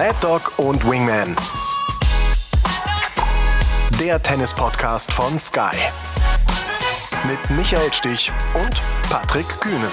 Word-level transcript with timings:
Mad 0.00 0.16
Dog 0.22 0.58
und 0.58 0.82
Wingman. 0.90 1.36
Der 4.00 4.22
Tennis-Podcast 4.22 5.12
von 5.12 5.38
Sky. 5.38 5.76
Mit 7.28 7.38
Michael 7.54 7.92
Stich 7.92 8.32
und 8.54 8.80
Patrick 9.10 9.46
Kühnen. 9.60 9.90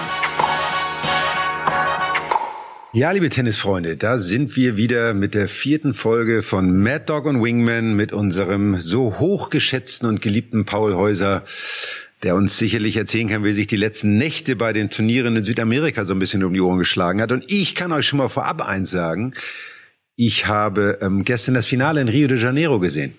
Ja, 2.94 3.10
liebe 3.10 3.28
Tennisfreunde, 3.28 3.98
da 3.98 4.16
sind 4.16 4.56
wir 4.56 4.78
wieder 4.78 5.12
mit 5.12 5.34
der 5.34 5.46
vierten 5.46 5.92
Folge 5.92 6.42
von 6.42 6.82
Mad 6.82 7.04
Dog 7.04 7.26
und 7.26 7.42
Wingman 7.42 7.94
mit 7.94 8.14
unserem 8.14 8.76
so 8.76 9.18
hochgeschätzten 9.18 10.08
und 10.08 10.22
geliebten 10.22 10.64
Paul 10.64 10.94
Häuser 10.94 11.42
der 12.22 12.34
uns 12.34 12.58
sicherlich 12.58 12.96
erzählen 12.96 13.28
kann, 13.28 13.44
wie 13.44 13.52
sich 13.52 13.66
die 13.68 13.76
letzten 13.76 14.16
Nächte 14.16 14.56
bei 14.56 14.72
den 14.72 14.90
Turnieren 14.90 15.36
in 15.36 15.44
Südamerika 15.44 16.04
so 16.04 16.14
ein 16.14 16.18
bisschen 16.18 16.42
um 16.42 16.52
die 16.52 16.60
Ohren 16.60 16.78
geschlagen 16.78 17.20
hat. 17.20 17.30
Und 17.30 17.52
ich 17.52 17.76
kann 17.76 17.92
euch 17.92 18.06
schon 18.06 18.16
mal 18.16 18.28
vorab 18.28 18.66
eins 18.66 18.90
sagen. 18.90 19.34
Ich 20.20 20.48
habe 20.48 20.98
ähm, 21.00 21.22
gestern 21.22 21.54
das 21.54 21.66
Finale 21.66 22.00
in 22.00 22.08
Rio 22.08 22.26
de 22.26 22.38
Janeiro 22.38 22.80
gesehen. 22.80 23.16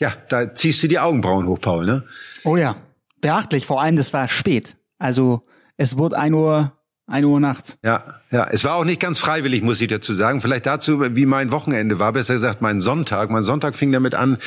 Ja, 0.00 0.12
da 0.28 0.52
ziehst 0.52 0.82
du 0.82 0.88
die 0.88 0.98
Augenbrauen 0.98 1.46
hoch, 1.46 1.60
Paul, 1.60 1.86
ne? 1.86 2.02
Oh 2.42 2.56
ja, 2.56 2.74
beachtlich. 3.20 3.66
Vor 3.66 3.80
allem, 3.80 3.94
das 3.94 4.12
war 4.12 4.26
spät. 4.26 4.76
Also 4.98 5.46
es 5.76 5.96
wurde 5.96 6.18
ein 6.18 6.34
Uhr 6.34 6.75
eine 7.08 7.28
Uhr 7.28 7.38
nachts. 7.38 7.78
Ja, 7.84 8.20
ja. 8.32 8.48
Es 8.50 8.64
war 8.64 8.74
auch 8.74 8.84
nicht 8.84 9.00
ganz 9.00 9.20
freiwillig, 9.20 9.62
muss 9.62 9.80
ich 9.80 9.86
dazu 9.86 10.12
sagen. 10.12 10.40
Vielleicht 10.40 10.66
dazu, 10.66 11.00
wie 11.14 11.24
mein 11.24 11.52
Wochenende 11.52 12.00
war. 12.00 12.12
Besser 12.12 12.34
gesagt, 12.34 12.62
mein 12.62 12.80
Sonntag. 12.80 13.30
Mein 13.30 13.44
Sonntag 13.44 13.76
fing 13.76 13.92
damit 13.92 14.16
an, 14.16 14.38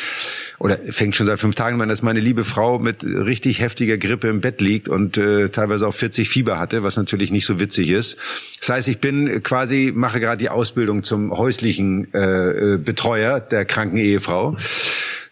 oder 0.60 0.78
fängt 0.78 1.16
schon 1.16 1.26
seit 1.26 1.40
fünf 1.40 1.56
Tagen 1.56 1.82
an, 1.82 1.88
dass 1.88 2.02
meine 2.02 2.20
liebe 2.20 2.44
Frau 2.44 2.78
mit 2.78 3.06
richtig 3.06 3.62
heftiger 3.62 3.98
Grippe 3.98 4.28
im 4.28 4.42
Bett 4.42 4.60
liegt 4.60 4.90
und 4.90 5.18
äh, 5.18 5.48
teilweise 5.48 5.88
auch 5.88 5.94
40 5.94 6.28
Fieber 6.28 6.60
hatte, 6.60 6.84
was 6.84 6.98
natürlich 6.98 7.32
nicht 7.32 7.46
so 7.46 7.62
witzig 7.62 7.90
ist. 7.92 8.18
Das 8.60 8.70
heißt, 8.70 8.88
ich 8.90 9.00
bin 9.00 9.42
quasi, 9.42 9.94
mache 9.96 10.20
gerade 10.20 10.38
die 10.38 10.50
Ausbildung 10.50 11.04
zum 11.04 11.32
häuslichen 11.32 12.14
äh, 12.14 12.74
äh 12.74 12.78
Betreuer 12.78 13.40
der 13.40 13.64
kranken 13.64 13.98
Ehefrau. 13.98 14.58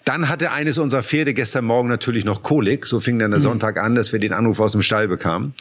Dann 0.06 0.30
hatte 0.30 0.52
eines 0.52 0.78
unserer 0.78 1.04
Pferde 1.04 1.34
gestern 1.34 1.66
Morgen 1.66 1.90
natürlich 1.90 2.24
noch 2.24 2.42
Kolik. 2.42 2.86
So 2.86 3.02
fing 3.02 3.20
dann 3.20 3.32
der 3.32 3.42
mhm. 3.42 3.44
Sonntag 3.44 3.78
an, 3.78 3.96
dass 3.96 4.14
wir 4.14 4.20
den 4.20 4.32
Anruf 4.32 4.62
aus 4.62 4.72
dem 4.72 4.82
Stall 4.82 5.10
bekamen 5.10 5.54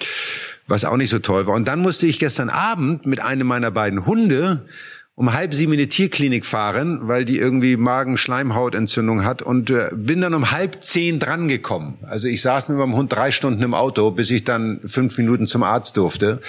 was 0.66 0.84
auch 0.84 0.96
nicht 0.96 1.10
so 1.10 1.18
toll 1.18 1.46
war. 1.46 1.54
Und 1.54 1.66
dann 1.68 1.80
musste 1.80 2.06
ich 2.06 2.18
gestern 2.18 2.50
Abend 2.50 3.06
mit 3.06 3.20
einem 3.20 3.46
meiner 3.46 3.70
beiden 3.70 4.06
Hunde 4.06 4.66
um 5.16 5.32
halb 5.32 5.54
sieben 5.54 5.72
in 5.72 5.78
die 5.78 5.88
Tierklinik 5.88 6.44
fahren, 6.44 7.08
weil 7.08 7.24
die 7.24 7.38
irgendwie 7.38 7.78
Magenschleimhautentzündung 7.78 9.24
hat 9.24 9.40
und 9.40 9.70
äh, 9.70 9.88
bin 9.94 10.20
dann 10.20 10.34
um 10.34 10.50
halb 10.50 10.84
zehn 10.84 11.18
drangekommen. 11.18 11.94
Also 12.02 12.28
ich 12.28 12.42
saß 12.42 12.68
mit 12.68 12.76
meinem 12.76 12.94
Hund 12.94 13.14
drei 13.14 13.30
Stunden 13.30 13.62
im 13.62 13.72
Auto, 13.72 14.10
bis 14.10 14.30
ich 14.30 14.44
dann 14.44 14.78
fünf 14.84 15.16
Minuten 15.16 15.46
zum 15.46 15.62
Arzt 15.62 15.96
durfte. 15.96 16.40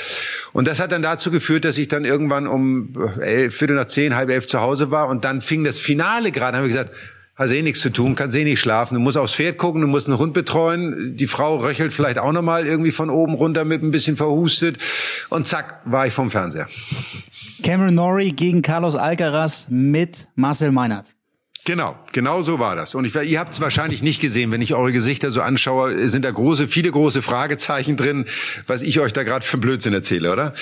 Und 0.51 0.67
das 0.67 0.81
hat 0.81 0.91
dann 0.91 1.01
dazu 1.01 1.31
geführt, 1.31 1.63
dass 1.63 1.77
ich 1.77 1.87
dann 1.87 2.03
irgendwann 2.03 2.45
um 2.45 2.93
elf, 3.21 3.55
Viertel 3.55 3.77
nach 3.77 3.87
zehn, 3.87 4.17
halb 4.17 4.29
elf 4.29 4.47
zu 4.47 4.59
Hause 4.59 4.91
war 4.91 5.07
und 5.07 5.23
dann 5.23 5.41
fing 5.41 5.63
das 5.63 5.79
Finale 5.79 6.33
gerade, 6.33 6.57
habe 6.57 6.67
ich 6.67 6.73
gesagt, 6.73 6.91
hast 7.37 7.51
eh 7.51 7.61
nichts 7.61 7.79
zu 7.79 7.91
tun, 7.91 8.15
kannst 8.15 8.35
eh 8.35 8.43
nicht 8.43 8.59
schlafen. 8.59 8.95
Du 8.95 8.99
musst 8.99 9.17
aufs 9.17 9.33
Pferd 9.33 9.57
gucken, 9.57 9.81
du 9.81 9.87
musst 9.87 10.07
einen 10.07 10.17
Hund 10.17 10.33
betreuen. 10.33 11.15
Die 11.15 11.27
Frau 11.27 11.57
röchelt 11.57 11.93
vielleicht 11.93 12.17
auch 12.17 12.31
nochmal 12.31 12.65
irgendwie 12.65 12.91
von 12.91 13.09
oben 13.09 13.35
runter 13.35 13.63
mit 13.63 13.83
ein 13.83 13.91
bisschen 13.91 14.17
verhustet. 14.17 14.77
Und 15.29 15.47
zack, 15.47 15.81
war 15.85 16.07
ich 16.07 16.13
vom 16.13 16.31
Fernseher. 16.31 16.67
Cameron 17.63 17.95
Norrie 17.95 18.31
gegen 18.31 18.61
Carlos 18.61 18.95
Alcaraz 18.95 19.67
mit 19.69 20.27
Marcel 20.35 20.71
Meinert. 20.71 21.13
Genau, 21.65 21.97
genau 22.13 22.41
so 22.43 22.59
war 22.59 22.77
das. 22.77 22.95
Und 22.95 23.03
ich, 23.03 23.13
ihr 23.13 23.39
habt 23.39 23.53
es 23.53 23.59
wahrscheinlich 23.59 24.01
nicht 24.01 24.21
gesehen, 24.21 24.53
wenn 24.53 24.61
ich 24.61 24.73
eure 24.73 24.93
Gesichter 24.93 25.31
so 25.31 25.41
anschaue, 25.41 26.07
sind 26.07 26.23
da 26.23 26.31
große, 26.31 26.65
viele 26.65 26.89
große 26.89 27.21
Fragezeichen 27.21 27.97
drin, 27.97 28.25
was 28.67 28.81
ich 28.81 29.01
euch 29.01 29.11
da 29.11 29.23
gerade 29.23 29.45
für 29.45 29.57
Blödsinn 29.57 29.93
erzähle, 29.93 30.31
oder? 30.31 30.53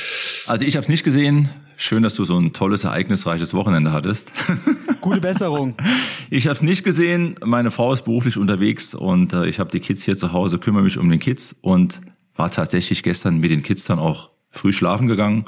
Also 0.48 0.66
ich 0.66 0.76
habe 0.76 0.84
es 0.84 0.90
nicht 0.90 1.04
gesehen. 1.04 1.50
Schön, 1.78 2.04
dass 2.04 2.16
du 2.16 2.26
so 2.26 2.38
ein 2.40 2.54
tolles, 2.54 2.86
ereignisreiches 2.86 3.54
Wochenende 3.54 3.92
hattest. 3.92 4.32
Gute 5.02 5.22
Besserung. 5.22 5.76
Ich 6.30 6.48
habe 6.48 6.56
es 6.56 6.62
nicht 6.62 6.84
gesehen. 6.84 7.36
Meine 7.44 7.70
Frau 7.70 7.92
ist 7.92 8.04
beruflich 8.04 8.38
unterwegs 8.38 8.94
und 8.94 9.34
äh, 9.34 9.48
ich 9.48 9.60
habe 9.60 9.72
die 9.72 9.80
Kids 9.80 10.04
hier 10.04 10.16
zu 10.16 10.32
Hause, 10.32 10.58
kümmere 10.58 10.84
mich 10.84 10.98
um 10.98 11.10
den 11.10 11.20
Kids 11.20 11.56
und 11.62 12.02
war 12.36 12.50
tatsächlich 12.50 13.04
gestern 13.04 13.40
mit 13.40 13.52
den 13.52 13.64
Kids 13.64 13.86
dann 13.86 14.00
auch 14.00 14.30
früh 14.52 14.72
schlafen 14.72 15.08
gegangen 15.08 15.46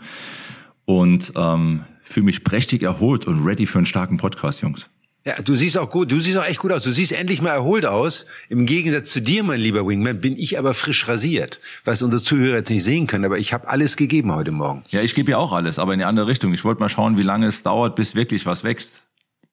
und 0.85 1.34
ähm, 1.35 1.84
fühle 2.03 2.25
mich 2.25 2.44
prächtig 2.44 2.84
erholt 2.84 3.25
und 3.25 3.46
ready 3.46 3.66
für 3.66 3.79
einen 3.79 3.85
starken 3.85 4.18
Podcast, 4.18 4.62
Jungs. 4.62 4.90
Ja, 5.28 5.34
du 5.44 5.56
siehst 5.56 5.78
auch 5.78 5.90
gut, 5.90 6.10
du 6.10 6.22
siehst 6.22 6.38
auch 6.38 6.46
echt 6.46 6.60
gut 6.60 6.72
aus. 6.72 6.84
Du 6.84 6.92
siehst 6.94 7.12
endlich 7.12 7.42
mal 7.42 7.50
erholt 7.50 7.86
aus. 7.86 8.28
Im 8.48 8.66
Gegensatz 8.66 9.12
zu 9.12 9.22
dir, 9.22 9.44
mein 9.44 9.60
lieber 9.60 9.86
Wingman, 9.86 10.22
bin 10.22 10.38
ich 10.38 10.58
aber 10.58 10.74
frisch 10.74 11.06
rasiert. 11.10 11.60
Was 11.84 12.02
unsere 12.02 12.24
Zuhörer 12.24 12.56
jetzt 12.56 12.70
nicht 12.70 12.86
sehen 12.86 13.08
können, 13.08 13.26
aber 13.26 13.38
ich 13.38 13.52
habe 13.52 13.68
alles 13.68 13.98
gegeben 13.98 14.34
heute 14.34 14.54
Morgen. 14.54 14.86
Ja, 14.88 15.02
ich 15.02 15.16
gebe 15.16 15.32
ja 15.32 15.38
auch 15.38 15.52
alles, 15.52 15.80
aber 15.80 15.92
in 15.92 16.00
die 16.00 16.06
andere 16.06 16.28
Richtung. 16.28 16.54
Ich 16.54 16.64
wollte 16.64 16.80
mal 16.80 16.88
schauen, 16.88 17.18
wie 17.18 17.24
lange 17.24 17.46
es 17.46 17.62
dauert, 17.62 17.98
bis 17.98 18.16
wirklich 18.16 18.46
was 18.46 18.64
wächst. 18.64 19.02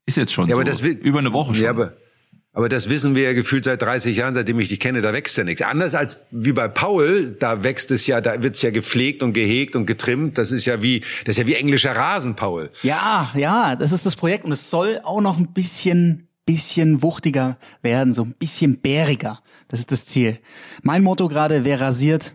Ist 0.06 0.16
jetzt 0.16 0.32
schon 0.32 0.46
ja, 0.46 0.54
so. 0.54 0.60
Aber 0.60 0.70
das, 0.70 0.80
über 0.80 1.18
eine 1.18 1.32
Woche 1.32 1.54
schon. 1.54 1.64
Ja, 1.64 1.70
aber 1.70 1.94
aber 2.54 2.68
das 2.68 2.88
wissen 2.88 3.16
wir 3.16 3.24
ja 3.24 3.32
gefühlt 3.32 3.64
seit 3.64 3.82
30 3.82 4.16
Jahren, 4.16 4.32
seitdem 4.32 4.60
ich 4.60 4.68
dich 4.68 4.78
kenne, 4.78 5.02
da 5.02 5.12
wächst 5.12 5.36
ja 5.36 5.42
nichts. 5.42 5.60
Anders 5.60 5.96
als 5.96 6.18
wie 6.30 6.52
bei 6.52 6.68
Paul, 6.68 7.36
da 7.38 7.64
wächst 7.64 7.90
es 7.90 8.06
ja, 8.06 8.20
da 8.20 8.42
wird's 8.44 8.62
ja 8.62 8.70
gepflegt 8.70 9.24
und 9.24 9.32
gehegt 9.32 9.74
und 9.74 9.86
getrimmt. 9.86 10.38
Das 10.38 10.52
ist 10.52 10.64
ja 10.64 10.80
wie, 10.80 11.00
das 11.24 11.36
ist 11.36 11.38
ja 11.38 11.46
wie 11.48 11.56
englischer 11.56 11.96
Rasen, 11.96 12.36
Paul. 12.36 12.70
Ja, 12.84 13.32
ja, 13.34 13.74
das 13.74 13.90
ist 13.90 14.06
das 14.06 14.14
Projekt 14.14 14.44
und 14.44 14.52
es 14.52 14.70
soll 14.70 15.00
auch 15.02 15.20
noch 15.20 15.36
ein 15.36 15.52
bisschen, 15.52 16.28
bisschen 16.46 17.02
wuchtiger 17.02 17.58
werden, 17.82 18.14
so 18.14 18.22
ein 18.22 18.34
bisschen 18.38 18.80
bäriger. 18.80 19.40
Das 19.66 19.80
ist 19.80 19.90
das 19.90 20.06
Ziel. 20.06 20.38
Mein 20.82 21.02
Motto 21.02 21.26
gerade, 21.26 21.64
wer 21.64 21.80
rasiert, 21.80 22.34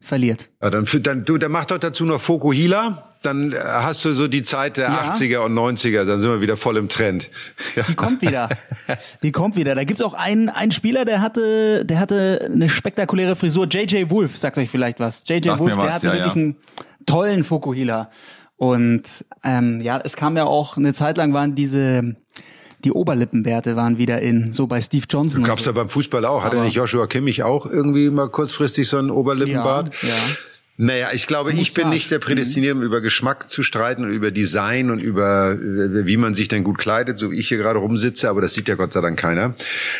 verliert. 0.00 0.50
Ja, 0.62 0.70
dann, 0.70 0.86
dann, 1.02 1.24
du, 1.24 1.38
dann 1.38 1.52
mach 1.52 1.66
doch 1.66 1.78
dazu 1.78 2.04
noch 2.04 2.20
Fokuhila 2.20 3.08
dann 3.22 3.54
hast 3.54 4.04
du 4.04 4.14
so 4.14 4.28
die 4.28 4.42
Zeit 4.42 4.76
der 4.76 4.88
ja. 4.88 5.10
80er 5.10 5.38
und 5.38 5.54
90er, 5.54 6.04
dann 6.04 6.20
sind 6.20 6.30
wir 6.30 6.40
wieder 6.40 6.56
voll 6.56 6.76
im 6.76 6.88
Trend. 6.88 7.30
Ja. 7.76 7.84
Die 7.84 7.94
kommt 7.94 8.22
wieder. 8.22 8.48
Die 9.22 9.30
kommt 9.30 9.56
wieder. 9.56 9.74
Da 9.74 9.84
gibt's 9.84 10.02
auch 10.02 10.14
einen, 10.14 10.48
einen 10.48 10.70
Spieler, 10.70 11.04
der 11.04 11.20
hatte, 11.20 11.84
der 11.84 12.00
hatte 12.00 12.48
eine 12.52 12.68
spektakuläre 12.68 13.36
Frisur. 13.36 13.68
JJ 13.68 14.10
Wolf, 14.10 14.36
sagt 14.36 14.58
euch 14.58 14.70
vielleicht 14.70 14.98
was. 14.98 15.22
JJ 15.26 15.58
Wolf, 15.58 15.76
der 15.76 15.94
hatte 15.94 16.06
ja, 16.06 16.12
wirklich 16.14 16.34
ja. 16.34 16.40
einen 16.40 16.56
tollen 17.06 17.44
Fokuhila. 17.44 18.10
Und 18.56 19.24
ähm, 19.44 19.80
ja, 19.80 20.00
es 20.02 20.16
kam 20.16 20.36
ja 20.36 20.44
auch 20.44 20.76
eine 20.76 20.92
Zeit 20.92 21.18
lang 21.18 21.32
waren 21.34 21.54
diese 21.54 22.16
die 22.84 22.92
Oberlippenbärte 22.92 23.76
waren 23.76 23.98
wieder 23.98 24.20
in, 24.20 24.52
so 24.52 24.66
bei 24.66 24.80
Steve 24.80 25.06
Johnson. 25.08 25.44
Gab's 25.44 25.64
so. 25.64 25.70
ja 25.70 25.74
beim 25.74 25.88
Fußball 25.88 26.24
auch. 26.24 26.42
Hatte 26.42 26.60
nicht 26.60 26.74
Joshua 26.74 27.06
Kimmich 27.06 27.42
auch 27.42 27.66
irgendwie 27.66 28.10
mal 28.10 28.28
kurzfristig 28.28 28.88
so 28.88 28.98
einen 28.98 29.10
Oberlippenbart? 29.10 29.94
Ja, 30.02 30.08
ja. 30.08 30.14
Naja, 30.80 31.08
ich 31.12 31.26
glaube, 31.26 31.52
ich 31.52 31.74
bin 31.74 31.88
nicht 31.88 32.08
der 32.12 32.20
Prädestiniert, 32.20 32.76
um 32.76 32.82
über 32.82 33.00
Geschmack 33.00 33.50
zu 33.50 33.64
streiten 33.64 34.04
und 34.04 34.10
über 34.10 34.30
Design 34.30 34.92
und 34.92 35.02
über 35.02 35.50
äh, 35.50 36.06
wie 36.06 36.16
man 36.16 36.34
sich 36.34 36.46
denn 36.46 36.62
gut 36.62 36.78
kleidet, 36.78 37.18
so 37.18 37.32
wie 37.32 37.36
ich 37.40 37.48
hier 37.48 37.58
gerade 37.58 37.80
rumsitze, 37.80 38.30
aber 38.30 38.40
das 38.40 38.54
sieht 38.54 38.68
ja 38.68 38.76
Gott 38.76 38.92
sei 38.92 39.00
Dank 39.00 39.18
keiner. 39.18 39.54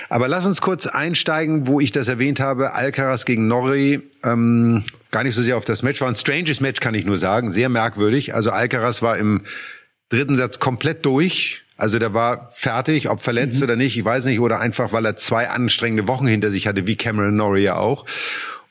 Aber 0.09 0.29
lass 0.29 0.47
uns 0.47 0.61
kurz 0.61 0.87
einsteigen, 0.87 1.67
wo 1.67 1.81
ich 1.81 1.91
das 1.91 2.07
erwähnt 2.07 2.39
habe, 2.39 2.75
Alcaraz 2.75 3.25
gegen 3.25 3.49
Norrie. 3.49 4.03
Ähm, 4.23 4.85
gar 5.11 5.25
nicht 5.25 5.35
so 5.35 5.43
sehr 5.43 5.57
auf 5.57 5.65
das 5.65 5.83
Match, 5.83 6.01
war 6.01 6.07
ein 6.07 6.15
stranges 6.15 6.61
Match, 6.61 6.79
kann 6.79 6.95
ich 6.95 7.05
nur 7.05 7.19
sagen, 7.19 7.51
sehr 7.51 7.69
merkwürdig. 7.69 8.37
Also 8.37 8.53
Alcaraz 8.53 9.03
war 9.03 9.19
im 9.19 9.41
dritten 10.11 10.37
Satz 10.37 10.61
komplett 10.61 11.05
durch. 11.05 11.65
Also 11.79 12.01
der 12.01 12.13
war 12.13 12.51
fertig, 12.51 13.09
ob 13.09 13.21
verletzt 13.21 13.59
mhm. 13.59 13.65
oder 13.65 13.77
nicht, 13.77 13.97
ich 13.97 14.05
weiß 14.05 14.27
nicht, 14.27 14.41
oder 14.41 14.59
einfach, 14.59 14.93
weil 14.93 15.07
er 15.07 15.17
zwei 15.17 15.49
anstrengende 15.49 16.09
Wochen 16.09 16.27
hinter 16.27 16.51
sich 16.51 16.67
hatte, 16.67 16.87
wie 16.87 16.97
Cameron 16.97 17.37
Norrie 17.37 17.63
ja 17.63 17.77
auch. 17.77 18.05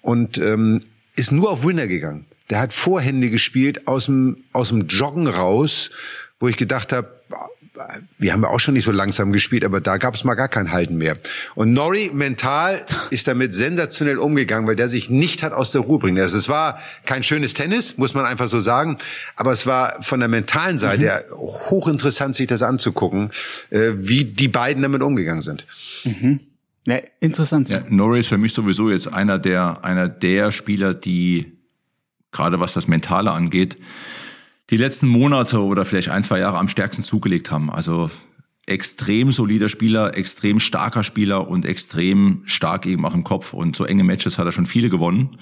Und 0.01 0.37
ähm, 0.37 0.83
ist 1.15 1.31
nur 1.31 1.49
auf 1.49 1.65
Winner 1.65 1.87
gegangen. 1.87 2.25
Der 2.49 2.59
hat 2.59 2.73
Vorhände 2.73 3.29
gespielt 3.29 3.87
aus 3.87 4.05
dem, 4.05 4.43
aus 4.51 4.69
dem 4.69 4.87
Joggen 4.87 5.27
raus, 5.27 5.89
wo 6.39 6.49
ich 6.49 6.57
gedacht 6.57 6.91
habe, 6.91 7.16
wir 8.17 8.33
haben 8.33 8.43
ja 8.43 8.49
auch 8.49 8.59
schon 8.59 8.73
nicht 8.73 8.85
so 8.85 8.91
langsam 8.91 9.31
gespielt, 9.31 9.63
aber 9.63 9.81
da 9.81 9.97
gab 9.97 10.15
es 10.15 10.23
mal 10.23 10.35
gar 10.35 10.47
kein 10.47 10.71
Halten 10.71 10.97
mehr. 10.97 11.17
Und 11.55 11.73
Norrie 11.73 12.09
mental 12.11 12.85
ist 13.09 13.27
damit 13.27 13.53
sensationell 13.53 14.17
umgegangen, 14.17 14.67
weil 14.67 14.75
der 14.75 14.89
sich 14.89 15.09
nicht 15.09 15.43
hat 15.43 15.53
aus 15.53 15.71
der 15.71 15.81
Ruhe 15.81 15.99
bringen 15.99 16.17
lassen. 16.17 16.37
Es 16.37 16.49
war 16.49 16.79
kein 17.05 17.23
schönes 17.23 17.53
Tennis, 17.53 17.97
muss 17.97 18.13
man 18.13 18.25
einfach 18.25 18.47
so 18.47 18.59
sagen, 18.59 18.97
aber 19.35 19.51
es 19.51 19.65
war 19.65 20.01
von 20.03 20.19
der 20.19 20.29
mentalen 20.29 20.79
Seite 20.79 21.25
mhm. 21.29 21.35
hochinteressant, 21.35 22.35
sich 22.35 22.47
das 22.47 22.63
anzugucken, 22.63 23.31
äh, 23.69 23.91
wie 23.97 24.25
die 24.25 24.47
beiden 24.47 24.83
damit 24.83 25.01
umgegangen 25.01 25.41
sind. 25.41 25.65
Mhm. 26.03 26.39
Ja, 26.85 26.99
interessant. 27.19 27.67
Ja, 27.67 27.81
Norrie 27.89 28.21
ist 28.21 28.27
für 28.27 28.37
mich 28.37 28.53
sowieso 28.53 28.89
jetzt 28.89 29.11
einer 29.11 29.39
der, 29.39 29.83
einer 29.83 30.07
der 30.07 30.51
Spieler, 30.51 30.93
die 30.93 31.57
gerade 32.31 32.59
was 32.59 32.73
das 32.73 32.87
Mentale 32.87 33.31
angeht, 33.31 33.77
die 34.69 34.77
letzten 34.77 35.07
Monate 35.07 35.63
oder 35.63 35.85
vielleicht 35.85 36.09
ein, 36.09 36.23
zwei 36.23 36.39
Jahre 36.39 36.57
am 36.57 36.67
stärksten 36.67 37.03
zugelegt 37.03 37.51
haben. 37.51 37.69
Also 37.69 38.09
extrem 38.65 39.31
solider 39.31 39.69
Spieler, 39.69 40.15
extrem 40.15 40.59
starker 40.59 41.03
Spieler 41.03 41.47
und 41.47 41.65
extrem 41.65 42.41
stark 42.45 42.85
eben 42.85 43.05
auch 43.05 43.13
im 43.13 43.23
Kopf. 43.23 43.53
Und 43.53 43.75
so 43.75 43.85
enge 43.85 44.03
Matches 44.03 44.37
hat 44.37 44.45
er 44.45 44.51
schon 44.51 44.65
viele 44.65 44.89
gewonnen. 44.89 45.37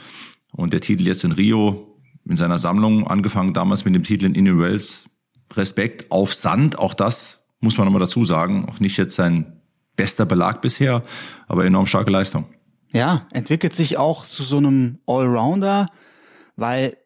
Und 0.51 0.73
der 0.73 0.81
Titel 0.81 1.07
jetzt 1.07 1.23
in 1.23 1.31
Rio 1.31 1.99
in 2.27 2.37
seiner 2.37 2.59
Sammlung, 2.59 3.07
angefangen 3.07 3.53
damals 3.53 3.85
mit 3.85 3.93
dem 3.93 4.03
Titel 4.03 4.25
in 4.25 4.35
Indian 4.35 4.59
Wells, 4.59 5.05
Respekt 5.53 6.11
auf 6.11 6.33
Sand, 6.33 6.77
auch 6.79 6.93
das 6.93 7.45
muss 7.59 7.77
man 7.77 7.85
nochmal 7.85 8.01
dazu 8.01 8.25
sagen. 8.25 8.65
Auch 8.69 8.79
nicht 8.79 8.97
jetzt 8.97 9.15
sein 9.15 9.61
bester 9.95 10.25
Belag 10.25 10.61
bisher, 10.61 11.03
aber 11.47 11.65
enorm 11.65 11.85
starke 11.85 12.11
Leistung. 12.11 12.45
Ja, 12.93 13.27
entwickelt 13.31 13.73
sich 13.73 13.97
auch 13.97 14.23
zu 14.23 14.43
so 14.43 14.57
einem 14.57 14.99
Allrounder, 15.05 15.87
weil 16.55 16.97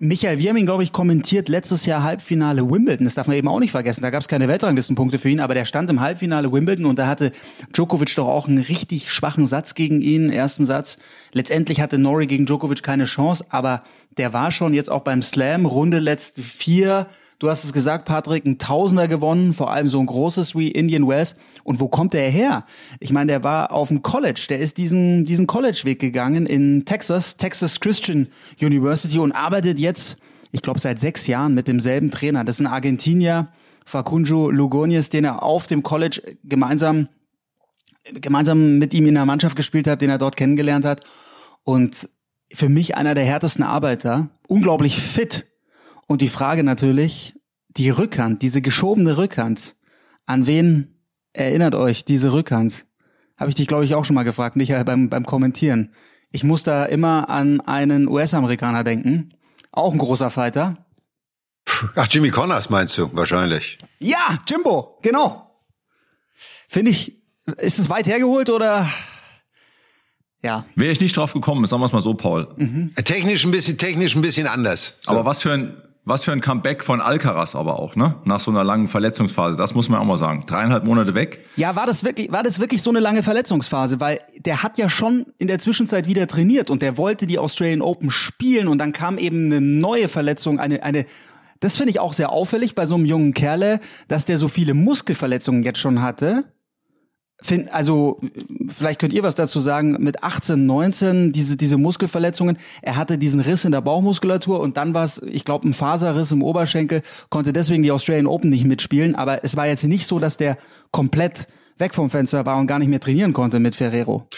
Michael, 0.00 0.40
ihn, 0.40 0.66
glaube 0.66 0.82
ich, 0.82 0.92
kommentiert 0.92 1.48
letztes 1.48 1.86
Jahr 1.86 2.02
Halbfinale 2.02 2.68
Wimbledon. 2.68 3.04
Das 3.04 3.14
darf 3.14 3.28
man 3.28 3.36
eben 3.36 3.46
auch 3.46 3.60
nicht 3.60 3.70
vergessen. 3.70 4.02
Da 4.02 4.10
gab 4.10 4.20
es 4.20 4.26
keine 4.28 4.48
Weltranglistenpunkte 4.48 5.20
für 5.20 5.28
ihn, 5.28 5.38
aber 5.38 5.54
der 5.54 5.64
stand 5.64 5.88
im 5.88 6.00
Halbfinale 6.00 6.52
Wimbledon 6.52 6.86
und 6.86 6.98
da 6.98 7.06
hatte 7.06 7.30
Djokovic 7.72 8.12
doch 8.16 8.26
auch 8.26 8.48
einen 8.48 8.58
richtig 8.58 9.12
schwachen 9.12 9.46
Satz 9.46 9.74
gegen 9.74 10.00
ihn, 10.00 10.30
ersten 10.30 10.66
Satz. 10.66 10.98
Letztendlich 11.32 11.80
hatte 11.80 11.96
Nori 11.96 12.26
gegen 12.26 12.44
Djokovic 12.44 12.82
keine 12.82 13.04
Chance, 13.04 13.46
aber 13.50 13.84
der 14.16 14.32
war 14.32 14.50
schon 14.50 14.74
jetzt 14.74 14.90
auch 14.90 15.02
beim 15.02 15.22
Slam, 15.22 15.64
Runde 15.64 16.00
letzte 16.00 16.42
vier, 16.42 17.06
Du 17.40 17.48
hast 17.48 17.62
es 17.62 17.72
gesagt, 17.72 18.04
Patrick, 18.04 18.44
ein 18.44 18.58
Tausender 18.58 19.06
gewonnen, 19.06 19.52
vor 19.52 19.70
allem 19.70 19.86
so 19.86 20.00
ein 20.00 20.06
großes 20.06 20.56
wie 20.56 20.72
Indian 20.72 21.06
Wells. 21.06 21.36
Und 21.62 21.78
wo 21.78 21.86
kommt 21.86 22.12
der 22.12 22.28
her? 22.30 22.64
Ich 22.98 23.12
meine, 23.12 23.30
der 23.30 23.44
war 23.44 23.72
auf 23.72 23.88
dem 23.88 24.02
College, 24.02 24.46
der 24.48 24.58
ist 24.58 24.76
diesen, 24.76 25.24
diesen 25.24 25.46
College-Weg 25.46 26.00
gegangen 26.00 26.46
in 26.46 26.84
Texas, 26.84 27.36
Texas 27.36 27.78
Christian 27.78 28.26
University 28.60 29.20
und 29.20 29.30
arbeitet 29.30 29.78
jetzt, 29.78 30.16
ich 30.50 30.62
glaube, 30.62 30.80
seit 30.80 30.98
sechs 30.98 31.28
Jahren 31.28 31.54
mit 31.54 31.68
demselben 31.68 32.10
Trainer. 32.10 32.42
Das 32.42 32.56
ist 32.56 32.60
ein 32.60 32.66
Argentinier, 32.66 33.52
Facunjo 33.84 34.50
Lugones, 34.50 35.08
den 35.08 35.24
er 35.24 35.44
auf 35.44 35.68
dem 35.68 35.84
College 35.84 36.36
gemeinsam, 36.42 37.08
gemeinsam 38.14 38.78
mit 38.78 38.92
ihm 38.94 39.06
in 39.06 39.14
der 39.14 39.26
Mannschaft 39.26 39.54
gespielt 39.54 39.86
hat, 39.86 40.02
den 40.02 40.10
er 40.10 40.18
dort 40.18 40.36
kennengelernt 40.36 40.84
hat. 40.84 41.04
Und 41.62 42.08
für 42.52 42.68
mich 42.68 42.96
einer 42.96 43.14
der 43.14 43.24
härtesten 43.24 43.62
Arbeiter, 43.62 44.28
unglaublich 44.48 45.00
fit, 45.00 45.46
und 46.08 46.22
die 46.22 46.28
Frage 46.28 46.64
natürlich, 46.64 47.34
die 47.68 47.90
Rückhand, 47.90 48.42
diese 48.42 48.60
geschobene 48.60 49.16
Rückhand, 49.18 49.76
an 50.26 50.48
wen 50.48 50.96
erinnert 51.32 51.76
euch 51.76 52.04
diese 52.04 52.32
Rückhand? 52.32 52.86
Habe 53.36 53.50
ich 53.50 53.56
dich, 53.56 53.68
glaube 53.68 53.84
ich, 53.84 53.94
auch 53.94 54.04
schon 54.04 54.14
mal 54.14 54.24
gefragt, 54.24 54.56
Michael, 54.56 54.84
beim, 54.84 55.08
beim 55.10 55.24
Kommentieren. 55.24 55.92
Ich 56.32 56.42
muss 56.42 56.64
da 56.64 56.84
immer 56.86 57.30
an 57.30 57.60
einen 57.60 58.08
US-Amerikaner 58.08 58.82
denken. 58.82 59.34
Auch 59.70 59.92
ein 59.92 59.98
großer 59.98 60.30
Fighter. 60.30 60.84
Ach, 61.94 62.08
Jimmy 62.10 62.30
Connors 62.30 62.70
meinst 62.70 62.98
du 62.98 63.14
wahrscheinlich? 63.14 63.78
Ja, 63.98 64.42
Jimbo, 64.48 64.98
genau. 65.02 65.62
Finde 66.68 66.90
ich, 66.90 67.22
ist 67.58 67.78
es 67.78 67.88
weit 67.90 68.06
hergeholt 68.06 68.50
oder 68.50 68.88
ja. 70.42 70.64
Wäre 70.74 70.92
ich 70.92 71.00
nicht 71.00 71.16
drauf 71.16 71.32
gekommen, 71.32 71.66
sagen 71.66 71.82
wir 71.82 71.86
es 71.86 71.92
mal 71.92 72.02
so, 72.02 72.14
Paul. 72.14 72.48
Mhm. 72.56 72.94
Technisch 73.04 73.44
ein 73.44 73.50
bisschen, 73.50 73.76
technisch 73.76 74.14
ein 74.14 74.22
bisschen 74.22 74.46
anders. 74.46 74.98
So. 75.02 75.10
Aber 75.10 75.24
was 75.24 75.42
für 75.42 75.52
ein, 75.52 75.82
was 76.08 76.24
für 76.24 76.32
ein 76.32 76.40
Comeback 76.40 76.82
von 76.82 77.00
Alcaraz 77.00 77.54
aber 77.54 77.78
auch, 77.78 77.94
ne? 77.94 78.14
Nach 78.24 78.40
so 78.40 78.50
einer 78.50 78.64
langen 78.64 78.88
Verletzungsphase. 78.88 79.56
Das 79.56 79.74
muss 79.74 79.88
man 79.88 80.00
auch 80.00 80.04
mal 80.04 80.16
sagen. 80.16 80.44
Dreieinhalb 80.46 80.84
Monate 80.84 81.14
weg. 81.14 81.44
Ja, 81.56 81.76
war 81.76 81.86
das 81.86 82.02
wirklich, 82.02 82.32
war 82.32 82.42
das 82.42 82.58
wirklich 82.58 82.82
so 82.82 82.90
eine 82.90 83.00
lange 83.00 83.22
Verletzungsphase? 83.22 84.00
Weil 84.00 84.20
der 84.38 84.62
hat 84.62 84.78
ja 84.78 84.88
schon 84.88 85.26
in 85.38 85.48
der 85.48 85.58
Zwischenzeit 85.58 86.06
wieder 86.06 86.26
trainiert 86.26 86.70
und 86.70 86.82
der 86.82 86.96
wollte 86.96 87.26
die 87.26 87.38
Australian 87.38 87.82
Open 87.82 88.10
spielen 88.10 88.68
und 88.68 88.78
dann 88.78 88.92
kam 88.92 89.18
eben 89.18 89.46
eine 89.46 89.60
neue 89.60 90.08
Verletzung, 90.08 90.58
eine, 90.58 90.82
eine, 90.82 91.04
das 91.60 91.76
finde 91.76 91.90
ich 91.90 92.00
auch 92.00 92.14
sehr 92.14 92.30
auffällig 92.30 92.74
bei 92.74 92.86
so 92.86 92.94
einem 92.94 93.04
jungen 93.04 93.34
Kerle, 93.34 93.80
dass 94.08 94.24
der 94.24 94.38
so 94.38 94.48
viele 94.48 94.74
Muskelverletzungen 94.74 95.62
jetzt 95.62 95.78
schon 95.78 96.00
hatte 96.00 96.44
Find, 97.40 97.72
also 97.72 98.20
vielleicht 98.68 99.00
könnt 99.00 99.12
ihr 99.12 99.22
was 99.22 99.36
dazu 99.36 99.60
sagen, 99.60 99.96
mit 100.00 100.24
18, 100.24 100.66
19, 100.66 101.30
diese, 101.30 101.56
diese 101.56 101.76
Muskelverletzungen, 101.76 102.58
er 102.82 102.96
hatte 102.96 103.16
diesen 103.16 103.40
Riss 103.40 103.64
in 103.64 103.70
der 103.70 103.80
Bauchmuskulatur 103.80 104.58
und 104.58 104.76
dann 104.76 104.92
war 104.92 105.04
es, 105.04 105.22
ich 105.24 105.44
glaube, 105.44 105.68
ein 105.68 105.72
Faserriss 105.72 106.32
im 106.32 106.42
Oberschenkel, 106.42 107.02
konnte 107.30 107.52
deswegen 107.52 107.84
die 107.84 107.92
Australian 107.92 108.26
Open 108.26 108.50
nicht 108.50 108.64
mitspielen, 108.64 109.14
aber 109.14 109.44
es 109.44 109.56
war 109.56 109.68
jetzt 109.68 109.84
nicht 109.84 110.06
so, 110.06 110.18
dass 110.18 110.36
der 110.36 110.58
komplett 110.90 111.46
weg 111.78 111.94
vom 111.94 112.10
Fenster 112.10 112.44
war 112.44 112.58
und 112.58 112.66
gar 112.66 112.80
nicht 112.80 112.88
mehr 112.88 112.98
trainieren 112.98 113.32
konnte 113.32 113.60
mit 113.60 113.76
Ferrero. 113.76 114.28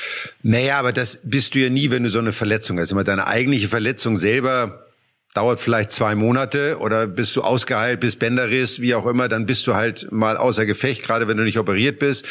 Naja, 0.43 0.79
aber 0.79 0.93
das 0.93 1.21
bist 1.25 1.55
du 1.55 1.59
ja 1.61 1.71
nie, 1.71 1.91
wenn 1.91 2.03
du 2.03 2.11
so 2.11 2.19
eine 2.19 2.33
Verletzung 2.33 2.79
hast. 2.79 2.93
Immer 2.93 3.05
deine 3.05 3.27
eigentliche 3.27 3.69
Verletzung 3.69 4.17
selber 4.17 4.90
dauert 5.35 5.61
vielleicht 5.61 5.93
zwei 5.93 6.15
Monate 6.15 6.79
oder 6.79 7.07
bist 7.07 7.37
du 7.37 7.43
ausgeheilt, 7.43 8.01
bist 8.01 8.19
Bänderriss, 8.19 8.81
wie 8.81 8.95
auch 8.95 9.07
immer, 9.07 9.29
dann 9.29 9.47
bist 9.47 9.67
du 9.67 9.75
halt 9.75 10.11
mal 10.11 10.37
außer 10.37 10.67
Gefecht, 10.67 11.05
gerade 11.05 11.29
wenn 11.29 11.37
du 11.37 11.45
nicht 11.45 11.59
operiert 11.59 11.99
bist. 11.99 12.27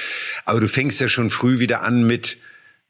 Aber 0.45 0.59
du 0.59 0.67
fängst 0.67 0.99
ja 0.99 1.07
schon 1.07 1.29
früh 1.29 1.59
wieder 1.59 1.81
an 1.83 2.05
mit 2.05 2.37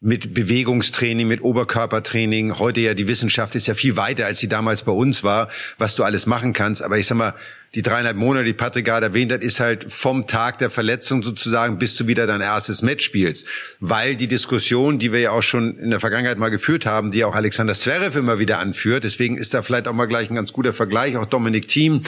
mit 0.01 0.34
Bewegungstraining, 0.34 1.28
mit 1.28 1.42
Oberkörpertraining. 1.42 2.57
Heute 2.57 2.80
ja 2.80 2.94
die 2.94 3.10
Wissenschaft 3.10 3.56
ist 3.56 3.68
ja 3.68 3.74
viel 3.74 3.98
weiter, 3.98 4.25
als 4.25 4.40
sie 4.40 4.48
damals 4.48 4.84
bei 4.84 4.94
uns 4.94 5.24
war, 5.25 5.50
was 5.78 5.96
du 5.96 6.04
alles 6.04 6.25
machen 6.25 6.54
kannst. 6.54 6.81
Aber 6.81 6.98
ich 6.98 7.06
sag 7.06 7.18
mal, 7.18 7.34
die 7.75 7.81
dreieinhalb 7.81 8.16
Monate, 8.16 8.46
die 8.46 8.54
Patrick 8.54 8.86
gerade 8.86 9.07
erwähnt 9.07 9.31
hat, 9.34 9.42
ist 9.42 9.60
halt 9.60 9.92
vom 9.92 10.25
Tag 10.25 10.57
der 10.60 10.69
Verletzung 10.69 11.22
sozusagen, 11.22 11.80
bis 11.80 11.96
du 11.96 12.07
wieder 12.07 12.28
dein 12.28 12.40
erstes 12.40 12.81
Match 12.81 13.04
spielst. 13.04 13.46
Weil 13.81 14.16
die 14.16 14.28
Diskussion, 14.28 15.00
die 15.00 15.12
wir 15.12 15.19
ja 15.19 15.31
auch 15.31 15.44
schon 15.44 15.78
in 15.78 15.90
der 15.90 16.00
Vergangenheit 16.00 16.38
mal 16.38 16.50
geführt 16.50 16.86
haben, 16.86 17.12
die 17.12 17.25
auch 17.25 17.36
Alexander 17.36 17.74
Zverev 17.74 18.18
immer 18.18 18.40
wieder 18.40 18.60
anführt, 18.60 19.04
deswegen 19.04 19.38
ist 19.38 19.54
da 19.54 19.62
vielleicht 19.62 19.88
auch 19.90 19.94
mal 19.94 20.06
gleich 20.06 20.30
ein 20.31 20.36
ganz 20.36 20.54
guter 20.54 20.72
Vergleich, 20.72 21.18
auch 21.18 21.25
Dominik 21.25 21.68
Thiem 21.68 22.04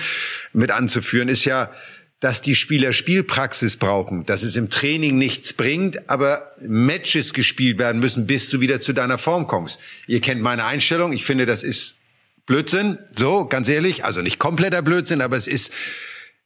mit 0.54 0.72
anzuführen, 0.72 1.28
ist 1.28 1.44
ja, 1.44 1.70
dass 2.22 2.42
die 2.42 2.56
Spieler 2.56 2.94
Spielpraxis 2.94 3.78
brauchen, 3.78 4.26
dass 4.28 4.44
es 4.44 4.56
im 4.56 4.70
Training 4.70 5.18
nichts 5.18 5.54
bringt, 5.54 6.08
aber 6.10 6.54
Matches 6.62 7.34
gespielt 7.34 7.80
werden 7.80 8.00
müssen, 8.00 8.28
bis 8.28 8.48
du 8.50 8.62
wieder 8.62 8.80
zu 8.80 8.94
deiner 8.94 9.18
Form 9.18 9.48
kommst. 9.48 9.80
Ihr 10.06 10.22
kennt 10.22 10.42
meine 10.42 10.64
Einstellung. 10.66 11.14
Ich 11.14 11.26
finde, 11.26 11.48
das 11.48 11.64
ist 11.64 11.98
Blödsinn. 12.46 13.00
So, 13.18 13.46
ganz 13.46 13.68
ehrlich. 13.68 14.06
Also 14.06 14.22
nicht 14.22 14.38
kompletter 14.38 14.84
Blödsinn, 14.84 15.20
aber 15.20 15.36
es 15.36 15.48
ist 15.48 15.74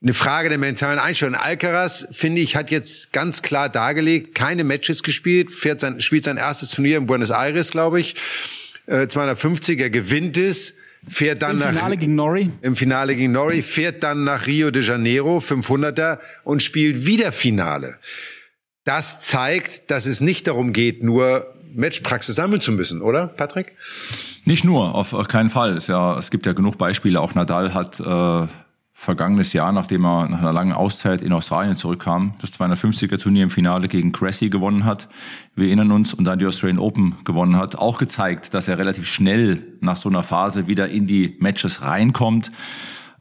eine 0.02 0.14
Frage 0.14 0.48
der 0.48 0.58
mentalen 0.58 0.98
Einstellung. 0.98 1.36
Alcaraz, 1.36 2.08
finde 2.10 2.42
ich, 2.42 2.56
hat 2.56 2.72
jetzt 2.72 3.12
ganz 3.12 3.42
klar 3.42 3.68
dargelegt, 3.68 4.34
keine 4.34 4.64
Matches 4.64 5.04
gespielt, 5.04 5.52
fährt 5.52 5.82
sein, 5.82 6.00
spielt 6.00 6.24
sein 6.24 6.38
erstes 6.38 6.72
Turnier 6.72 6.98
in 6.98 7.06
Buenos 7.06 7.32
Aires, 7.32 7.72
glaube 7.72 8.00
ich. 8.00 8.16
Äh, 8.86 9.10
250, 9.10 9.80
er 9.82 9.90
gewinnt 9.90 10.38
es 10.38 10.76
fährt 11.08 11.42
dann 11.42 11.52
Im 11.52 11.60
nach, 11.60 11.74
Finale 11.74 11.98
gegen 11.98 12.16
Nori. 12.16 12.50
Im 12.62 12.76
Finale 12.76 13.16
gegen 13.16 13.32
Nori, 13.32 13.62
fährt 13.62 14.04
dann 14.04 14.24
nach 14.24 14.48
Rio 14.48 14.72
de 14.72 14.84
Janeiro, 14.84 15.38
500er, 15.38 16.20
und 16.44 16.64
spielt 16.64 17.06
wieder 17.06 17.32
Finale. 17.32 17.98
Das 18.84 19.20
zeigt, 19.20 19.90
dass 19.92 20.06
es 20.06 20.22
nicht 20.22 20.48
darum 20.48 20.74
geht, 20.74 21.04
nur 21.04 21.54
Matchpraxis 21.74 22.36
sammeln 22.36 22.62
zu 22.62 22.72
müssen, 22.72 23.02
oder, 23.02 23.28
Patrick? 23.28 23.76
Nicht 24.46 24.64
nur, 24.64 24.96
auf 24.96 25.28
keinen 25.28 25.50
Fall. 25.50 25.76
Es, 25.76 25.88
ja, 25.88 26.18
es 26.18 26.30
gibt 26.30 26.46
ja 26.46 26.54
genug 26.54 26.78
Beispiele. 26.78 27.20
Auch 27.20 27.34
Nadal 27.36 27.74
hat 27.74 28.00
äh, 28.00 28.48
vergangenes 29.06 29.54
Jahr, 29.54 29.72
nachdem 29.72 30.06
er 30.06 30.28
nach 30.28 30.40
einer 30.40 30.52
langen 30.52 30.74
Auszeit 30.74 31.22
in 31.22 31.32
Australien 31.32 31.78
zurückkam, 31.78 32.34
das 32.42 32.52
250er 32.52 33.18
Turnier 33.18 33.44
im 33.44 33.50
Finale 33.50 33.88
gegen 33.88 34.12
Cressy 34.12 34.50
gewonnen 34.50 34.84
hat. 34.84 35.08
Wir 35.56 35.68
erinnern 35.68 35.92
uns 35.92 36.14
und 36.14 36.26
dann 36.26 36.40
die 36.40 36.46
Australian 36.46 36.80
Open 36.80 37.16
gewonnen 37.24 37.56
hat, 37.56 37.78
auch 37.78 37.98
gezeigt, 37.98 38.54
dass 38.54 38.68
er 38.68 38.78
relativ 38.78 39.08
schnell 39.08 39.64
nach 39.80 39.98
so 39.98 40.10
einer 40.10 40.24
Phase 40.24 40.68
wieder 40.68 40.90
in 40.90 41.08
die 41.08 41.38
Matches 41.40 41.82
reinkommt. 41.82 42.52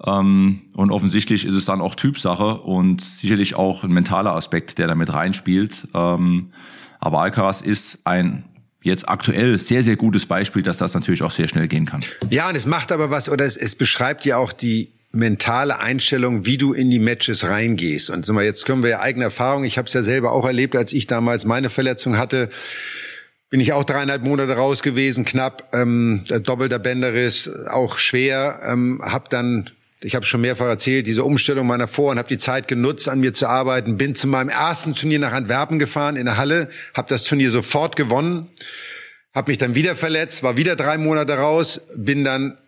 Ähm, 0.05 0.63
und 0.75 0.91
offensichtlich 0.91 1.45
ist 1.45 1.55
es 1.55 1.65
dann 1.65 1.81
auch 1.81 1.95
Typsache 1.95 2.57
und 2.63 3.01
sicherlich 3.01 3.55
auch 3.55 3.85
ein 3.85 3.93
mentaler 3.93 4.33
Aspekt, 4.33 4.79
der 4.79 4.89
damit 4.89 5.13
reinspielt. 5.13 5.87
Ähm, 5.95 6.51
aber 6.99 7.21
Alcaraz 7.21 7.61
ist 7.61 8.01
ein 8.05 8.45
jetzt 8.85 9.09
aktuell 9.09 9.59
sehr, 9.59 9.83
sehr 9.83 9.97
gutes 9.97 10.27
Beispiel, 10.27 10.63
dass 10.63 10.77
das 10.77 10.95
natürlich 10.95 11.23
auch 11.23 11.31
sehr 11.31 11.49
schnell 11.49 11.69
gehen 11.69 11.87
kann. 11.87 12.03
Ja, 12.31 12.49
und 12.49 12.55
es 12.55 12.67
macht 12.67 12.93
aber 12.93 13.11
was, 13.11 13.29
oder 13.29 13.45
es, 13.45 13.57
es 13.57 13.75
beschreibt 13.75 14.25
ja 14.27 14.37
auch 14.37 14.53
die 14.53 14.94
mentale 15.15 15.79
Einstellung, 15.79 16.45
wie 16.45 16.59
du 16.59 16.73
in 16.73 16.91
die 16.91 16.99
Matches 16.99 17.45
reingehst. 17.45 18.11
Und 18.11 18.29
jetzt 18.43 18.67
können 18.67 18.83
wir 18.83 18.91
ja 18.91 19.01
eigene 19.01 19.25
Erfahrung. 19.25 19.65
Ich 19.65 19.79
habe 19.79 19.87
es 19.87 19.95
ja 19.95 20.03
selber 20.03 20.33
auch 20.33 20.45
erlebt, 20.45 20.77
als 20.77 20.93
ich 20.93 21.07
damals 21.07 21.45
meine 21.45 21.71
Verletzung 21.71 22.17
hatte. 22.19 22.51
Bin 23.51 23.61
ich 23.61 23.73
auch 23.73 23.85
dreieinhalb 23.85 24.25
Monate 24.25 24.53
raus 24.55 24.83
gewesen, 24.83 25.25
knapp, 25.25 25.75
ähm, 25.75 26.25
doppelter 26.27 26.79
Bänderriss, 26.79 27.49
auch 27.69 27.99
schwer. 27.99 28.61
Ähm, 28.67 29.01
hab 29.03 29.31
dann, 29.31 29.71
ich 30.03 30.17
habe 30.17 30.25
schon 30.25 30.41
mehrfach 30.41 30.67
erzählt, 30.67 31.07
diese 31.07 31.23
Umstellung 31.23 31.67
meiner 31.67 31.87
Vor- 31.87 32.11
und 32.11 32.19
habe 32.19 32.29
die 32.29 32.39
Zeit 32.39 32.67
genutzt, 32.67 33.09
an 33.09 33.21
mir 33.21 33.33
zu 33.33 33.47
arbeiten. 33.47 33.97
Bin 33.97 34.15
zu 34.17 34.27
meinem 34.27 34.49
ersten 34.49 34.95
Turnier 34.95 35.21
nach 35.21 35.33
Antwerpen 35.33 35.79
gefahren 35.79 36.17
in 36.17 36.25
der 36.25 36.37
Halle, 36.37 36.69
habe 36.95 37.09
das 37.09 37.25
Turnier 37.25 37.51
sofort 37.51 37.95
gewonnen, 37.95 38.51
habe 39.35 39.51
mich 39.53 39.59
dann 39.59 39.75
wieder 39.75 39.95
verletzt, 39.95 40.43
war 40.43 40.57
wieder 40.57 40.75
drei 40.75 40.99
Monate 40.99 41.35
raus, 41.35 41.87
bin 41.95 42.25
dann 42.25 42.59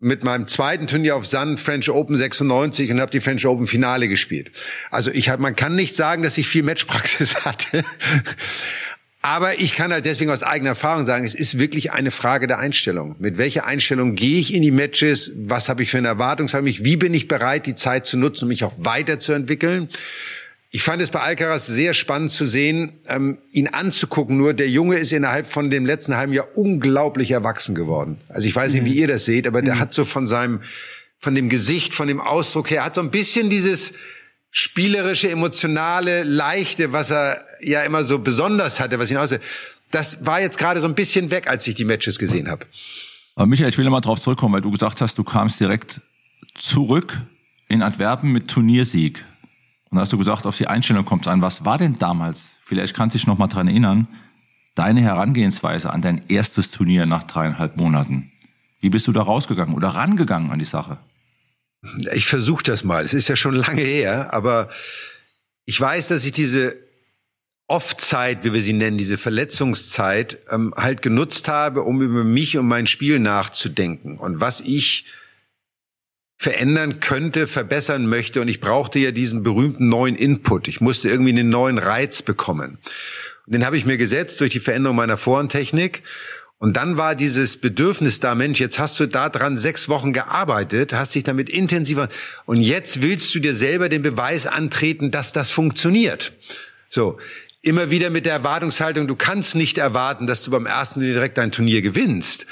mit 0.00 0.22
meinem 0.22 0.46
zweiten 0.46 0.86
Turnier 0.86 1.16
auf 1.16 1.26
Sand 1.26 1.58
French 1.58 1.90
Open 1.90 2.16
96 2.16 2.90
und 2.90 3.00
habe 3.00 3.10
die 3.10 3.20
French 3.20 3.46
Open 3.46 3.66
Finale 3.66 4.06
gespielt. 4.06 4.52
Also 4.90 5.10
ich 5.10 5.28
hab, 5.28 5.40
man 5.40 5.56
kann 5.56 5.74
nicht 5.74 5.96
sagen, 5.96 6.22
dass 6.22 6.38
ich 6.38 6.46
viel 6.46 6.62
Matchpraxis 6.62 7.34
hatte. 7.44 7.84
Aber 9.20 9.58
ich 9.58 9.74
kann 9.74 9.92
halt 9.92 10.04
deswegen 10.04 10.30
aus 10.30 10.44
eigener 10.44 10.70
Erfahrung 10.70 11.04
sagen, 11.04 11.24
es 11.24 11.34
ist 11.34 11.58
wirklich 11.58 11.90
eine 11.90 12.12
Frage 12.12 12.46
der 12.46 12.60
Einstellung. 12.60 13.16
Mit 13.18 13.36
welcher 13.36 13.66
Einstellung 13.66 14.14
gehe 14.14 14.38
ich 14.38 14.54
in 14.54 14.62
die 14.62 14.70
Matches? 14.70 15.32
Was 15.34 15.68
habe 15.68 15.82
ich 15.82 15.90
für 15.90 15.98
eine 15.98 16.08
Erwartungshaltung? 16.08 16.72
Wie 16.84 16.96
bin 16.96 17.12
ich 17.12 17.26
bereit, 17.26 17.66
die 17.66 17.74
Zeit 17.74 18.06
zu 18.06 18.16
nutzen, 18.16 18.44
um 18.44 18.48
mich 18.48 18.62
auch 18.62 18.74
weiterzuentwickeln? 18.78 19.88
Ich 20.70 20.82
fand 20.82 21.00
es 21.00 21.10
bei 21.10 21.20
Alcaraz 21.20 21.66
sehr 21.66 21.94
spannend 21.94 22.30
zu 22.30 22.44
sehen, 22.44 23.00
ähm, 23.08 23.38
ihn 23.52 23.68
anzugucken. 23.68 24.36
Nur 24.36 24.52
der 24.52 24.68
Junge 24.68 24.98
ist 24.98 25.12
innerhalb 25.12 25.46
von 25.46 25.70
dem 25.70 25.86
letzten 25.86 26.16
halben 26.16 26.34
Jahr 26.34 26.46
unglaublich 26.56 27.30
erwachsen 27.30 27.74
geworden. 27.74 28.18
Also 28.28 28.46
ich 28.48 28.54
weiß 28.54 28.74
nicht, 28.74 28.84
wie 28.84 28.90
mhm. 28.90 28.98
ihr 28.98 29.08
das 29.08 29.24
seht, 29.24 29.46
aber 29.46 29.62
der 29.62 29.76
mhm. 29.76 29.80
hat 29.80 29.94
so 29.94 30.04
von 30.04 30.26
seinem, 30.26 30.60
von 31.18 31.34
dem 31.34 31.48
Gesicht, 31.48 31.94
von 31.94 32.06
dem 32.06 32.20
Ausdruck 32.20 32.70
her, 32.70 32.84
hat 32.84 32.94
so 32.94 33.00
ein 33.00 33.10
bisschen 33.10 33.48
dieses 33.48 33.94
spielerische, 34.50 35.30
emotionale, 35.30 36.22
leichte, 36.22 36.92
was 36.92 37.10
er 37.10 37.44
ja 37.60 37.82
immer 37.82 38.04
so 38.04 38.18
besonders 38.18 38.78
hatte, 38.78 38.98
was 38.98 39.10
ihn 39.10 39.16
aussieht. 39.16 39.40
Das 39.90 40.26
war 40.26 40.40
jetzt 40.40 40.58
gerade 40.58 40.80
so 40.80 40.88
ein 40.88 40.94
bisschen 40.94 41.30
weg, 41.30 41.48
als 41.48 41.66
ich 41.66 41.76
die 41.76 41.84
Matches 41.84 42.18
gesehen 42.18 42.50
habe. 42.50 42.66
Aber 43.36 43.46
Michael, 43.46 43.70
ich 43.70 43.78
will 43.78 43.84
nochmal 43.84 44.00
drauf 44.02 44.20
zurückkommen, 44.20 44.52
weil 44.54 44.60
du 44.60 44.70
gesagt 44.70 45.00
hast, 45.00 45.16
du 45.16 45.24
kamst 45.24 45.60
direkt 45.60 46.00
zurück 46.54 47.22
in 47.68 47.82
Antwerpen 47.82 48.32
mit 48.32 48.48
Turniersieg. 48.48 49.24
Und 49.90 49.96
da 49.96 50.02
hast 50.02 50.12
du 50.12 50.18
gesagt, 50.18 50.46
auf 50.46 50.56
die 50.56 50.66
Einstellung 50.66 51.04
kommt 51.04 51.26
es 51.26 51.32
an. 51.32 51.42
Was 51.42 51.64
war 51.64 51.78
denn 51.78 51.98
damals, 51.98 52.52
vielleicht 52.64 52.94
kannst 52.94 53.14
du 53.14 53.18
dich 53.18 53.26
noch 53.26 53.38
mal 53.38 53.48
dran 53.48 53.68
erinnern, 53.68 54.06
deine 54.74 55.00
Herangehensweise 55.00 55.90
an 55.90 56.02
dein 56.02 56.28
erstes 56.28 56.70
Turnier 56.70 57.06
nach 57.06 57.24
dreieinhalb 57.24 57.76
Monaten? 57.76 58.30
Wie 58.80 58.90
bist 58.90 59.06
du 59.06 59.12
da 59.12 59.22
rausgegangen 59.22 59.74
oder 59.74 59.88
rangegangen 59.88 60.50
an 60.50 60.58
die 60.58 60.64
Sache? 60.64 60.98
Ich 62.12 62.26
versuche 62.26 62.62
das 62.62 62.84
mal. 62.84 63.04
Es 63.04 63.14
ist 63.14 63.28
ja 63.28 63.36
schon 63.36 63.54
lange 63.54 63.82
her, 63.82 64.32
aber 64.32 64.68
ich 65.64 65.80
weiß, 65.80 66.08
dass 66.08 66.24
ich 66.24 66.32
diese 66.32 66.76
Off-Zeit, 67.66 68.44
wie 68.44 68.54
wir 68.54 68.62
sie 68.62 68.72
nennen, 68.72 68.98
diese 68.98 69.18
Verletzungszeit, 69.18 70.38
ähm, 70.50 70.72
halt 70.76 71.02
genutzt 71.02 71.48
habe, 71.48 71.82
um 71.82 72.00
über 72.00 72.24
mich 72.24 72.56
und 72.56 72.66
mein 72.66 72.86
Spiel 72.86 73.18
nachzudenken 73.18 74.18
und 74.18 74.40
was 74.40 74.60
ich 74.60 75.04
verändern 76.38 77.00
könnte, 77.00 77.48
verbessern 77.48 78.06
möchte. 78.06 78.40
Und 78.40 78.48
ich 78.48 78.60
brauchte 78.60 79.00
ja 79.00 79.10
diesen 79.10 79.42
berühmten 79.42 79.88
neuen 79.88 80.14
Input. 80.14 80.68
Ich 80.68 80.80
musste 80.80 81.08
irgendwie 81.08 81.30
einen 81.30 81.50
neuen 81.50 81.78
Reiz 81.78 82.22
bekommen. 82.22 82.78
Und 83.46 83.52
den 83.54 83.66
habe 83.66 83.76
ich 83.76 83.84
mir 83.84 83.98
gesetzt 83.98 84.40
durch 84.40 84.52
die 84.52 84.60
Veränderung 84.60 84.96
meiner 84.96 85.16
Vorhandtechnik. 85.16 86.02
Und 86.58 86.76
dann 86.76 86.96
war 86.96 87.14
dieses 87.14 87.56
Bedürfnis 87.56 88.20
da, 88.20 88.34
Mensch, 88.34 88.60
jetzt 88.60 88.78
hast 88.78 88.98
du 88.98 89.06
da 89.06 89.28
dran 89.28 89.56
sechs 89.56 89.88
Wochen 89.88 90.12
gearbeitet, 90.12 90.92
hast 90.92 91.14
dich 91.14 91.22
damit 91.22 91.48
intensiver, 91.48 92.08
und 92.46 92.60
jetzt 92.60 93.00
willst 93.00 93.32
du 93.34 93.38
dir 93.38 93.54
selber 93.54 93.88
den 93.88 94.02
Beweis 94.02 94.46
antreten, 94.46 95.12
dass 95.12 95.32
das 95.32 95.50
funktioniert. 95.50 96.32
So. 96.88 97.18
Immer 97.62 97.90
wieder 97.90 98.10
mit 98.10 98.24
der 98.24 98.32
Erwartungshaltung, 98.34 99.08
du 99.08 99.16
kannst 99.16 99.56
nicht 99.56 99.78
erwarten, 99.78 100.28
dass 100.28 100.44
du 100.44 100.50
beim 100.52 100.66
ersten 100.66 101.00
direkt 101.00 101.38
dein 101.38 101.50
Turnier 101.50 101.82
gewinnst 101.82 102.46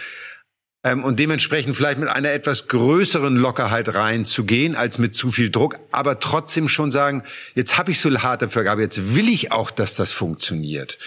ähm, 0.87 1.02
und 1.02 1.19
dementsprechend 1.19 1.76
vielleicht 1.76 1.99
mit 1.99 2.09
einer 2.09 2.31
etwas 2.31 2.69
größeren 2.69 3.35
Lockerheit 3.37 3.93
reinzugehen 3.93 4.76
als 4.76 4.99
mit 4.99 5.14
zu 5.16 5.31
viel 5.31 5.50
Druck, 5.50 5.81
aber 5.90 6.21
trotzdem 6.21 6.69
schon 6.69 6.93
sagen, 6.93 7.25
jetzt 7.57 7.76
habe 7.76 7.90
ich 7.90 7.99
so 7.99 8.11
harte 8.23 8.49
Vergabe, 8.49 8.83
jetzt 8.83 9.16
will 9.16 9.28
ich 9.28 9.50
auch, 9.50 9.73
dass 9.73 9.97
das 9.97 10.12
funktioniert. 10.12 10.99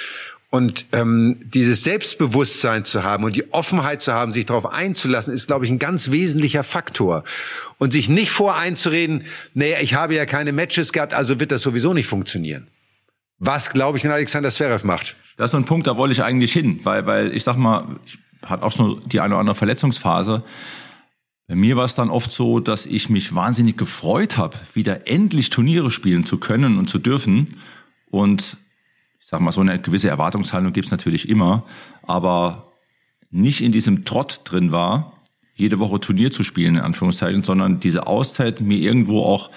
Und 0.52 0.88
ähm, 0.92 1.40
dieses 1.44 1.84
Selbstbewusstsein 1.84 2.84
zu 2.84 3.04
haben 3.04 3.24
und 3.24 3.36
die 3.36 3.54
Offenheit 3.54 4.02
zu 4.02 4.14
haben, 4.14 4.32
sich 4.32 4.48
darauf 4.48 4.66
einzulassen, 4.66 5.34
ist, 5.34 5.48
glaube 5.48 5.64
ich, 5.64 5.72
ein 5.72 5.80
ganz 5.80 6.12
wesentlicher 6.12 6.64
Faktor. 6.64 7.24
Und 7.78 7.94
sich 7.94 8.10
nicht 8.10 8.32
voreinzureden, 8.32 9.26
nee, 9.54 9.76
ich 9.80 9.94
habe 9.94 10.16
ja 10.16 10.26
keine 10.26 10.52
Matches 10.52 10.92
gehabt, 10.92 11.14
also 11.14 11.40
wird 11.40 11.52
das 11.52 11.62
sowieso 11.62 11.94
nicht 11.94 12.08
funktionieren. 12.08 12.68
Was, 13.38 13.70
glaube 13.70 14.00
ich, 14.00 14.06
ein 14.06 14.12
Alexander 14.12 14.50
Zverev 14.50 14.86
macht. 14.86 15.16
Das 15.38 15.50
ist 15.50 15.52
so 15.52 15.58
ein 15.58 15.66
Punkt, 15.66 15.86
da 15.88 15.96
wollte 15.96 16.14
ich 16.14 16.24
eigentlich 16.24 16.52
hin, 16.52 16.80
weil, 16.84 17.06
weil 17.06 17.34
ich 17.34 17.44
sag 17.44 17.56
mal, 17.56 18.00
ich 18.06 18.18
hat 18.44 18.62
auch 18.62 18.72
so 18.72 19.00
die 19.00 19.20
eine 19.20 19.34
oder 19.34 19.42
andere 19.42 19.56
Verletzungsphase. 19.56 20.44
Bei 21.48 21.56
mir 21.56 21.76
war 21.76 21.86
es 21.86 21.96
dann 21.96 22.10
oft 22.10 22.32
so, 22.32 22.60
dass 22.60 22.86
ich 22.86 23.10
mich 23.10 23.34
wahnsinnig 23.34 23.78
gefreut 23.78 24.38
habe, 24.38 24.58
wieder 24.74 25.08
endlich 25.08 25.50
Turniere 25.50 25.90
spielen 25.92 26.26
zu 26.26 26.38
können 26.38 26.78
und 26.78 26.90
zu 26.90 27.00
dürfen. 27.00 27.58
Und 28.12 28.58
ich 29.20 29.28
sage 29.28 29.44
mal, 29.44 29.52
so 29.52 29.62
eine 29.62 29.80
gewisse 29.80 30.10
Erwartungshaltung 30.10 30.74
gibt 30.74 30.86
es 30.86 30.92
natürlich 30.92 31.28
immer, 31.28 31.66
aber 32.04 32.72
nicht 33.32 33.62
in 33.62 33.72
diesem 33.72 34.06
Trott 34.06 34.42
drin 34.44 34.72
war, 34.72 35.14
jede 35.56 35.80
Woche 35.80 36.00
Turnier 36.00 36.32
zu 36.32 36.44
spielen, 36.44 36.76
in 36.76 36.82
Anführungszeichen, 36.82 37.44
sondern 37.44 37.80
diese 37.80 38.08
Auszeit 38.08 38.62
mir 38.62 38.78
irgendwo 38.78 39.24
auch, 39.24 39.50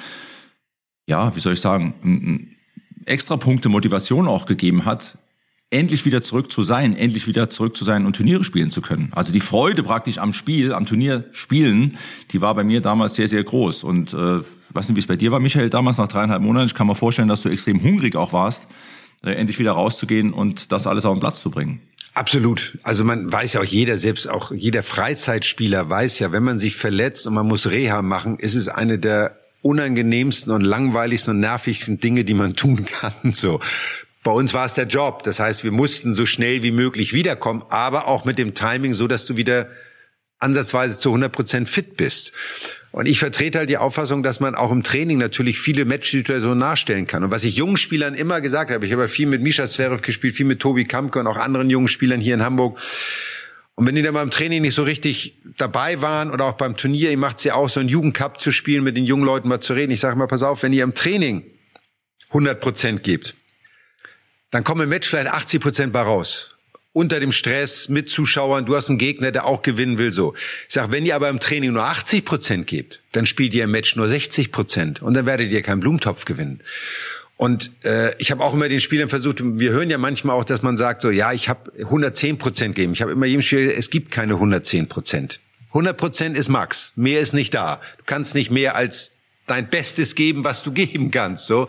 ja, 1.06 1.34
wie 1.36 1.40
soll 1.40 1.52
ich 1.52 1.60
sagen, 1.60 2.56
extra 3.04 3.36
Punkte 3.36 3.68
Motivation 3.68 4.28
auch 4.28 4.46
gegeben 4.46 4.84
hat, 4.84 5.16
endlich 5.72 6.04
wieder 6.04 6.22
zurück 6.22 6.52
zu 6.52 6.62
sein, 6.62 6.94
endlich 6.94 7.26
wieder 7.26 7.50
zurück 7.50 7.76
zu 7.76 7.84
sein 7.84 8.06
und 8.06 8.16
Turniere 8.16 8.44
spielen 8.44 8.70
zu 8.70 8.82
können. 8.82 9.10
Also 9.12 9.32
die 9.32 9.40
Freude 9.40 9.82
praktisch 9.82 10.18
am 10.18 10.32
Spiel, 10.32 10.72
am 10.72 10.86
Turnier 10.86 11.24
spielen, 11.32 11.96
die 12.30 12.40
war 12.40 12.54
bei 12.54 12.62
mir 12.62 12.80
damals 12.80 13.14
sehr, 13.14 13.28
sehr 13.28 13.42
groß. 13.42 13.84
Und 13.84 14.12
äh, 14.12 14.40
weiß 14.70 14.88
nicht, 14.88 14.96
wie 14.96 15.00
es 15.00 15.06
bei 15.06 15.16
dir 15.16 15.32
war, 15.32 15.40
Michael, 15.40 15.70
damals 15.70 15.96
nach 15.96 16.08
dreieinhalb 16.08 16.42
Monaten. 16.42 16.66
Ich 16.66 16.74
kann 16.74 16.86
mir 16.86 16.94
vorstellen, 16.94 17.28
dass 17.28 17.42
du 17.42 17.48
extrem 17.48 17.82
hungrig 17.82 18.16
auch 18.16 18.32
warst, 18.32 18.68
äh, 19.24 19.32
endlich 19.32 19.58
wieder 19.58 19.72
rauszugehen 19.72 20.32
und 20.32 20.72
das 20.72 20.86
alles 20.86 21.04
auf 21.04 21.14
den 21.14 21.20
Platz 21.20 21.40
zu 21.42 21.50
bringen. 21.50 21.80
Absolut. 22.14 22.78
Also 22.82 23.04
man 23.04 23.32
weiß 23.32 23.54
ja 23.54 23.60
auch 23.60 23.64
jeder, 23.64 23.96
selbst 23.96 24.28
auch 24.28 24.52
jeder 24.52 24.82
Freizeitspieler 24.82 25.88
weiß 25.88 26.18
ja, 26.18 26.30
wenn 26.30 26.42
man 26.42 26.58
sich 26.58 26.76
verletzt 26.76 27.26
und 27.26 27.32
man 27.32 27.48
muss 27.48 27.70
Reha 27.70 28.02
machen, 28.02 28.38
ist 28.38 28.54
es 28.54 28.68
eine 28.68 28.98
der 28.98 29.38
unangenehmsten 29.62 30.52
und 30.52 30.60
langweiligsten 30.60 31.34
und 31.34 31.40
nervigsten 31.40 32.00
Dinge, 32.00 32.24
die 32.24 32.34
man 32.34 32.56
tun 32.56 32.84
kann. 32.84 33.32
So 33.32 33.60
bei 34.22 34.30
uns 34.30 34.54
war 34.54 34.64
es 34.64 34.74
der 34.74 34.86
Job. 34.86 35.22
Das 35.24 35.40
heißt, 35.40 35.64
wir 35.64 35.72
mussten 35.72 36.14
so 36.14 36.26
schnell 36.26 36.62
wie 36.62 36.70
möglich 36.70 37.12
wiederkommen, 37.12 37.64
aber 37.68 38.06
auch 38.08 38.24
mit 38.24 38.38
dem 38.38 38.54
Timing 38.54 38.94
so, 38.94 39.06
dass 39.08 39.26
du 39.26 39.36
wieder 39.36 39.68
ansatzweise 40.38 40.98
zu 40.98 41.10
100 41.10 41.32
Prozent 41.32 41.68
fit 41.68 41.96
bist. 41.96 42.32
Und 42.90 43.06
ich 43.06 43.18
vertrete 43.18 43.58
halt 43.58 43.70
die 43.70 43.78
Auffassung, 43.78 44.22
dass 44.22 44.38
man 44.38 44.54
auch 44.54 44.70
im 44.70 44.82
Training 44.82 45.16
natürlich 45.16 45.58
viele 45.58 45.84
Matchsituationen 45.86 46.58
nachstellen 46.58 47.06
kann. 47.06 47.24
Und 47.24 47.30
was 47.30 47.42
ich 47.42 47.56
jungen 47.56 47.78
Spielern 47.78 48.14
immer 48.14 48.40
gesagt 48.40 48.70
habe, 48.70 48.84
ich 48.84 48.92
habe 48.92 49.08
viel 49.08 49.26
mit 49.26 49.40
Misha 49.40 49.66
Zverev 49.66 50.02
gespielt, 50.02 50.34
viel 50.34 50.46
mit 50.46 50.60
Tobi 50.60 50.84
Kampke 50.84 51.20
und 51.20 51.26
auch 51.26 51.38
anderen 51.38 51.70
jungen 51.70 51.88
Spielern 51.88 52.20
hier 52.20 52.34
in 52.34 52.42
Hamburg. 52.42 52.78
Und 53.76 53.86
wenn 53.86 53.94
die 53.94 54.02
dann 54.02 54.14
beim 54.14 54.30
Training 54.30 54.60
nicht 54.60 54.74
so 54.74 54.82
richtig 54.82 55.38
dabei 55.56 56.02
waren 56.02 56.30
oder 56.30 56.44
auch 56.44 56.52
beim 56.52 56.76
Turnier, 56.76 57.10
ihr 57.10 57.16
macht 57.16 57.40
sie 57.40 57.48
ja 57.48 57.54
auch 57.54 57.70
so 57.70 57.80
einen 57.80 57.88
Jugendcup 57.88 58.38
zu 58.38 58.52
spielen, 58.52 58.84
mit 58.84 58.96
den 58.96 59.06
jungen 59.06 59.24
Leuten 59.24 59.48
mal 59.48 59.60
zu 59.60 59.72
reden. 59.72 59.92
Ich 59.92 60.00
sage 60.00 60.16
mal, 60.16 60.26
pass 60.26 60.42
auf, 60.42 60.62
wenn 60.62 60.74
ihr 60.74 60.84
im 60.84 60.94
Training 60.94 61.44
100 62.28 62.60
Prozent 62.60 63.02
gebt, 63.02 63.34
dann 64.52 64.64
kommen 64.64 64.82
im 64.82 64.88
Match 64.90 65.08
vielleicht 65.08 65.28
80 65.28 65.60
Prozent 65.60 65.92
bei 65.92 66.02
raus. 66.02 66.56
Unter 66.92 67.20
dem 67.20 67.32
Stress, 67.32 67.88
mit 67.88 68.10
Zuschauern, 68.10 68.66
du 68.66 68.76
hast 68.76 68.90
einen 68.90 68.98
Gegner, 68.98 69.32
der 69.32 69.46
auch 69.46 69.62
gewinnen 69.62 69.96
will, 69.96 70.12
so. 70.12 70.34
Ich 70.68 70.74
sag, 70.74 70.92
wenn 70.92 71.06
ihr 71.06 71.16
aber 71.16 71.30
im 71.30 71.40
Training 71.40 71.72
nur 71.72 71.84
80 71.84 72.24
Prozent 72.24 72.66
gebt, 72.66 73.00
dann 73.12 73.24
spielt 73.24 73.54
ihr 73.54 73.64
im 73.64 73.70
Match 73.70 73.96
nur 73.96 74.08
60 74.08 74.52
Prozent 74.52 75.00
und 75.00 75.14
dann 75.14 75.24
werdet 75.24 75.50
ihr 75.50 75.62
keinen 75.62 75.80
Blumentopf 75.80 76.26
gewinnen. 76.26 76.60
Und 77.38 77.72
äh, 77.84 78.14
ich 78.18 78.30
habe 78.30 78.44
auch 78.44 78.52
immer 78.52 78.68
den 78.68 78.80
Spielern 78.80 79.08
versucht, 79.08 79.40
wir 79.42 79.72
hören 79.72 79.88
ja 79.88 79.96
manchmal 79.96 80.36
auch, 80.36 80.44
dass 80.44 80.60
man 80.60 80.76
sagt, 80.76 81.00
so 81.00 81.10
ja, 81.10 81.32
ich 81.32 81.48
habe 81.48 81.72
110 81.78 82.36
Prozent 82.36 82.74
gegeben. 82.76 82.92
Ich 82.92 83.00
habe 83.00 83.12
immer 83.12 83.26
jedem 83.26 83.40
Spieler, 83.40 83.74
es 83.74 83.88
gibt 83.88 84.10
keine 84.10 84.34
110 84.34 84.86
Prozent. 84.86 85.40
100 85.68 85.96
Prozent 85.96 86.36
ist 86.36 86.50
Max, 86.50 86.92
mehr 86.94 87.20
ist 87.20 87.32
nicht 87.32 87.54
da. 87.54 87.80
Du 87.96 88.04
kannst 88.04 88.34
nicht 88.34 88.50
mehr 88.50 88.76
als 88.76 89.14
dein 89.52 89.68
Bestes 89.68 90.14
geben, 90.14 90.44
was 90.44 90.62
du 90.62 90.72
geben 90.72 91.10
kannst, 91.10 91.46
so. 91.46 91.68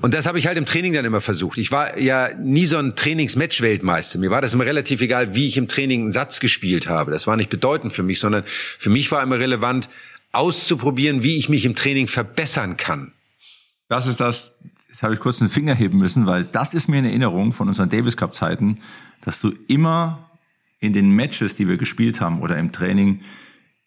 Und 0.00 0.14
das 0.14 0.26
habe 0.26 0.38
ich 0.38 0.46
halt 0.46 0.58
im 0.58 0.66
Training 0.66 0.94
dann 0.94 1.04
immer 1.04 1.20
versucht. 1.20 1.58
Ich 1.58 1.70
war 1.70 1.98
ja 1.98 2.30
nie 2.38 2.66
so 2.66 2.78
ein 2.78 2.96
Trainingsmatch-Weltmeister. 2.96 4.18
Mir 4.18 4.30
war 4.30 4.40
das 4.40 4.54
immer 4.54 4.64
relativ 4.64 5.00
egal, 5.02 5.34
wie 5.34 5.46
ich 5.46 5.56
im 5.56 5.68
Training 5.68 6.02
einen 6.02 6.12
Satz 6.12 6.40
gespielt 6.40 6.88
habe. 6.88 7.10
Das 7.10 7.26
war 7.26 7.36
nicht 7.36 7.50
bedeutend 7.50 7.92
für 7.92 8.02
mich, 8.02 8.18
sondern 8.18 8.44
für 8.78 8.90
mich 8.90 9.12
war 9.12 9.22
immer 9.22 9.38
relevant, 9.38 9.88
auszuprobieren, 10.32 11.22
wie 11.22 11.36
ich 11.36 11.50
mich 11.50 11.66
im 11.66 11.74
Training 11.74 12.08
verbessern 12.08 12.78
kann. 12.78 13.12
Das 13.88 14.06
ist 14.06 14.18
das, 14.18 14.52
jetzt 14.88 15.02
habe 15.02 15.12
ich 15.12 15.20
kurz 15.20 15.38
den 15.38 15.50
Finger 15.50 15.74
heben 15.74 15.98
müssen, 15.98 16.26
weil 16.26 16.44
das 16.44 16.72
ist 16.72 16.88
mir 16.88 16.98
in 16.98 17.04
Erinnerung 17.04 17.52
von 17.52 17.68
unseren 17.68 17.90
Davis 17.90 18.16
Cup 18.16 18.34
Zeiten, 18.34 18.80
dass 19.20 19.40
du 19.40 19.52
immer 19.68 20.30
in 20.80 20.94
den 20.94 21.10
Matches, 21.10 21.54
die 21.54 21.68
wir 21.68 21.76
gespielt 21.76 22.22
haben 22.22 22.40
oder 22.40 22.56
im 22.56 22.72
Training, 22.72 23.20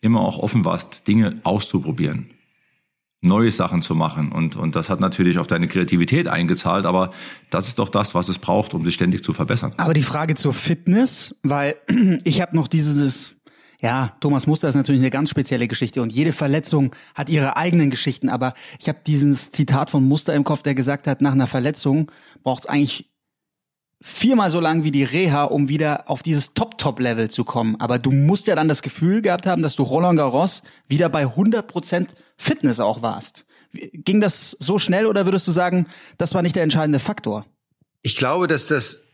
immer 0.01 0.21
auch 0.21 0.37
offen 0.37 0.63
warst, 0.65 1.07
Dinge 1.07 1.39
auszuprobieren 1.43 2.34
neue 3.25 3.51
Sachen 3.51 3.81
zu 3.81 3.95
machen. 3.95 4.31
Und, 4.31 4.55
und 4.55 4.75
das 4.75 4.89
hat 4.89 4.99
natürlich 4.99 5.37
auf 5.37 5.47
deine 5.47 5.67
Kreativität 5.67 6.27
eingezahlt, 6.27 6.85
aber 6.85 7.11
das 7.49 7.67
ist 7.67 7.79
doch 7.79 7.89
das, 7.89 8.15
was 8.15 8.29
es 8.29 8.39
braucht, 8.39 8.73
um 8.73 8.85
sich 8.85 8.93
ständig 8.93 9.23
zu 9.23 9.33
verbessern. 9.33 9.73
Aber 9.77 9.93
die 9.93 10.03
Frage 10.03 10.35
zur 10.35 10.53
Fitness, 10.53 11.35
weil 11.43 11.75
ich 12.23 12.41
habe 12.41 12.55
noch 12.55 12.67
dieses, 12.67 13.41
ja, 13.81 14.15
Thomas 14.19 14.47
Muster 14.47 14.69
ist 14.69 14.75
natürlich 14.75 15.01
eine 15.01 15.11
ganz 15.11 15.29
spezielle 15.29 15.67
Geschichte 15.67 16.01
und 16.01 16.11
jede 16.11 16.33
Verletzung 16.33 16.95
hat 17.13 17.29
ihre 17.29 17.57
eigenen 17.57 17.89
Geschichten, 17.89 18.29
aber 18.29 18.53
ich 18.79 18.87
habe 18.87 18.99
dieses 19.05 19.51
Zitat 19.51 19.89
von 19.89 20.03
Muster 20.03 20.33
im 20.33 20.43
Kopf, 20.43 20.61
der 20.61 20.75
gesagt 20.75 21.07
hat, 21.07 21.21
nach 21.21 21.33
einer 21.33 21.47
Verletzung 21.47 22.11
braucht 22.43 22.63
es 22.63 22.69
eigentlich 22.69 23.09
viermal 24.01 24.49
so 24.49 24.59
lang 24.59 24.83
wie 24.83 24.91
die 24.91 25.03
Reha, 25.03 25.45
um 25.45 25.69
wieder 25.69 26.09
auf 26.09 26.21
dieses 26.21 26.53
Top-Top-Level 26.53 27.29
zu 27.29 27.43
kommen. 27.43 27.75
Aber 27.79 27.99
du 27.99 28.11
musst 28.11 28.47
ja 28.47 28.55
dann 28.55 28.67
das 28.67 28.81
Gefühl 28.81 29.21
gehabt 29.21 29.45
haben, 29.45 29.61
dass 29.61 29.75
du 29.75 29.83
Roland 29.83 30.17
Garros 30.17 30.63
wieder 30.87 31.09
bei 31.09 31.25
100% 31.25 32.09
Fitness 32.37 32.79
auch 32.79 33.01
warst. 33.01 33.45
Ging 33.73 34.21
das 34.21 34.55
so 34.59 34.79
schnell 34.79 35.05
oder 35.05 35.25
würdest 35.25 35.47
du 35.47 35.51
sagen, 35.51 35.87
das 36.17 36.33
war 36.33 36.41
nicht 36.41 36.55
der 36.55 36.63
entscheidende 36.63 36.99
Faktor? 36.99 37.45
Ich 38.01 38.15
glaube, 38.15 38.47
dass 38.47 38.67
das 38.67 39.04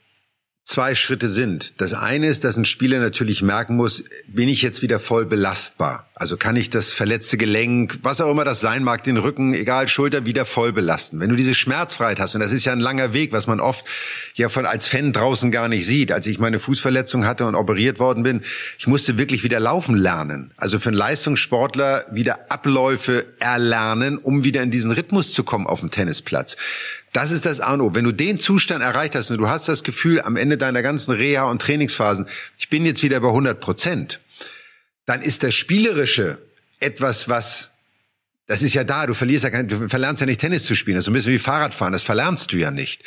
zwei 0.63 0.93
Schritte 0.95 1.27
sind. 1.27 1.81
Das 1.81 1.93
eine 1.93 2.27
ist, 2.27 2.43
dass 2.43 2.55
ein 2.55 2.65
Spieler 2.65 2.99
natürlich 2.99 3.41
merken 3.41 3.75
muss, 3.75 4.03
bin 4.27 4.47
ich 4.47 4.61
jetzt 4.61 4.81
wieder 4.81 4.99
voll 4.99 5.25
belastbar? 5.25 6.07
Also 6.13 6.37
kann 6.37 6.55
ich 6.55 6.69
das 6.69 6.93
verletzte 6.93 7.35
Gelenk, 7.35 7.97
was 8.03 8.21
auch 8.21 8.29
immer 8.29 8.45
das 8.45 8.61
sein 8.61 8.83
mag, 8.83 9.03
den 9.03 9.17
Rücken, 9.17 9.55
egal, 9.55 9.87
Schulter 9.87 10.27
wieder 10.27 10.45
voll 10.45 10.71
belasten. 10.71 11.19
Wenn 11.19 11.31
du 11.31 11.35
diese 11.35 11.55
Schmerzfreiheit 11.55 12.19
hast, 12.19 12.35
und 12.35 12.41
das 12.41 12.51
ist 12.51 12.63
ja 12.63 12.73
ein 12.73 12.79
langer 12.79 13.11
Weg, 13.11 13.31
was 13.31 13.47
man 13.47 13.59
oft 13.59 13.85
ja 14.35 14.49
von 14.49 14.67
als 14.67 14.85
Fan 14.85 15.13
draußen 15.13 15.49
gar 15.49 15.67
nicht 15.67 15.87
sieht. 15.87 16.11
Als 16.11 16.27
ich 16.27 16.37
meine 16.37 16.59
Fußverletzung 16.59 17.25
hatte 17.25 17.45
und 17.45 17.55
operiert 17.55 17.97
worden 17.97 18.21
bin, 18.21 18.41
ich 18.77 18.85
musste 18.85 19.17
wirklich 19.17 19.43
wieder 19.43 19.59
laufen 19.59 19.97
lernen. 19.97 20.53
Also 20.57 20.77
für 20.77 20.89
einen 20.89 20.97
Leistungssportler 20.97 22.05
wieder 22.11 22.51
Abläufe 22.51 23.25
erlernen, 23.39 24.19
um 24.19 24.43
wieder 24.43 24.61
in 24.61 24.69
diesen 24.69 24.91
Rhythmus 24.91 25.31
zu 25.31 25.43
kommen 25.43 25.65
auf 25.65 25.79
dem 25.79 25.89
Tennisplatz. 25.89 26.55
Das 27.13 27.31
ist 27.31 27.45
das 27.45 27.59
A 27.59 27.73
und 27.73 27.81
O. 27.81 27.93
Wenn 27.93 28.05
du 28.05 28.13
den 28.13 28.39
Zustand 28.39 28.83
erreicht 28.83 29.15
hast 29.15 29.31
und 29.31 29.37
du 29.37 29.49
hast 29.49 29.67
das 29.67 29.83
Gefühl 29.83 30.21
am 30.21 30.37
Ende 30.37 30.57
deiner 30.57 30.81
ganzen 30.81 31.11
Reha- 31.11 31.49
und 31.49 31.61
Trainingsphasen, 31.61 32.27
ich 32.57 32.69
bin 32.69 32.85
jetzt 32.85 33.03
wieder 33.03 33.19
bei 33.19 33.27
100 33.27 33.59
Prozent, 33.59 34.21
dann 35.05 35.21
ist 35.21 35.43
das 35.43 35.53
Spielerische 35.53 36.37
etwas, 36.79 37.27
was 37.27 37.70
das 38.51 38.63
ist 38.63 38.73
ja 38.73 38.83
da, 38.83 39.05
du 39.05 39.13
verlierst 39.13 39.45
ja 39.45 39.49
kein, 39.49 39.69
du 39.69 39.87
verlernst 39.87 40.19
ja 40.19 40.25
nicht 40.25 40.41
Tennis 40.41 40.65
zu 40.65 40.75
spielen, 40.75 40.95
das 40.95 41.05
ist 41.05 41.07
ein 41.07 41.13
bisschen 41.13 41.31
wie 41.31 41.39
Fahrradfahren, 41.39 41.93
das 41.93 42.03
verlernst 42.03 42.51
du 42.51 42.57
ja 42.57 42.69
nicht. 42.69 43.01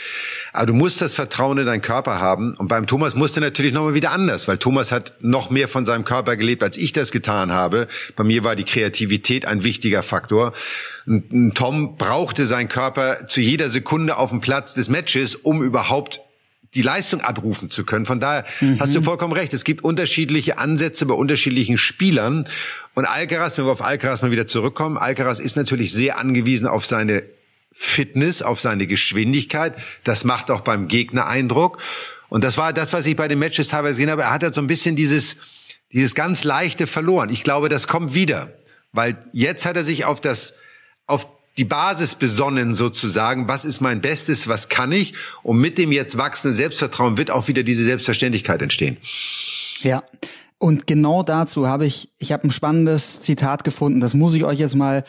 Aber 0.55 0.65
du 0.65 0.73
musst 0.73 1.03
das 1.03 1.13
Vertrauen 1.13 1.59
in 1.59 1.67
deinen 1.67 1.83
Körper 1.83 2.19
haben 2.19 2.55
und 2.55 2.69
beim 2.69 2.87
Thomas 2.87 3.15
musste 3.15 3.43
natürlich 3.43 3.75
nochmal 3.75 3.93
wieder 3.93 4.13
anders, 4.13 4.49
weil 4.49 4.57
Thomas 4.57 4.91
hat 4.91 5.13
noch 5.21 5.51
mehr 5.51 5.69
von 5.69 5.85
seinem 5.85 6.07
Körper 6.07 6.37
gelebt, 6.37 6.63
als 6.63 6.79
ich 6.79 6.95
das 6.95 7.13
getan 7.13 7.53
habe. 7.53 7.89
Bei 8.17 8.25
mir 8.25 8.43
war 8.43 8.57
die 8.57 8.65
Kreativität 8.65 9.45
ein 9.45 9.65
wichtiger 9.65 10.03
Faktor. 10.03 10.55
Und 11.07 11.55
Tom 11.55 11.99
brauchte 11.99 12.47
seinen 12.47 12.71
Körper 12.71 13.27
zu 13.27 13.43
jeder 13.43 13.69
Sekunde 13.69 14.17
auf 14.17 14.31
dem 14.31 14.41
Platz 14.41 14.73
des 14.73 14.89
Matches, 14.89 15.35
um 15.35 15.63
überhaupt 15.63 16.23
die 16.75 16.83
Leistung 16.83 17.21
abrufen 17.21 17.71
zu 17.71 17.85
können. 17.85 18.07
Von 18.07 18.21
daher 18.21 18.45
mhm. 18.61 18.81
hast 18.81 18.95
du 18.95 19.03
vollkommen 19.03 19.33
recht. 19.33 19.53
Es 19.55 19.65
gibt 19.65 19.85
unterschiedliche 19.85 20.59
Ansätze 20.59 21.07
bei 21.07 21.15
unterschiedlichen 21.15 21.79
Spielern. 21.79 22.45
Und 22.95 23.05
Alcaraz, 23.07 23.57
wenn 23.59 23.67
wir 23.67 23.73
auf 23.73 23.83
Alcaraz 23.83 24.23
mal 24.23 24.31
wieder 24.31 24.47
zurückkommen, 24.47 24.99
Alcaraz 24.99 25.39
ist 25.39 25.57
natürlich 25.57 25.93
sehr 25.93 26.19
angewiesen 26.19 26.67
auf 26.67 26.87
seine 26.87 27.23
Fitness, 27.73 28.43
auf 28.43 28.61
seine 28.61 28.87
Geschwindigkeit. 28.87 29.75
Das 30.05 30.25
macht 30.25 30.51
auch 30.51 30.61
beim 30.61 30.89
Gegner 30.89 31.27
Eindruck. 31.27 31.79
Und 32.29 32.45
das 32.45 32.57
war 32.57 32.73
das, 32.73 32.93
was 32.93 33.07
ich 33.07 33.17
bei 33.17 33.29
den 33.29 33.39
Matches 33.39 33.69
teilweise 33.69 33.95
gesehen 33.95 34.11
habe. 34.11 34.23
Er 34.23 34.33
hat 34.33 34.43
halt 34.43 34.55
so 34.55 34.61
ein 34.61 34.67
bisschen 34.67 34.97
dieses, 34.97 35.37
dieses 35.93 36.15
ganz 36.15 36.45
leichte 36.45 36.87
verloren. 36.87 37.31
Ich 37.31 37.45
glaube, 37.45 37.69
das 37.69 37.87
kommt 37.87 38.15
wieder. 38.15 38.53
Weil 38.93 39.17
jetzt 39.33 39.67
hat 39.67 39.77
er 39.77 39.85
sich 39.85 40.05
auf 40.05 40.21
das, 40.21 40.55
auf 41.07 41.29
die 41.57 41.65
Basis 41.65 42.15
besonnen 42.15 42.75
sozusagen, 42.75 43.49
was 43.49 43.65
ist 43.65 43.81
mein 43.81 44.01
Bestes, 44.01 44.49
was 44.49 44.69
kann 44.69 44.93
ich? 44.93 45.15
Und 45.43 45.59
mit 45.59 45.79
dem 45.79 45.93
jetzt 45.93 46.19
wachsenden 46.19 46.57
Selbstvertrauen 46.57 47.17
wird 47.17 47.31
auch 47.31 47.49
wieder 47.49 47.63
diese 47.63 47.85
Selbstverständlichkeit 47.85 48.61
entstehen. 48.63 48.97
Ja. 49.83 50.03
Und 50.59 50.87
genau 50.87 51.23
dazu 51.23 51.67
habe 51.67 51.85
ich, 51.85 52.09
ich 52.19 52.33
habe 52.33 52.49
ein 52.49 52.51
spannendes 52.51 53.21
Zitat 53.21 53.65
gefunden. 53.65 54.01
Das 54.01 54.15
muss 54.15 54.35
ich 54.35 54.45
euch 54.45 54.59
jetzt 54.59 54.75
mal 54.75 55.05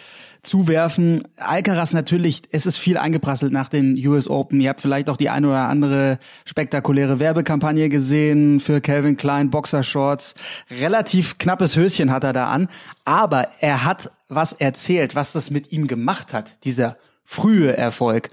zuwerfen. 0.45 1.23
Alcaraz 1.37 1.93
natürlich, 1.93 2.43
es 2.51 2.65
ist 2.65 2.77
viel 2.77 2.97
eingeprasselt 2.97 3.51
nach 3.51 3.69
den 3.69 3.95
US 4.07 4.29
Open. 4.29 4.61
Ihr 4.61 4.69
habt 4.69 4.81
vielleicht 4.81 5.09
auch 5.09 5.17
die 5.17 5.29
eine 5.29 5.47
oder 5.47 5.67
andere 5.67 6.19
spektakuläre 6.45 7.19
Werbekampagne 7.19 7.89
gesehen 7.89 8.59
für 8.59 8.81
Calvin 8.81 9.17
Klein, 9.17 9.49
Boxershorts. 9.49 10.35
Relativ 10.69 11.37
knappes 11.37 11.75
Höschen 11.75 12.11
hat 12.11 12.23
er 12.23 12.33
da 12.33 12.47
an. 12.49 12.69
Aber 13.03 13.47
er 13.59 13.83
hat 13.83 14.11
was 14.29 14.53
erzählt, 14.53 15.15
was 15.15 15.33
das 15.33 15.51
mit 15.51 15.71
ihm 15.71 15.87
gemacht 15.87 16.33
hat, 16.33 16.63
dieser 16.63 16.97
frühe 17.23 17.75
Erfolg. 17.75 18.29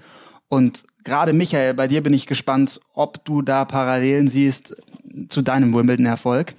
Und 0.49 0.85
gerade 1.05 1.33
Michael, 1.33 1.75
bei 1.75 1.89
dir 1.89 2.03
bin 2.03 2.15
ich 2.15 2.27
gespannt, 2.27 2.81
ob 2.95 3.25
du 3.25 3.43
da 3.43 3.65
Parallelen 3.65 4.29
siehst 4.29 4.77
zu 5.29 5.43
deinem 5.43 5.75
Wimbledon-Erfolg. 5.75 6.55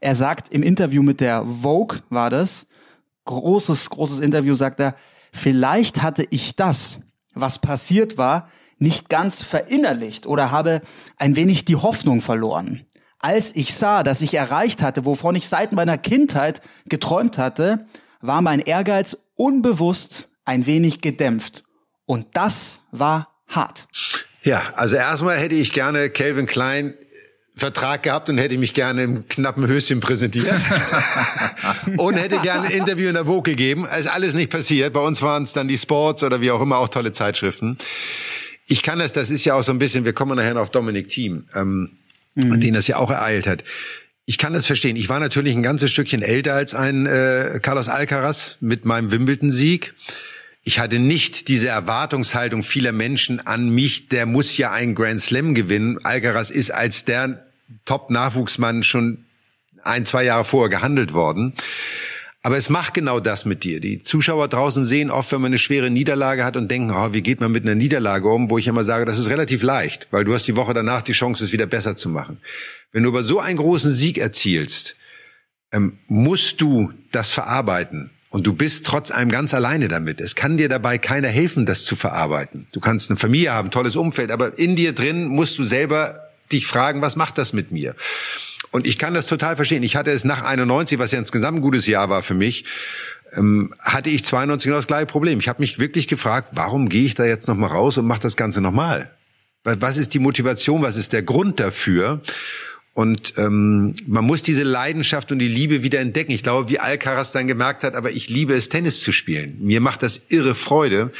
Er 0.00 0.14
sagt 0.14 0.50
im 0.50 0.62
Interview 0.62 1.02
mit 1.02 1.20
der 1.20 1.44
Vogue 1.44 2.00
war 2.10 2.30
das, 2.30 2.66
großes, 3.24 3.90
großes 3.90 4.20
Interview, 4.20 4.54
sagt 4.54 4.80
er, 4.80 4.94
vielleicht 5.32 6.02
hatte 6.02 6.26
ich 6.30 6.56
das, 6.56 7.00
was 7.34 7.58
passiert 7.58 8.18
war, 8.18 8.48
nicht 8.78 9.08
ganz 9.08 9.42
verinnerlicht 9.42 10.26
oder 10.26 10.50
habe 10.50 10.82
ein 11.16 11.36
wenig 11.36 11.64
die 11.64 11.76
Hoffnung 11.76 12.20
verloren. 12.20 12.86
Als 13.18 13.56
ich 13.56 13.74
sah, 13.74 14.02
dass 14.02 14.20
ich 14.20 14.34
erreicht 14.34 14.82
hatte, 14.82 15.04
wovon 15.04 15.34
ich 15.34 15.48
seit 15.48 15.72
meiner 15.72 15.96
Kindheit 15.96 16.60
geträumt 16.86 17.38
hatte, 17.38 17.86
war 18.20 18.42
mein 18.42 18.60
Ehrgeiz 18.60 19.16
unbewusst 19.36 20.28
ein 20.44 20.66
wenig 20.66 21.00
gedämpft. 21.00 21.64
Und 22.06 22.28
das 22.34 22.80
war 22.90 23.28
hart. 23.48 23.88
Ja, 24.42 24.62
also 24.74 24.96
erstmal 24.96 25.38
hätte 25.38 25.54
ich 25.54 25.72
gerne 25.72 26.10
Calvin 26.10 26.46
Klein 26.46 26.94
Vertrag 27.56 28.02
gehabt 28.02 28.28
und 28.28 28.38
hätte 28.38 28.58
mich 28.58 28.74
gerne 28.74 29.04
im 29.04 29.28
knappen 29.28 29.66
Höschen 29.66 30.00
präsentiert. 30.00 30.60
und 31.96 32.16
hätte 32.16 32.38
gerne 32.40 32.66
ein 32.66 32.72
Interview 32.72 33.08
in 33.08 33.14
der 33.14 33.26
Vogue 33.26 33.42
gegeben. 33.42 33.86
Ist 33.98 34.08
alles 34.08 34.34
nicht 34.34 34.50
passiert. 34.50 34.92
Bei 34.92 35.00
uns 35.00 35.22
waren 35.22 35.44
es 35.44 35.52
dann 35.52 35.68
die 35.68 35.78
Sports 35.78 36.24
oder 36.24 36.40
wie 36.40 36.50
auch 36.50 36.60
immer, 36.60 36.78
auch 36.78 36.88
tolle 36.88 37.12
Zeitschriften. 37.12 37.78
Ich 38.66 38.82
kann 38.82 38.98
das, 38.98 39.12
das 39.12 39.30
ist 39.30 39.44
ja 39.44 39.54
auch 39.54 39.62
so 39.62 39.72
ein 39.72 39.78
bisschen, 39.78 40.04
wir 40.04 40.14
kommen 40.14 40.36
nachher 40.36 40.54
noch 40.54 40.62
auf 40.62 40.70
Dominik 40.70 41.08
Thiem, 41.08 41.44
ähm, 41.54 41.92
mhm. 42.34 42.60
den 42.60 42.74
das 42.74 42.88
ja 42.88 42.96
auch 42.96 43.10
ereilt 43.10 43.46
hat. 43.46 43.62
Ich 44.26 44.38
kann 44.38 44.54
das 44.54 44.66
verstehen. 44.66 44.96
Ich 44.96 45.08
war 45.08 45.20
natürlich 45.20 45.54
ein 45.54 45.62
ganzes 45.62 45.92
Stückchen 45.92 46.22
älter 46.22 46.54
als 46.54 46.74
ein 46.74 47.06
äh, 47.06 47.60
Carlos 47.62 47.88
Alcaraz 47.88 48.56
mit 48.60 48.84
meinem 48.84 49.10
Wimbledon-Sieg. 49.10 49.94
Ich 50.64 50.78
hatte 50.78 50.98
nicht 50.98 51.48
diese 51.48 51.68
Erwartungshaltung 51.68 52.64
vieler 52.64 52.92
Menschen 52.92 53.46
an 53.46 53.68
mich, 53.68 54.08
der 54.08 54.24
muss 54.24 54.56
ja 54.56 54.72
einen 54.72 54.94
Grand 54.94 55.20
Slam 55.20 55.54
gewinnen. 55.54 56.02
Alcaraz 56.02 56.48
ist 56.48 56.70
als 56.70 57.04
der 57.04 57.44
Top-Nachwuchsmann 57.84 58.82
schon 58.82 59.26
ein, 59.82 60.06
zwei 60.06 60.24
Jahre 60.24 60.44
vorher 60.44 60.70
gehandelt 60.70 61.12
worden. 61.12 61.52
Aber 62.42 62.56
es 62.56 62.68
macht 62.68 62.94
genau 62.94 63.20
das 63.20 63.44
mit 63.44 63.64
dir. 63.64 63.80
Die 63.80 64.02
Zuschauer 64.02 64.48
draußen 64.48 64.84
sehen 64.84 65.10
oft, 65.10 65.32
wenn 65.32 65.40
man 65.40 65.50
eine 65.50 65.58
schwere 65.58 65.90
Niederlage 65.90 66.44
hat 66.44 66.56
und 66.56 66.70
denken, 66.70 66.90
oh, 66.90 67.12
wie 67.12 67.22
geht 67.22 67.40
man 67.40 67.52
mit 67.52 67.64
einer 67.64 67.74
Niederlage 67.74 68.28
um, 68.28 68.50
wo 68.50 68.58
ich 68.58 68.66
immer 68.66 68.84
sage, 68.84 69.04
das 69.04 69.18
ist 69.18 69.28
relativ 69.30 69.62
leicht, 69.62 70.08
weil 70.10 70.24
du 70.24 70.34
hast 70.34 70.46
die 70.46 70.56
Woche 70.56 70.74
danach 70.74 71.02
die 71.02 71.12
Chance, 71.12 71.44
es 71.44 71.52
wieder 71.52 71.66
besser 71.66 71.96
zu 71.96 72.08
machen. 72.08 72.40
Wenn 72.92 73.02
du 73.02 73.10
aber 73.10 73.22
so 73.22 73.40
einen 73.40 73.56
großen 73.56 73.92
Sieg 73.92 74.18
erzielst, 74.18 74.96
ähm, 75.72 75.98
musst 76.06 76.60
du 76.60 76.92
das 77.12 77.30
verarbeiten. 77.30 78.10
Und 78.34 78.48
du 78.48 78.52
bist 78.52 78.84
trotz 78.84 79.12
allem 79.12 79.28
ganz 79.28 79.54
alleine 79.54 79.86
damit. 79.86 80.20
Es 80.20 80.34
kann 80.34 80.56
dir 80.56 80.68
dabei 80.68 80.98
keiner 80.98 81.28
helfen, 81.28 81.66
das 81.66 81.84
zu 81.84 81.94
verarbeiten. 81.94 82.66
Du 82.72 82.80
kannst 82.80 83.08
eine 83.08 83.16
Familie 83.16 83.52
haben, 83.52 83.70
tolles 83.70 83.94
Umfeld, 83.94 84.32
aber 84.32 84.58
in 84.58 84.74
dir 84.74 84.92
drin 84.92 85.28
musst 85.28 85.56
du 85.56 85.62
selber 85.62 86.18
dich 86.50 86.66
fragen, 86.66 87.00
was 87.00 87.14
macht 87.14 87.38
das 87.38 87.52
mit 87.52 87.70
mir? 87.70 87.94
Und 88.72 88.88
ich 88.88 88.98
kann 88.98 89.14
das 89.14 89.28
total 89.28 89.54
verstehen. 89.54 89.84
Ich 89.84 89.94
hatte 89.94 90.10
es 90.10 90.24
nach 90.24 90.42
91, 90.42 90.98
was 90.98 91.12
ja 91.12 91.20
insgesamt 91.20 91.58
ein 91.58 91.62
gutes 91.62 91.86
Jahr 91.86 92.10
war 92.10 92.24
für 92.24 92.34
mich, 92.34 92.64
ähm, 93.34 93.72
hatte 93.78 94.10
ich 94.10 94.24
92 94.24 94.64
genau 94.64 94.78
das 94.78 94.88
gleiche 94.88 95.06
Problem. 95.06 95.38
Ich 95.38 95.48
habe 95.48 95.62
mich 95.62 95.78
wirklich 95.78 96.08
gefragt, 96.08 96.48
warum 96.54 96.88
gehe 96.88 97.04
ich 97.04 97.14
da 97.14 97.24
jetzt 97.24 97.46
noch 97.46 97.54
mal 97.54 97.68
raus 97.68 97.98
und 97.98 98.06
mache 98.08 98.22
das 98.22 98.34
Ganze 98.34 98.60
nochmal? 98.60 99.12
Was 99.62 99.96
ist 99.96 100.12
die 100.12 100.18
Motivation? 100.18 100.82
Was 100.82 100.96
ist 100.96 101.12
der 101.12 101.22
Grund 101.22 101.60
dafür? 101.60 102.20
Und 102.94 103.34
ähm, 103.38 103.96
man 104.06 104.24
muss 104.24 104.42
diese 104.42 104.62
Leidenschaft 104.62 105.32
und 105.32 105.40
die 105.40 105.48
Liebe 105.48 105.82
wieder 105.82 106.00
entdecken. 106.00 106.30
Ich 106.30 106.44
glaube, 106.44 106.68
wie 106.68 106.78
Alcaraz 106.78 107.32
dann 107.32 107.48
gemerkt 107.48 107.82
hat, 107.82 107.94
aber 107.94 108.12
ich 108.12 108.30
liebe 108.30 108.54
es, 108.54 108.68
Tennis 108.68 109.00
zu 109.00 109.10
spielen. 109.10 109.58
Mir 109.60 109.80
macht 109.80 110.02
das 110.02 110.22
irre 110.28 110.54
Freude, 110.54 111.10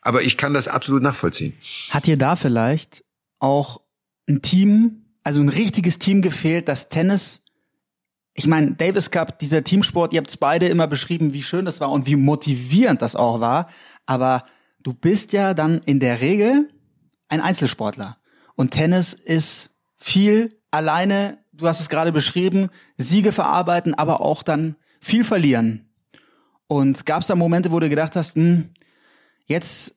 aber 0.00 0.22
ich 0.22 0.36
kann 0.36 0.54
das 0.54 0.68
absolut 0.68 1.02
nachvollziehen. 1.02 1.54
Hat 1.90 2.06
dir 2.06 2.16
da 2.16 2.36
vielleicht 2.36 3.04
auch 3.40 3.80
ein 4.28 4.42
Team, 4.42 5.06
also 5.24 5.40
ein 5.40 5.48
richtiges 5.48 5.98
Team 5.98 6.22
gefehlt, 6.22 6.68
das 6.68 6.88
Tennis 6.88 7.40
ich 8.36 8.48
meine, 8.48 8.74
Davis 8.74 9.12
Cup, 9.12 9.38
dieser 9.38 9.62
Teamsport, 9.62 10.12
ihr 10.12 10.18
habt 10.18 10.28
es 10.28 10.36
beide 10.36 10.66
immer 10.66 10.88
beschrieben, 10.88 11.32
wie 11.32 11.44
schön 11.44 11.64
das 11.64 11.80
war 11.80 11.90
und 11.90 12.06
wie 12.06 12.16
motivierend 12.16 13.00
das 13.00 13.14
auch 13.14 13.40
war. 13.40 13.68
Aber 14.06 14.44
du 14.82 14.92
bist 14.92 15.32
ja 15.32 15.54
dann 15.54 15.80
in 15.84 16.00
der 16.00 16.20
Regel 16.20 16.68
ein 17.28 17.40
Einzelsportler. 17.40 18.18
Und 18.56 18.72
Tennis 18.72 19.14
ist 19.14 19.70
viel 19.98 20.60
alleine, 20.74 21.38
du 21.52 21.66
hast 21.66 21.80
es 21.80 21.88
gerade 21.88 22.12
beschrieben, 22.12 22.68
Siege 22.96 23.32
verarbeiten, 23.32 23.94
aber 23.94 24.20
auch 24.20 24.42
dann 24.42 24.76
viel 25.00 25.24
verlieren. 25.24 25.88
Und 26.66 27.06
gab 27.06 27.20
es 27.20 27.28
da 27.28 27.34
Momente, 27.34 27.72
wo 27.72 27.80
du 27.80 27.88
gedacht 27.88 28.16
hast, 28.16 28.36
hm, 28.36 28.70
jetzt 29.46 29.94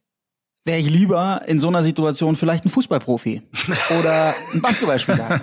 wäre 0.65 0.79
ich 0.79 0.89
lieber 0.89 1.41
in 1.47 1.59
so 1.59 1.69
einer 1.69 1.81
Situation 1.81 2.35
vielleicht 2.35 2.65
ein 2.65 2.69
Fußballprofi 2.69 3.41
oder 3.99 4.35
ein 4.53 4.61
Basketballspieler. 4.61 5.41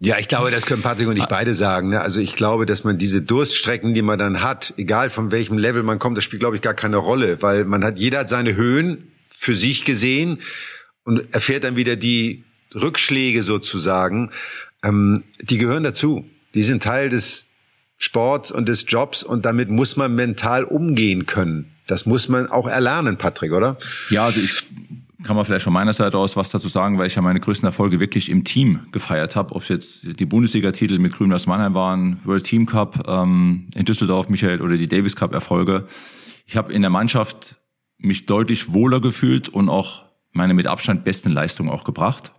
Ja, 0.00 0.18
ich 0.18 0.26
glaube, 0.26 0.50
das 0.50 0.66
können 0.66 0.82
Patrick 0.82 1.06
und 1.06 1.16
ich 1.16 1.26
beide 1.26 1.54
sagen. 1.54 1.90
Ne? 1.90 2.00
Also 2.00 2.20
ich 2.20 2.34
glaube, 2.34 2.66
dass 2.66 2.82
man 2.82 2.98
diese 2.98 3.22
Durststrecken, 3.22 3.94
die 3.94 4.02
man 4.02 4.18
dann 4.18 4.42
hat, 4.42 4.74
egal 4.76 5.10
von 5.10 5.30
welchem 5.30 5.58
Level 5.58 5.84
man 5.84 6.00
kommt, 6.00 6.16
das 6.16 6.24
spielt, 6.24 6.40
glaube 6.40 6.56
ich, 6.56 6.62
gar 6.62 6.74
keine 6.74 6.96
Rolle, 6.96 7.40
weil 7.40 7.64
man 7.66 7.84
hat, 7.84 7.98
jeder 7.98 8.20
hat 8.20 8.28
seine 8.28 8.56
Höhen 8.56 9.12
für 9.28 9.54
sich 9.54 9.84
gesehen 9.84 10.40
und 11.04 11.32
erfährt 11.32 11.62
dann 11.62 11.76
wieder 11.76 11.94
die 11.94 12.42
Rückschläge 12.74 13.42
sozusagen, 13.42 14.30
ähm, 14.82 15.24
die 15.40 15.58
gehören 15.58 15.84
dazu. 15.84 16.24
Die 16.54 16.62
sind 16.62 16.82
Teil 16.82 17.08
des 17.08 17.48
Sports 17.98 18.50
und 18.50 18.68
des 18.68 18.84
Jobs 18.88 19.22
und 19.22 19.44
damit 19.44 19.70
muss 19.70 19.96
man 19.96 20.14
mental 20.14 20.64
umgehen 20.64 21.26
können. 21.26 21.72
Das 21.86 22.06
muss 22.06 22.28
man 22.28 22.46
auch 22.48 22.68
erlernen, 22.68 23.16
Patrick, 23.16 23.52
oder? 23.52 23.76
Ja, 24.10 24.24
also 24.24 24.40
ich 24.40 24.64
kann 25.22 25.36
man 25.36 25.44
vielleicht 25.44 25.64
von 25.64 25.72
meiner 25.72 25.92
Seite 25.92 26.18
aus 26.18 26.36
was 26.36 26.50
dazu 26.50 26.68
sagen, 26.68 26.98
weil 26.98 27.06
ich 27.06 27.14
ja 27.14 27.22
meine 27.22 27.38
größten 27.38 27.66
Erfolge 27.66 28.00
wirklich 28.00 28.28
im 28.28 28.44
Team 28.44 28.80
gefeiert 28.92 29.36
habe. 29.36 29.54
Ob 29.54 29.62
es 29.62 29.68
jetzt 29.68 30.20
die 30.20 30.26
Bundesliga-Titel 30.26 30.98
mit 30.98 31.12
Grün-Weiß 31.12 31.46
Mannheim 31.46 31.74
waren, 31.74 32.20
World 32.24 32.44
Team 32.44 32.66
Cup 32.66 33.06
ähm, 33.08 33.68
in 33.74 33.84
Düsseldorf, 33.84 34.28
Michael, 34.28 34.60
oder 34.62 34.76
die 34.76 34.88
Davis 34.88 35.14
Cup-Erfolge. 35.14 35.86
Ich 36.46 36.56
habe 36.56 36.72
in 36.72 36.82
der 36.82 36.90
Mannschaft 36.90 37.56
mich 37.98 38.26
deutlich 38.26 38.72
wohler 38.72 39.00
gefühlt 39.00 39.48
und 39.48 39.68
auch 39.68 40.02
meine 40.32 40.54
mit 40.54 40.66
Abstand 40.66 41.04
besten 41.04 41.30
Leistungen 41.30 41.70
auch 41.70 41.84
gebracht. 41.84 42.32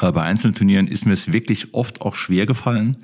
Äh, 0.00 0.12
bei 0.12 0.22
einzelnen 0.22 0.54
Turnieren 0.54 0.88
ist 0.88 1.06
mir 1.06 1.12
es 1.12 1.32
wirklich 1.32 1.74
oft 1.74 2.00
auch 2.02 2.14
schwer 2.14 2.46
gefallen. 2.46 2.98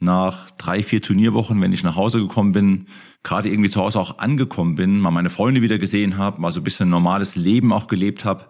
Nach 0.00 0.50
drei, 0.52 0.82
vier 0.82 1.02
Turnierwochen, 1.02 1.60
wenn 1.60 1.72
ich 1.72 1.82
nach 1.82 1.96
Hause 1.96 2.20
gekommen 2.20 2.52
bin, 2.52 2.86
gerade 3.24 3.48
irgendwie 3.48 3.70
zu 3.70 3.80
Hause 3.80 3.98
auch 3.98 4.18
angekommen 4.18 4.76
bin, 4.76 5.00
mal 5.00 5.10
meine 5.10 5.30
Freunde 5.30 5.60
wieder 5.60 5.78
gesehen 5.78 6.16
habe, 6.16 6.40
mal 6.40 6.52
so 6.52 6.60
ein 6.60 6.64
bisschen 6.64 6.88
normales 6.88 7.34
Leben 7.34 7.72
auch 7.72 7.88
gelebt 7.88 8.24
habe, 8.24 8.44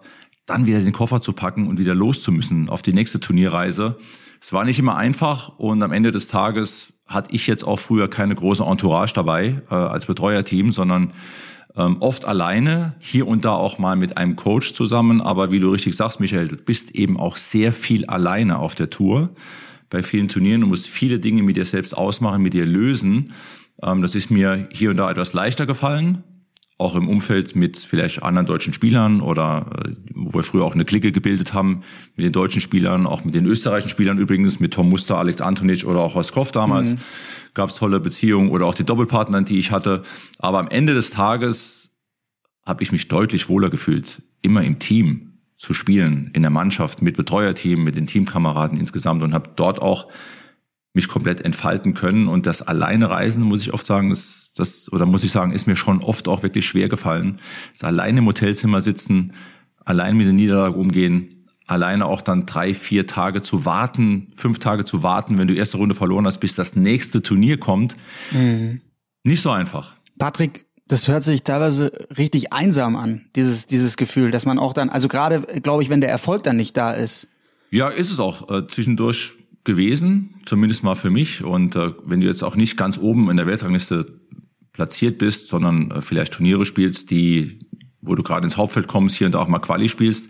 dann 0.45 0.67
wieder 0.67 0.79
den 0.79 0.93
Koffer 0.93 1.21
zu 1.21 1.33
packen 1.33 1.67
und 1.67 1.79
wieder 1.79 1.95
loszumüssen 1.95 2.69
auf 2.69 2.81
die 2.81 2.93
nächste 2.93 3.19
Turnierreise, 3.19 3.97
Es 4.41 4.53
war 4.53 4.63
nicht 4.63 4.79
immer 4.79 4.95
einfach 4.95 5.57
und 5.57 5.81
am 5.83 5.91
Ende 5.91 6.11
des 6.11 6.27
Tages 6.27 6.93
hatte 7.07 7.33
ich 7.33 7.47
jetzt 7.47 7.63
auch 7.63 7.79
früher 7.79 8.07
keine 8.09 8.35
große 8.35 8.63
Entourage 8.63 9.13
dabei 9.13 9.61
äh, 9.69 9.75
als 9.75 10.05
Betreuerteam, 10.05 10.71
sondern 10.71 11.13
ähm, 11.75 11.97
oft 11.99 12.25
alleine, 12.25 12.95
hier 12.99 13.27
und 13.27 13.45
da 13.45 13.51
auch 13.53 13.77
mal 13.77 13.95
mit 13.95 14.17
einem 14.17 14.35
Coach 14.35 14.73
zusammen. 14.73 15.21
Aber 15.21 15.51
wie 15.51 15.59
du 15.59 15.71
richtig 15.71 15.95
sagst, 15.95 16.19
Michael, 16.19 16.47
du 16.47 16.55
bist 16.55 16.91
eben 16.91 17.19
auch 17.19 17.37
sehr 17.37 17.71
viel 17.71 18.05
alleine 18.05 18.59
auf 18.59 18.75
der 18.75 18.89
Tour 18.89 19.29
bei 19.89 20.03
vielen 20.03 20.27
Turnieren. 20.27 20.61
Du 20.61 20.67
musst 20.67 20.87
viele 20.87 21.19
Dinge 21.19 21.43
mit 21.43 21.57
dir 21.57 21.65
selbst 21.65 21.95
ausmachen, 21.95 22.41
mit 22.41 22.53
dir 22.53 22.65
lösen. 22.65 23.33
Ähm, 23.81 24.01
das 24.01 24.15
ist 24.15 24.29
mir 24.29 24.67
hier 24.71 24.91
und 24.91 24.97
da 24.97 25.09
etwas 25.09 25.33
leichter 25.33 25.65
gefallen 25.65 26.23
auch 26.79 26.95
im 26.95 27.09
Umfeld 27.09 27.57
mit 27.57 27.77
vielleicht 27.77 28.23
anderen 28.23 28.47
deutschen 28.47 28.73
Spielern 28.73 29.19
oder 29.19 29.65
äh, 29.85 29.95
wo 30.15 30.39
wir 30.39 30.43
früher 30.43 30.63
auch 30.63 30.73
eine 30.73 30.85
Clique 30.85 31.11
gebildet 31.11 31.53
haben 31.53 31.81
mit 32.15 32.25
den 32.25 32.31
deutschen 32.31 32.61
Spielern, 32.61 33.05
auch 33.05 33.25
mit 33.25 33.35
den 33.35 33.45
österreichischen 33.45 33.89
Spielern 33.89 34.17
übrigens, 34.17 34.61
mit 34.61 34.73
Tom 34.73 34.89
Muster, 34.89 35.17
Alex 35.17 35.41
Antonic 35.41 35.85
oder 35.85 35.99
auch 35.99 36.15
Horst 36.15 36.31
Koff 36.31 36.51
damals, 36.53 36.91
mhm. 36.91 36.97
gab 37.53 37.69
es 37.69 37.75
tolle 37.75 37.99
Beziehungen 37.99 38.49
oder 38.49 38.65
auch 38.65 38.75
die 38.75 38.85
Doppelpartner, 38.85 39.41
die 39.41 39.59
ich 39.59 39.71
hatte. 39.71 40.03
Aber 40.39 40.59
am 40.59 40.69
Ende 40.69 40.93
des 40.93 41.09
Tages 41.09 41.91
habe 42.65 42.81
ich 42.81 42.93
mich 42.93 43.09
deutlich 43.09 43.49
wohler 43.49 43.69
gefühlt, 43.69 44.21
immer 44.41 44.63
im 44.63 44.79
Team 44.79 45.33
zu 45.57 45.73
spielen, 45.73 46.31
in 46.33 46.43
der 46.43 46.51
Mannschaft, 46.51 47.01
mit 47.01 47.17
Betreuerteam, 47.17 47.83
mit 47.83 47.97
den 47.97 48.07
Teamkameraden 48.07 48.79
insgesamt 48.79 49.21
und 49.21 49.33
habe 49.33 49.49
dort 49.57 49.81
auch 49.81 50.07
mich 50.93 51.07
komplett 51.07 51.41
entfalten 51.41 51.93
können. 51.93 52.27
Und 52.27 52.45
das 52.45 52.61
alleine 52.61 53.09
Reisen, 53.09 53.43
muss 53.43 53.61
ich 53.61 53.73
oft 53.73 53.85
sagen, 53.85 54.09
das, 54.09 54.53
das, 54.55 54.91
oder 54.91 55.05
muss 55.05 55.23
ich 55.23 55.31
sagen, 55.31 55.51
ist 55.51 55.67
mir 55.67 55.75
schon 55.75 56.01
oft 56.01 56.27
auch 56.27 56.43
wirklich 56.43 56.65
schwer 56.67 56.89
gefallen. 56.89 57.37
Das 57.73 57.83
alleine 57.83 58.19
im 58.19 58.25
Hotelzimmer 58.25 58.81
sitzen, 58.81 59.33
allein 59.85 60.17
mit 60.17 60.25
der 60.25 60.33
Niederlage 60.33 60.75
umgehen, 60.75 61.45
alleine 61.67 62.07
auch 62.07 62.21
dann 62.21 62.45
drei, 62.45 62.73
vier 62.73 63.05
Tage 63.05 63.41
zu 63.43 63.65
warten, 63.65 64.33
fünf 64.35 64.59
Tage 64.59 64.85
zu 64.85 65.03
warten, 65.03 65.37
wenn 65.37 65.47
du 65.47 65.53
erste 65.53 65.77
Runde 65.77 65.93
verloren 65.93 66.25
hast, 66.25 66.39
bis 66.39 66.55
das 66.55 66.75
nächste 66.75 67.21
Turnier 67.21 67.59
kommt. 67.59 67.95
Mhm. 68.31 68.81
Nicht 69.23 69.41
so 69.41 69.51
einfach. 69.51 69.93
Patrick, 70.17 70.65
das 70.87 71.07
hört 71.07 71.23
sich 71.23 71.43
teilweise 71.43 71.91
richtig 72.17 72.51
einsam 72.51 72.95
an, 72.95 73.25
dieses, 73.35 73.67
dieses 73.67 73.95
Gefühl, 73.95 74.31
dass 74.31 74.45
man 74.47 74.57
auch 74.57 74.73
dann, 74.73 74.89
also 74.89 75.07
gerade, 75.07 75.41
glaube 75.61 75.83
ich, 75.83 75.89
wenn 75.89 76.01
der 76.01 76.09
Erfolg 76.09 76.41
dann 76.41 76.55
nicht 76.55 76.75
da 76.75 76.91
ist. 76.91 77.27
Ja, 77.69 77.89
ist 77.89 78.09
es 78.09 78.19
auch. 78.19 78.49
Äh, 78.49 78.67
zwischendurch 78.67 79.33
gewesen, 79.63 80.41
zumindest 80.45 80.83
mal 80.83 80.95
für 80.95 81.09
mich. 81.09 81.43
Und 81.43 81.75
äh, 81.75 81.91
wenn 82.05 82.21
du 82.21 82.27
jetzt 82.27 82.43
auch 82.43 82.55
nicht 82.55 82.77
ganz 82.77 82.97
oben 82.97 83.29
in 83.29 83.37
der 83.37 83.47
Weltrangliste 83.47 84.05
platziert 84.73 85.17
bist, 85.17 85.47
sondern 85.47 85.91
äh, 85.91 86.01
vielleicht 86.01 86.33
Turniere 86.33 86.65
spielst, 86.65 87.11
die, 87.11 87.59
wo 88.01 88.15
du 88.15 88.23
gerade 88.23 88.45
ins 88.45 88.57
Hauptfeld 88.57 88.87
kommst, 88.87 89.15
hier 89.15 89.27
und 89.27 89.33
da 89.33 89.39
auch 89.39 89.47
mal 89.47 89.59
Quali 89.59 89.89
spielst, 89.89 90.29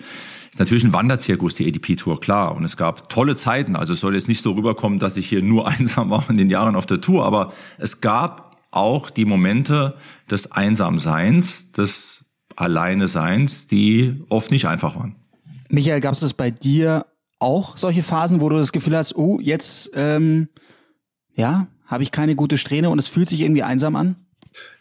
ist 0.52 0.60
natürlich 0.60 0.84
ein 0.84 0.94
Wanderzirkus, 0.94 1.54
die 1.54 1.68
ADP-Tour, 1.68 2.20
klar. 2.20 2.56
Und 2.56 2.63
es 2.63 2.76
gab 2.76 3.10
tolle 3.10 3.36
Zeiten. 3.36 3.76
Also 3.76 3.94
es 3.94 4.00
soll 4.00 4.15
jetzt 4.15 4.28
nicht 4.28 4.42
so 4.42 4.54
rüberkommen, 4.54 5.00
dass 5.00 5.15
ich 5.18 5.30
hier 5.30 5.44
nur 5.44 5.68
einsam 5.70 6.10
war 6.10 6.30
in 6.30 6.38
den 6.38 6.50
Jahren 6.50 6.76
auf 6.76 6.86
der 6.86 7.02
Tour, 7.02 7.26
aber 7.26 7.54
es 7.78 8.02
gab 8.02 8.58
auch 8.72 9.10
die 9.10 9.26
Momente 9.26 9.96
des 10.30 10.52
Einsamseins, 10.52 11.72
des 11.72 12.26
Alleineseins, 12.56 13.68
die 13.68 14.22
oft 14.30 14.52
nicht 14.52 14.68
einfach 14.68 14.96
waren. 14.96 15.15
Michael, 15.70 16.02
gab 16.02 16.13
es 16.13 16.20
das 16.20 16.34
bei 16.34 16.52
dir 16.52 17.06
auch 17.39 17.78
solche 17.78 18.04
Phasen, 18.04 18.41
wo 18.41 18.49
du 18.49 18.58
das 18.58 18.71
Gefühl 18.71 18.95
hast, 18.95 19.15
oh, 19.15 19.39
jetzt 19.41 19.91
ähm, 19.95 20.49
ja, 21.34 21.67
habe 21.86 22.04
ich 22.04 22.12
keine 22.12 22.36
gute 22.36 22.58
Strähne 22.58 22.89
und 22.89 22.99
es 22.99 23.08
fühlt 23.08 23.30
sich 23.30 23.41
irgendwie 23.41 23.63
einsam 23.63 23.95
an? 23.95 24.15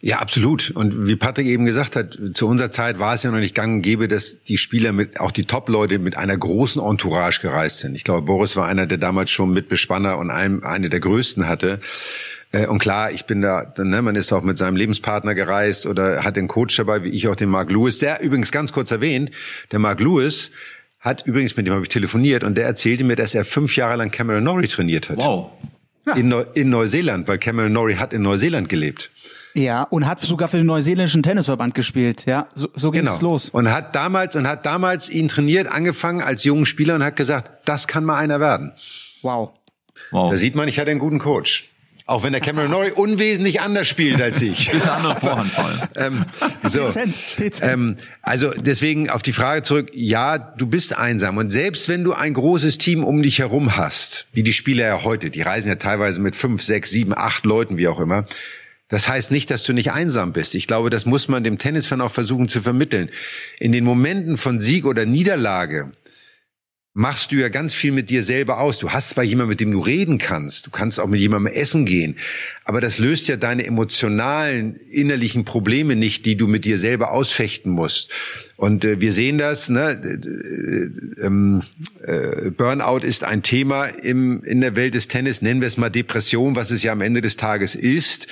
Ja, 0.00 0.18
absolut. 0.18 0.70
Und 0.70 1.06
wie 1.06 1.16
Patrick 1.16 1.46
eben 1.46 1.66
gesagt 1.66 1.94
hat, 1.94 2.18
zu 2.34 2.46
unserer 2.46 2.70
Zeit 2.70 2.98
war 2.98 3.14
es 3.14 3.22
ja 3.22 3.30
noch 3.30 3.38
nicht 3.38 3.54
gang 3.54 3.76
und 3.76 3.82
gäbe, 3.82 4.08
dass 4.08 4.42
die 4.42 4.58
Spieler 4.58 4.92
mit, 4.92 5.20
auch 5.20 5.30
die 5.30 5.44
Top-Leute 5.44 5.98
mit 5.98 6.16
einer 6.16 6.36
großen 6.36 6.82
Entourage 6.82 7.40
gereist 7.40 7.78
sind. 7.78 7.94
Ich 7.94 8.04
glaube, 8.04 8.22
Boris 8.22 8.56
war 8.56 8.66
einer, 8.66 8.86
der 8.86 8.98
damals 8.98 9.30
schon 9.30 9.52
mit 9.52 9.68
Bespanner 9.68 10.18
und 10.18 10.30
einem, 10.30 10.64
eine 10.64 10.88
der 10.88 11.00
größten 11.00 11.48
hatte. 11.48 11.80
Äh, 12.52 12.66
und 12.66 12.78
klar, 12.78 13.10
ich 13.10 13.26
bin 13.26 13.40
da, 13.40 13.72
ne, 13.76 14.02
man 14.02 14.16
ist 14.16 14.32
auch 14.32 14.42
mit 14.42 14.58
seinem 14.58 14.76
Lebenspartner 14.76 15.34
gereist 15.34 15.86
oder 15.86 16.24
hat 16.24 16.36
den 16.36 16.48
Coach 16.48 16.76
dabei, 16.76 17.04
wie 17.04 17.10
ich 17.10 17.28
auch 17.28 17.36
den 17.36 17.50
Mark 17.50 17.70
Lewis, 17.70 17.98
der 17.98 18.22
übrigens 18.22 18.52
ganz 18.52 18.72
kurz 18.72 18.90
erwähnt, 18.90 19.30
der 19.70 19.78
Mark 19.78 20.00
Lewis, 20.00 20.50
hat 21.08 21.26
übrigens 21.26 21.56
mit 21.56 21.66
dem 21.66 21.74
habe 21.74 21.82
ich 21.82 21.88
telefoniert 21.88 22.44
und 22.44 22.56
der 22.56 22.66
erzählte 22.66 23.02
mir, 23.04 23.16
dass 23.16 23.34
er 23.34 23.44
fünf 23.44 23.76
Jahre 23.76 23.96
lang 23.96 24.10
Cameron 24.10 24.44
Norrie 24.44 24.68
trainiert 24.68 25.08
hat. 25.08 25.16
Wow. 25.18 25.50
Ja. 26.06 26.14
In, 26.14 26.28
Neu 26.28 26.44
in 26.54 26.70
Neuseeland, 26.70 27.28
weil 27.28 27.38
Cameron 27.38 27.72
Norrie 27.72 27.96
hat 27.96 28.12
in 28.12 28.22
Neuseeland 28.22 28.68
gelebt. 28.68 29.10
Ja, 29.54 29.82
und 29.82 30.06
hat 30.06 30.20
sogar 30.20 30.48
für 30.48 30.58
den 30.58 30.66
neuseeländischen 30.66 31.22
Tennisverband 31.22 31.74
gespielt. 31.74 32.24
Ja, 32.26 32.48
so, 32.54 32.68
so 32.74 32.90
ging 32.90 33.02
genau. 33.02 33.14
es 33.14 33.20
los. 33.20 33.48
Und 33.50 33.70
hat 33.70 33.94
damals 33.94 34.36
und 34.36 34.46
hat 34.46 34.64
damals 34.64 35.10
ihn 35.10 35.28
trainiert, 35.28 35.66
angefangen 35.66 36.22
als 36.22 36.44
jungen 36.44 36.64
Spieler 36.64 36.94
und 36.94 37.02
hat 37.02 37.16
gesagt, 37.16 37.50
das 37.64 37.88
kann 37.88 38.04
mal 38.04 38.16
einer 38.16 38.40
werden. 38.40 38.72
Wow. 39.22 39.50
wow. 40.10 40.30
Da 40.30 40.36
sieht 40.36 40.54
man, 40.54 40.68
ich 40.68 40.78
hatte 40.78 40.90
einen 40.90 41.00
guten 41.00 41.18
Coach. 41.18 41.70
Auch 42.08 42.22
wenn 42.22 42.32
der 42.32 42.40
Cameron 42.40 42.70
Norrie 42.70 42.92
unwesentlich 42.92 43.60
anders 43.60 43.86
spielt 43.86 44.22
als 44.22 44.40
ich. 44.40 44.72
Ist 44.72 44.88
eine 44.88 44.92
andere 44.92 45.16
Vorhand 45.16 45.52
ähm, 45.96 46.24
so. 46.64 46.86
Dezent, 46.86 47.14
dezent. 47.38 47.72
Ähm, 47.72 47.96
also 48.22 48.50
deswegen 48.56 49.10
auf 49.10 49.22
die 49.22 49.34
Frage 49.34 49.60
zurück, 49.60 49.90
ja, 49.92 50.38
du 50.38 50.66
bist 50.66 50.96
einsam. 50.96 51.36
Und 51.36 51.50
selbst 51.50 51.86
wenn 51.90 52.04
du 52.04 52.14
ein 52.14 52.32
großes 52.32 52.78
Team 52.78 53.04
um 53.04 53.22
dich 53.22 53.40
herum 53.40 53.76
hast, 53.76 54.26
wie 54.32 54.42
die 54.42 54.54
Spieler 54.54 54.86
ja 54.86 55.04
heute, 55.04 55.28
die 55.28 55.42
reisen 55.42 55.68
ja 55.68 55.74
teilweise 55.74 56.18
mit 56.18 56.34
fünf, 56.34 56.62
sechs, 56.62 56.88
sieben, 56.88 57.12
acht 57.14 57.44
Leuten, 57.44 57.76
wie 57.76 57.88
auch 57.88 58.00
immer, 58.00 58.24
das 58.88 59.06
heißt 59.06 59.30
nicht, 59.30 59.50
dass 59.50 59.64
du 59.64 59.74
nicht 59.74 59.92
einsam 59.92 60.32
bist. 60.32 60.54
Ich 60.54 60.66
glaube, 60.66 60.88
das 60.88 61.04
muss 61.04 61.28
man 61.28 61.44
dem 61.44 61.58
Tennisfan 61.58 62.00
auch 62.00 62.10
versuchen 62.10 62.48
zu 62.48 62.62
vermitteln. 62.62 63.10
In 63.60 63.70
den 63.70 63.84
Momenten 63.84 64.38
von 64.38 64.60
Sieg 64.60 64.86
oder 64.86 65.04
Niederlage 65.04 65.92
machst 66.98 67.30
du 67.30 67.36
ja 67.36 67.48
ganz 67.48 67.74
viel 67.74 67.92
mit 67.92 68.10
dir 68.10 68.24
selber 68.24 68.58
aus. 68.58 68.78
Du 68.78 68.90
hast 68.90 69.10
zwar 69.10 69.22
jemanden, 69.22 69.50
mit 69.50 69.60
dem 69.60 69.70
du 69.70 69.78
reden 69.78 70.18
kannst, 70.18 70.66
du 70.66 70.70
kannst 70.70 70.98
auch 70.98 71.06
mit 71.06 71.20
jemandem 71.20 71.52
essen 71.52 71.86
gehen, 71.86 72.16
aber 72.64 72.80
das 72.80 72.98
löst 72.98 73.28
ja 73.28 73.36
deine 73.36 73.64
emotionalen, 73.64 74.74
innerlichen 74.90 75.44
Probleme 75.44 75.94
nicht, 75.94 76.26
die 76.26 76.36
du 76.36 76.48
mit 76.48 76.64
dir 76.64 76.76
selber 76.76 77.12
ausfechten 77.12 77.70
musst. 77.70 78.10
Und 78.56 78.84
äh, 78.84 79.00
wir 79.00 79.12
sehen 79.12 79.38
das, 79.38 79.68
ne? 79.68 79.92
Äh, 79.92 81.24
ähm, 81.24 81.62
äh, 82.02 82.50
Burnout 82.50 83.06
ist 83.06 83.22
ein 83.22 83.44
Thema 83.44 83.84
im, 83.84 84.42
in 84.42 84.60
der 84.60 84.74
Welt 84.74 84.94
des 84.94 85.06
Tennis, 85.06 85.40
nennen 85.40 85.60
wir 85.60 85.68
es 85.68 85.76
mal 85.76 85.90
Depression, 85.90 86.56
was 86.56 86.72
es 86.72 86.82
ja 86.82 86.90
am 86.90 87.00
Ende 87.00 87.20
des 87.20 87.36
Tages 87.36 87.76
ist, 87.76 88.26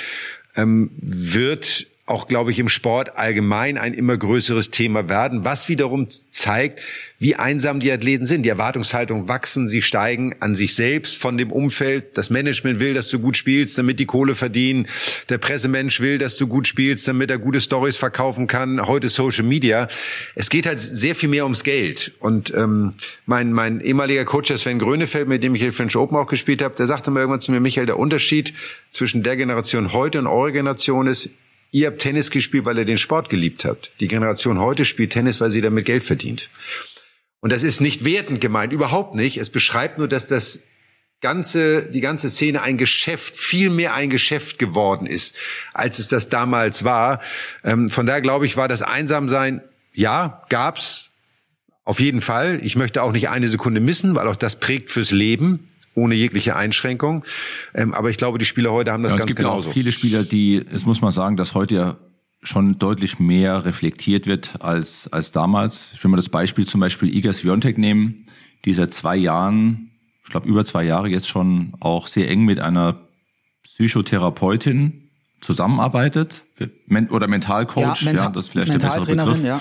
ähm, 0.57 0.91
wird 1.01 1.87
auch, 2.07 2.29
glaube 2.29 2.53
ich, 2.53 2.61
im 2.61 2.69
Sport 2.69 3.17
allgemein 3.17 3.79
ein 3.79 3.93
immer 3.93 4.17
größeres 4.17 4.71
Thema 4.71 5.09
werden, 5.09 5.45
was 5.45 5.69
wiederum 5.69 6.07
zeigt, 6.31 6.81
wie 7.19 7.35
einsam 7.35 7.81
die 7.81 7.91
Athleten 7.91 8.27
sind. 8.27 8.45
Die 8.45 8.49
Erwartungshaltung 8.49 9.27
wachsen, 9.29 9.67
sie 9.67 9.83
steigen 9.83 10.37
an 10.39 10.55
sich 10.55 10.77
selbst, 10.77 11.17
von 11.17 11.37
dem 11.37 11.51
Umfeld. 11.51 12.17
Das 12.17 12.31
Management 12.31 12.79
will, 12.79 12.95
dass 12.95 13.09
du 13.09 13.19
gut 13.19 13.37
spielst, 13.37 13.77
damit 13.77 13.99
die 13.99 14.07
Kohle 14.07 14.37
verdienen. 14.37 14.87
Der 15.31 15.39
Pressemensch 15.39 15.99
will, 15.99 16.19
dass 16.19 16.37
du 16.37 16.47
gut 16.47 16.69
spielst, 16.69 17.09
damit 17.09 17.29
er 17.29 17.39
gute 17.39 17.61
Stories 17.61 17.97
verkaufen 17.97 18.47
kann. 18.47 18.87
Heute 18.87 19.09
Social 19.09 19.45
Media. 19.45 19.89
Es 20.37 20.49
geht 20.49 20.67
halt 20.67 20.79
sehr 20.79 21.17
viel 21.17 21.29
mehr 21.29 21.43
ums 21.43 21.65
Geld. 21.65 22.13
Und 22.21 22.55
ähm, 22.55 22.95
mein, 23.25 23.53
mein 23.53 23.81
ehemaliger 23.81 24.25
Coach, 24.25 24.53
Sven 24.57 24.79
Grönefeld, 24.79 25.27
mit 25.27 25.43
dem 25.43 25.57
ich 25.57 25.63
hier 25.63 25.73
French 25.73 25.97
Open 25.97 26.17
auch 26.17 26.29
gespielt 26.29 26.63
habe, 26.63 26.77
der 26.77 26.87
sagte 26.87 27.11
mal 27.11 27.21
irgendwann 27.21 27.41
zu 27.41 27.51
mir, 27.51 27.59
Michael, 27.59 27.87
der 27.87 27.99
Unterschied 27.99 28.55
zwischen 28.93 29.25
der 29.25 29.37
Generation 29.37 29.93
heute 29.93 30.21
und 30.21 30.29
eurer 30.29 30.53
Generation 30.53 31.09
ist, 31.09 31.31
Ihr 31.77 31.89
habt 31.89 31.99
Tennis 31.99 32.31
gespielt, 32.31 32.65
weil 32.65 32.79
ihr 32.79 32.87
den 32.87 32.97
Sport 32.97 33.29
geliebt 33.29 33.67
habt. 33.67 33.91
Die 34.01 34.09
Generation 34.09 34.59
heute 34.59 34.87
spielt 34.87 35.13
Tennis, 35.13 35.43
weil 35.43 35.51
sie 35.51 35.61
damit 35.61 35.85
Geld 35.85 36.05
verdient. 36.05 36.49
Und 37.41 37.53
das 37.53 37.65
ist 37.65 37.83
nicht 37.83 38.07
wertend 38.07 38.41
gemeint, 38.41 38.73
überhaupt 38.73 39.15
nicht. 39.15 39.37
Es 39.37 39.51
beschreibt 39.51 39.99
nur, 39.99 40.09
dass 40.09 40.27
das 40.27 40.63
ganze, 41.21 41.83
die 41.91 42.01
ganze 42.01 42.31
Szene 42.31 42.63
ein 42.63 42.79
Geschäft, 42.79 43.37
viel 43.37 43.69
mehr 43.69 43.93
ein 43.93 44.09
Geschäft 44.09 44.59
geworden 44.59 45.07
ist, 45.07 45.37
als 45.75 45.99
es 45.99 46.09
das 46.09 46.31
damals 46.31 46.85
war. 46.85 47.21
Ähm, 47.63 47.91
von 47.91 48.07
daher 48.07 48.23
glaube 48.23 48.47
ich, 48.47 48.57
war 48.57 48.69
das 48.69 48.81
Einsamsein, 48.81 49.61
ja, 49.93 50.47
gab's 50.49 51.11
auf 51.85 52.01
jeden 52.01 52.23
Fall. 52.23 52.59
Ich 52.63 52.77
möchte 52.77 53.03
auch 53.03 53.13
nicht 53.13 53.29
eine 53.29 53.49
Sekunde 53.49 53.81
missen, 53.81 54.15
weil 54.15 54.29
auch 54.29 54.37
das 54.37 54.59
prägt 54.61 54.91
fürs 54.91 55.11
Leben 55.11 55.69
ohne 55.97 56.15
jegliche 56.15 56.55
Einschränkung. 56.55 57.25
Ähm, 57.75 57.93
aber 57.93 58.11
ich 58.11 58.19
glaube, 58.19 58.39
die 58.39 58.45
Spieler 58.45 58.71
heute 58.71 58.93
haben 58.93 59.03
das 59.03 59.13
ja, 59.13 59.19
ganz 59.19 59.35
genauso. 59.35 59.59
Es 59.59 59.65
gibt 59.65 59.67
ja 59.67 59.71
auch 59.71 59.75
viele 59.75 59.93
Spieler, 59.93 60.23
die, 60.23 60.65
es 60.71 60.87
muss 60.87 61.01
man 61.01 61.11
sagen, 61.11 61.37
dass 61.37 61.55
heute 61.55 61.75
ja 61.75 61.97
schon 62.43 62.79
deutlich 62.79 63.19
mehr 63.19 63.65
reflektiert 63.65 64.27
wird 64.27 64.61
als, 64.61 65.13
als 65.13 65.33
damals. 65.33 65.91
Ich 65.95 66.05
will 66.05 66.11
mal 66.11 66.17
das 66.17 66.29
Beispiel 66.29 66.67
zum 66.67 66.81
Beispiel 66.81 67.15
Iga 67.15 67.33
Swiatek 67.33 67.79
nehmen, 67.79 68.27
die 68.65 68.73
seit 68.73 68.95
zwei 68.95 69.17
Jahren, 69.17 69.91
ich 70.25 70.31
glaube 70.31 70.49
über 70.49 70.65
zwei 70.65 70.85
Jahre 70.85 71.09
jetzt 71.09 71.29
schon 71.29 71.75
auch 71.81 72.07
sehr 72.07 72.31
eng 72.31 72.45
mit 72.45 72.61
einer 72.61 73.01
Psychotherapeutin 73.65 75.11
zusammenarbeitet 75.41 76.45
oder 77.11 77.27
Mentalcoach, 77.27 78.03
ja, 78.03 78.07
Mental 78.07 78.27
ja, 78.27 78.33
das 78.33 78.47
ist 78.47 78.53
vielleicht 78.53 78.73
der 78.73 78.79
bessere 78.79 79.07
Begriff. 79.07 79.43
Ja. 79.43 79.61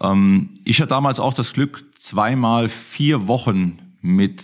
Ähm, 0.00 0.50
ich 0.64 0.80
hatte 0.80 0.88
damals 0.88 1.20
auch 1.20 1.34
das 1.34 1.52
Glück, 1.52 1.84
zweimal 1.98 2.68
vier 2.68 3.28
Wochen 3.28 3.78
mit 4.00 4.42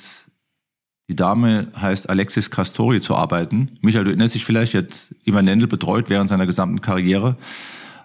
die 1.09 1.17
Dame 1.17 1.69
heißt 1.77 2.09
Alexis 2.09 2.51
Castori 2.51 3.01
zu 3.01 3.17
arbeiten. 3.17 3.79
Michael, 3.81 4.05
du 4.05 4.11
erinnerst 4.11 4.35
dich 4.35 4.45
vielleicht, 4.45 4.75
er 4.75 4.83
hat 4.83 5.15
Ivan 5.25 5.47
Lendl 5.47 5.67
betreut 5.67 6.09
während 6.09 6.29
seiner 6.29 6.47
gesamten 6.47 6.81
Karriere 6.81 7.37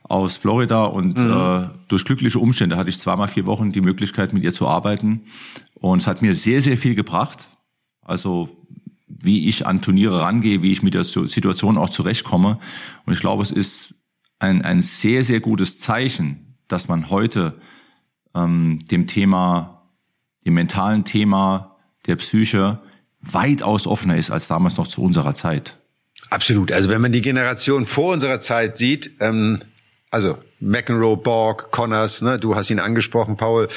aus 0.04 0.38
Florida 0.38 0.86
und 0.86 1.18
mhm. 1.18 1.32
äh, 1.32 1.70
durch 1.88 2.06
glückliche 2.06 2.40
Umstände 2.40 2.78
hatte 2.78 2.90
ich 2.90 3.00
zweimal 3.00 3.28
vier 3.28 3.46
Wochen 3.46 3.72
die 3.72 3.82
Möglichkeit, 3.82 4.34
mit 4.34 4.44
ihr 4.44 4.54
zu 4.54 4.68
arbeiten. 4.68 5.24
Und 5.76 6.00
es 6.02 6.08
hat 6.08 6.22
mir 6.22 6.34
sehr, 6.34 6.62
sehr 6.62 6.78
viel 6.78 6.96
gebracht. 6.96 7.50
Also 8.02 8.50
wie 9.08 9.50
ich 9.50 9.66
an 9.66 9.82
Turniere 9.82 10.22
rangehe, 10.22 10.62
wie 10.62 10.72
ich 10.72 10.84
mit 10.84 10.94
der 10.94 11.04
Situation 11.04 11.78
auch 11.78 11.90
zurechtkomme. 11.90 12.60
Und 13.06 13.14
ich 13.14 13.20
glaube, 13.20 13.44
es 13.44 13.52
ist 13.52 13.96
ein, 14.40 14.62
ein 14.62 14.82
sehr, 14.82 15.24
sehr 15.24 15.40
gutes 15.40 15.78
Zeichen, 15.78 16.58
dass 16.68 16.88
man 16.88 17.10
heute 17.10 17.56
ähm, 18.36 18.80
dem 18.92 19.08
Thema, 19.08 19.90
dem 20.46 20.54
mentalen 20.54 21.04
Thema 21.04 21.77
der 22.08 22.16
Psyche 22.16 22.80
weitaus 23.22 23.88
offener 23.88 24.18
ist 24.18 24.32
als 24.32 24.48
damals 24.48 24.78
noch 24.78 24.88
zu 24.88 25.02
unserer 25.02 25.36
Zeit. 25.36 25.76
Absolut. 26.30 26.72
Also 26.72 26.90
wenn 26.90 27.02
man 27.02 27.12
die 27.12 27.22
Generation 27.22 27.86
vor 27.86 28.14
unserer 28.14 28.40
Zeit 28.40 28.78
sieht, 28.78 29.12
ähm, 29.20 29.60
also 30.12 30.38
McEnroe, 30.60 31.18
Borg, 31.18 31.72
Connors, 31.72 32.22
ne, 32.22 32.40
du 32.40 32.56
hast 32.56 32.70
ihn 32.70 32.80
angesprochen, 32.80 33.38
Paul, 33.38 33.68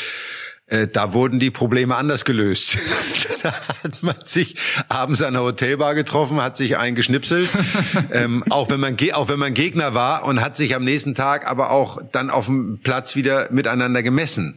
äh, 0.66 0.86
da 0.86 1.12
wurden 1.12 1.38
die 1.40 1.50
Probleme 1.50 1.96
anders 1.96 2.24
gelöst. 2.24 2.78
da 3.42 3.52
hat 3.52 4.02
man 4.02 4.14
sich 4.22 4.56
abends 4.88 5.22
an 5.22 5.34
der 5.34 5.42
Hotelbar 5.42 5.94
getroffen, 5.94 6.40
hat 6.40 6.56
sich 6.56 6.76
eingeschnipselt, 6.76 7.50
ähm, 8.12 8.44
auch 8.50 8.70
wenn 8.70 8.80
man 8.80 8.96
auch 9.12 9.28
wenn 9.28 9.38
man 9.38 9.54
Gegner 9.54 9.94
war 9.94 10.24
und 10.24 10.40
hat 10.40 10.56
sich 10.56 10.74
am 10.74 10.84
nächsten 10.84 11.14
Tag 11.14 11.46
aber 11.46 11.70
auch 11.70 12.00
dann 12.12 12.30
auf 12.30 12.46
dem 12.46 12.78
Platz 12.82 13.16
wieder 13.16 13.48
miteinander 13.52 14.02
gemessen. 14.02 14.56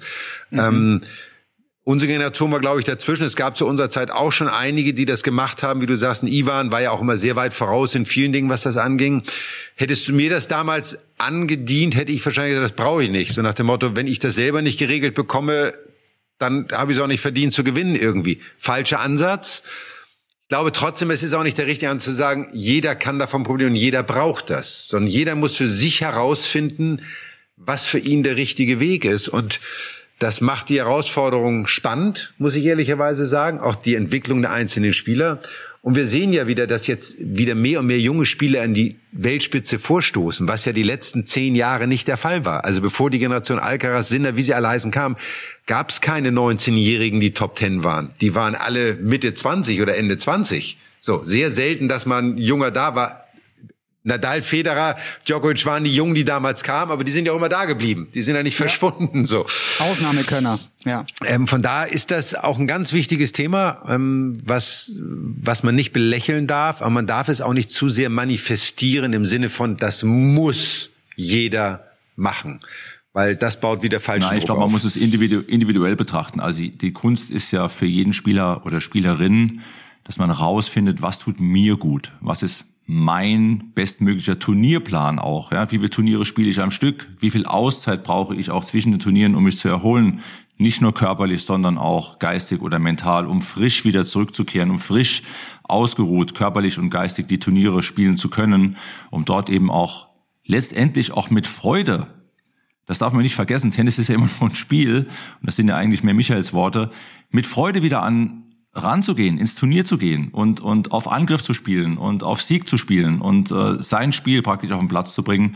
Mhm. 0.52 0.60
Ähm, 0.60 1.02
Unsere 1.86 2.10
Generation 2.10 2.50
war, 2.50 2.62
glaube 2.62 2.80
ich, 2.80 2.86
dazwischen. 2.86 3.26
Es 3.26 3.36
gab 3.36 3.58
zu 3.58 3.68
unserer 3.68 3.90
Zeit 3.90 4.10
auch 4.10 4.32
schon 4.32 4.48
einige, 4.48 4.94
die 4.94 5.04
das 5.04 5.22
gemacht 5.22 5.64
haben. 5.64 5.82
Wie 5.82 5.86
du 5.86 5.98
sagst, 5.98 6.24
ein 6.24 6.28
Ivan 6.28 6.72
war 6.72 6.82
ja 6.82 6.92
auch 6.92 7.02
immer 7.02 7.18
sehr 7.18 7.36
weit 7.36 7.54
voraus 7.54 7.94
in 7.94 8.06
vielen 8.06 8.32
Dingen, 8.32 8.50
was 8.50 8.62
das 8.62 8.78
anging. 8.78 9.24
Hättest 9.76 10.08
du 10.08 10.14
mir 10.14 10.30
das 10.30 10.48
damals 10.48 11.00
angedient, 11.18 11.98
hätte 11.98 12.14
ich 12.14 12.26
wahrscheinlich 12.26 12.56
gesagt, 12.56 12.72
das 12.72 12.86
brauche 12.86 13.04
ich 13.04 13.10
nicht. 13.10 13.34
So 13.34 13.42
nach 13.42 13.54
dem 13.54 13.66
Motto, 13.66 13.98
wenn 13.98 14.08
ich 14.08 14.20
das 14.20 14.36
selber 14.36 14.62
nicht 14.62 14.80
geregelt 14.80 15.14
bekomme, 15.14 15.74
dann 16.38 16.68
habe 16.72 16.94
ich 16.94 16.98
es 16.98 17.04
auch 17.04 17.08
nicht 17.08 17.20
verdient 17.20 17.52
zu 17.52 17.66
gewinnen 17.66 17.98
irgendwie. 17.98 18.40
Falscher 18.58 19.02
Ansatz. 19.02 19.64
Ich 20.44 20.50
glaube 20.50 20.72
trotzdem, 20.72 21.12
es 21.12 21.22
ist 21.22 21.34
auch 21.34 21.44
nicht 21.44 21.58
der 21.58 21.68
richtige 21.68 21.90
Ansatz 21.90 22.06
zu 22.06 22.14
sagen, 22.14 22.48
jeder 22.54 22.96
kann 22.96 23.20
davon 23.20 23.46
und 23.46 23.76
jeder 23.76 24.04
braucht 24.04 24.50
das, 24.50 24.88
sondern 24.88 25.12
jeder 25.12 25.36
muss 25.36 25.58
für 25.58 25.68
sich 25.68 26.00
herausfinden, 26.00 27.02
was 27.58 27.84
für 27.84 28.00
ihn 28.00 28.24
der 28.24 28.38
richtige 28.38 28.80
Weg 28.80 29.04
ist. 29.04 29.28
Und 29.28 29.60
das 30.20 30.42
macht 30.42 30.70
die 30.70 30.78
Herausforderung 30.78 31.68
spannend, 31.68 32.34
muss 32.38 32.56
ich 32.56 32.66
ehrlicherweise 32.66 33.26
sagen, 33.26 33.60
auch 33.60 33.76
die 33.76 33.96
Entwicklung 33.96 34.42
der 34.42 34.52
einzelnen 34.52 34.94
Spieler. 34.94 35.40
Und 35.82 35.98
wir 35.98 36.08
sehen 36.08 36.32
ja 36.32 36.48
wieder, 36.48 36.66
dass 36.66 36.88
jetzt 36.88 37.18
wieder 37.20 37.56
mehr 37.56 37.82
und 37.82 37.88
mehr 37.88 38.00
junge 38.00 38.26
Spieler 38.26 38.62
an 38.62 38.74
die 38.74 38.96
Weltspitze 39.12 39.80
vorstoßen, 39.80 40.48
was 40.48 40.64
ja 40.64 40.72
die 40.72 40.82
letzten 40.82 41.26
zehn 41.26 41.56
Jahre 41.56 41.88
nicht 41.88 42.08
der 42.08 42.16
Fall 42.16 42.46
war. 42.46 42.64
Also 42.64 42.80
bevor 42.80 43.10
die 43.10 43.20
Generation 43.20 43.60
Alcaraz, 43.60 44.08
Sinner, 44.08 44.38
wie 44.38 44.44
sie 44.44 44.54
alle 44.54 44.70
heißen, 44.70 44.92
kam, 44.92 45.18
gab 45.66 45.90
es 45.90 46.00
keine 46.00 46.30
19-Jährigen, 46.30 47.20
die 47.20 47.34
Top 47.34 47.58
10 47.58 47.84
waren. 47.84 48.12
Die 48.22 48.34
waren 48.34 48.56
alle 48.56 48.96
Mitte 48.96 49.34
20 49.34 49.82
oder 49.82 49.98
Ende 49.98 50.18
20. 50.18 50.78
So, 51.02 51.26
sehr 51.26 51.52
selten, 51.52 51.90
dass 51.90 52.06
man 52.06 52.38
junger 52.38 52.72
da 52.72 52.96
war. 52.96 53.23
Nadal, 54.04 54.42
Federer, 54.42 54.98
Djokovic 55.26 55.66
waren 55.66 55.86
die 55.86 55.96
Jungen, 55.96 56.14
die 56.14 56.26
damals 56.26 56.64
kamen, 56.64 56.92
aber 56.92 57.06
die 57.06 57.12
sind 57.14 57.26
ja 57.26 57.32
auch 57.32 57.38
immer 57.38 57.48
da 57.48 57.64
geblieben. 57.64 58.10
Die 58.14 58.22
sind 58.22 58.36
ja 58.36 58.44
nicht 58.44 58.60
ja. 58.60 58.66
verschwunden, 58.66 59.24
so. 59.24 59.46
Ausnahmekönner, 59.80 60.60
ja. 60.84 61.06
Ähm, 61.26 61.48
von 61.48 61.62
da 61.62 61.86
ist 61.86 62.12
das 62.12 62.36
auch 62.36 62.60
ein 62.60 62.68
ganz 62.68 62.92
wichtiges 62.92 63.32
Thema, 63.32 63.82
ähm, 63.88 64.38
was, 64.44 65.00
was 65.02 65.64
man 65.64 65.76
nicht 65.76 65.94
belächeln 65.94 66.48
darf, 66.48 66.82
aber 66.82 66.90
man 66.90 67.08
darf 67.08 67.30
es 67.30 67.40
auch 67.40 67.54
nicht 67.54 67.72
zu 67.72 67.88
sehr 67.88 68.10
manifestieren 68.10 69.14
im 69.14 69.26
Sinne 69.26 69.50
von, 69.50 69.78
das 69.78 70.04
muss 70.04 70.90
jeder 71.16 71.88
machen. 72.18 72.60
Weil 73.14 73.36
das 73.36 73.60
baut 73.62 73.84
wieder 73.84 74.00
falsch 74.00 74.26
Nein, 74.26 74.40
ich 74.40 74.46
glaube, 74.46 74.62
man 74.62 74.72
muss 74.72 74.84
es 74.84 74.96
individu 74.96 75.42
individuell 75.42 75.96
betrachten. 75.96 76.40
Also 76.40 76.60
die, 76.60 76.72
die 76.72 76.92
Kunst 76.92 77.30
ist 77.30 77.52
ja 77.52 77.70
für 77.70 77.86
jeden 77.86 78.12
Spieler 78.12 78.66
oder 78.66 78.82
Spielerin, 78.82 79.62
dass 80.04 80.18
man 80.18 80.32
rausfindet, 80.32 81.02
was 81.02 81.20
tut 81.20 81.40
mir 81.40 81.78
gut, 81.78 82.12
was 82.22 82.42
ist 82.42 82.66
mein 82.86 83.72
bestmöglicher 83.74 84.40
Turnierplan 84.40 85.20
auch. 85.20 85.52
Ja, 85.52 85.72
wie 85.72 85.78
viele 85.78 85.90
Turniere 85.90 86.26
spiele 86.26 86.50
ich 86.50 86.62
am 86.62 86.72
Stück? 86.72 87.08
Wie 87.20 87.32
viel 87.32 87.46
Auszeit 87.46 88.04
brauche 88.04 88.36
ich 88.36 88.50
auch 88.52 88.66
zwischen 88.66 88.92
den 88.92 89.00
Turnieren, 89.00 89.36
um 89.36 89.44
mich 89.44 89.58
zu 89.58 89.70
erholen? 89.70 90.20
Nicht 90.58 90.82
nur 90.82 90.94
körperlich, 90.94 91.44
sondern 91.44 91.78
auch 91.78 92.20
geistig 92.20 92.62
oder 92.62 92.80
mental, 92.80 93.26
um 93.26 93.42
frisch 93.42 93.86
wieder 93.86 94.06
zurückzukehren, 94.06 94.70
um 94.70 94.80
frisch 94.80 95.24
ausgeruht, 95.64 96.36
körperlich 96.36 96.78
und 96.78 96.90
geistig 96.90 97.28
die 97.28 97.40
Turniere 97.40 97.82
spielen 97.84 98.18
zu 98.18 98.30
können, 98.30 98.78
um 99.10 99.26
dort 99.26 99.50
eben 99.50 99.72
auch 99.72 100.08
letztendlich 100.46 101.12
auch 101.12 101.30
mit 101.30 101.48
Freude 101.48 102.08
das 102.86 103.00
darf 103.00 103.14
man 103.14 103.24
nicht 103.24 103.36
vergessen. 103.36 103.72
Tennis 103.72 103.98
ist 103.98 104.10
ja 104.10 104.16
immer 104.16 104.30
nur 104.40 104.50
ein 104.50 104.56
Spiel. 104.56 105.08
Und 105.40 105.48
das 105.48 105.56
sind 105.56 105.68
ja 105.68 105.76
eigentlich 105.76 106.04
mehr 106.04 106.14
Michaels 106.14 106.54
Worte. 106.54 106.92
Mit 107.30 107.46
Freude 107.46 107.82
wieder 107.82 108.04
an 108.04 108.44
ranzugehen, 108.74 109.38
ins 109.38 109.56
Turnier 109.56 109.86
zu 109.86 109.98
gehen 109.98 110.30
und, 110.30 110.60
und 110.60 110.92
auf 110.92 111.12
Angriff 111.12 111.44
zu 111.44 111.54
spielen 111.54 111.98
und 111.98 112.24
auf 112.24 112.42
Sieg 112.42 112.68
zu 112.68 112.78
spielen 112.78 113.22
und 113.22 113.52
äh, 113.52 113.82
sein 113.82 114.14
Spiel 114.14 114.42
praktisch 114.42 114.72
auf 114.72 114.80
den 114.80 114.88
Platz 114.88 115.14
zu 115.14 115.24
bringen. 115.24 115.56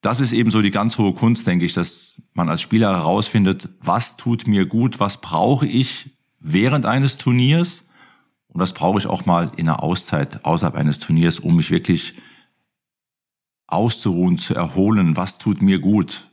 Das 0.00 0.20
ist 0.20 0.32
eben 0.32 0.50
so 0.50 0.60
die 0.60 0.72
ganz 0.72 0.98
hohe 0.98 1.14
Kunst, 1.14 1.46
denke 1.46 1.64
ich, 1.64 1.72
dass 1.72 2.20
man 2.34 2.48
als 2.48 2.60
Spieler 2.60 2.92
herausfindet, 2.92 3.68
was 3.80 4.16
tut 4.16 4.46
mir 4.46 4.66
gut, 4.66 5.00
was 5.00 5.20
brauche 5.20 5.66
ich 5.66 6.10
während 6.40 6.86
eines 6.86 7.16
Turniers 7.16 7.84
und 8.48 8.60
was 8.60 8.74
brauche 8.74 8.98
ich 8.98 9.06
auch 9.06 9.24
mal 9.26 9.50
in 9.56 9.68
einer 9.68 9.82
Auszeit 9.82 10.44
außerhalb 10.44 10.74
eines 10.74 10.98
Turniers, 10.98 11.38
um 11.38 11.56
mich 11.56 11.70
wirklich 11.70 12.14
auszuruhen, 13.66 14.38
zu 14.38 14.54
erholen, 14.54 15.16
was 15.16 15.38
tut 15.38 15.62
mir 15.62 15.78
gut. 15.78 16.28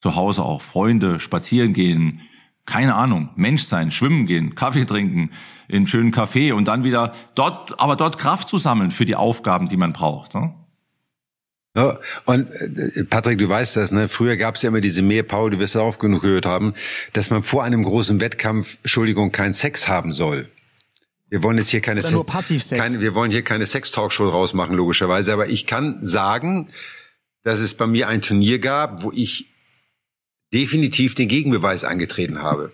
Zu 0.00 0.14
Hause 0.14 0.44
auch 0.44 0.60
Freunde, 0.60 1.20
spazieren 1.20 1.72
gehen, 1.72 2.20
keine 2.68 2.94
Ahnung, 2.94 3.30
Mensch 3.34 3.64
sein, 3.64 3.90
schwimmen 3.90 4.26
gehen, 4.26 4.54
Kaffee 4.54 4.84
trinken, 4.84 5.30
in 5.68 5.76
einen 5.76 5.86
schönen 5.86 6.12
Café 6.12 6.52
und 6.52 6.66
dann 6.68 6.84
wieder 6.84 7.14
dort, 7.34 7.80
aber 7.80 7.96
dort 7.96 8.18
Kraft 8.18 8.48
zu 8.48 8.58
sammeln 8.58 8.90
für 8.90 9.06
die 9.06 9.16
Aufgaben, 9.16 9.68
die 9.68 9.78
man 9.78 9.92
braucht. 9.92 10.34
Ne? 10.34 10.54
Ja, 11.74 11.98
und 12.26 12.50
äh, 12.50 13.04
Patrick, 13.04 13.38
du 13.38 13.48
weißt 13.48 13.76
das, 13.76 13.90
ne? 13.90 14.08
Früher 14.08 14.36
gab 14.36 14.56
es 14.56 14.62
ja 14.62 14.68
immer 14.68 14.80
diese 14.80 15.00
mehr 15.00 15.22
Paul, 15.22 15.50
die 15.50 15.58
wir 15.58 15.64
es 15.64 15.76
auch 15.76 15.98
genug 15.98 16.22
gehört 16.22 16.44
haben, 16.44 16.74
dass 17.14 17.30
man 17.30 17.42
vor 17.42 17.64
einem 17.64 17.82
großen 17.84 18.20
Wettkampf, 18.20 18.78
Entschuldigung, 18.82 19.32
keinen 19.32 19.54
Sex 19.54 19.88
haben 19.88 20.12
soll. 20.12 20.48
Wir 21.30 21.42
wollen 21.42 21.58
jetzt 21.58 21.68
hier 21.68 21.80
keine, 21.80 22.00
Oder 22.00 22.10
nur 22.10 22.26
Passivsex. 22.26 22.82
keine 22.82 23.00
wir 23.00 23.14
wollen 23.14 23.30
hier 23.30 23.42
keine 23.42 23.66
Sex-Talkshow 23.66 24.28
rausmachen, 24.28 24.76
logischerweise. 24.76 25.32
Aber 25.32 25.48
ich 25.48 25.66
kann 25.66 26.04
sagen, 26.04 26.68
dass 27.44 27.60
es 27.60 27.74
bei 27.74 27.86
mir 27.86 28.08
ein 28.08 28.22
Turnier 28.22 28.58
gab, 28.58 29.02
wo 29.02 29.12
ich 29.14 29.46
definitiv 30.52 31.14
den 31.14 31.28
Gegenbeweis 31.28 31.84
angetreten 31.84 32.42
habe. 32.42 32.72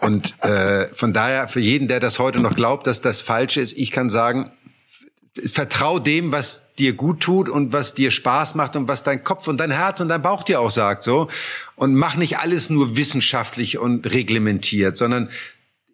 Und 0.00 0.40
äh, 0.42 0.86
von 0.88 1.12
daher, 1.12 1.48
für 1.48 1.60
jeden, 1.60 1.88
der 1.88 2.00
das 2.00 2.18
heute 2.18 2.40
noch 2.40 2.54
glaubt, 2.54 2.86
dass 2.86 3.00
das 3.00 3.20
falsch 3.20 3.56
ist, 3.56 3.76
ich 3.76 3.90
kann 3.90 4.10
sagen, 4.10 4.52
vertrau 5.46 5.98
dem, 5.98 6.30
was 6.30 6.74
dir 6.78 6.92
gut 6.92 7.20
tut 7.20 7.48
und 7.48 7.72
was 7.72 7.94
dir 7.94 8.10
Spaß 8.10 8.54
macht 8.54 8.76
und 8.76 8.88
was 8.88 9.02
dein 9.02 9.24
Kopf 9.24 9.48
und 9.48 9.58
dein 9.58 9.70
Herz 9.70 10.00
und 10.00 10.08
dein 10.08 10.22
Bauch 10.22 10.42
dir 10.42 10.60
auch 10.60 10.70
sagt, 10.70 11.02
so. 11.02 11.28
Und 11.74 11.94
mach 11.94 12.16
nicht 12.16 12.38
alles 12.38 12.70
nur 12.70 12.96
wissenschaftlich 12.96 13.78
und 13.78 14.12
reglementiert, 14.12 14.96
sondern 14.96 15.30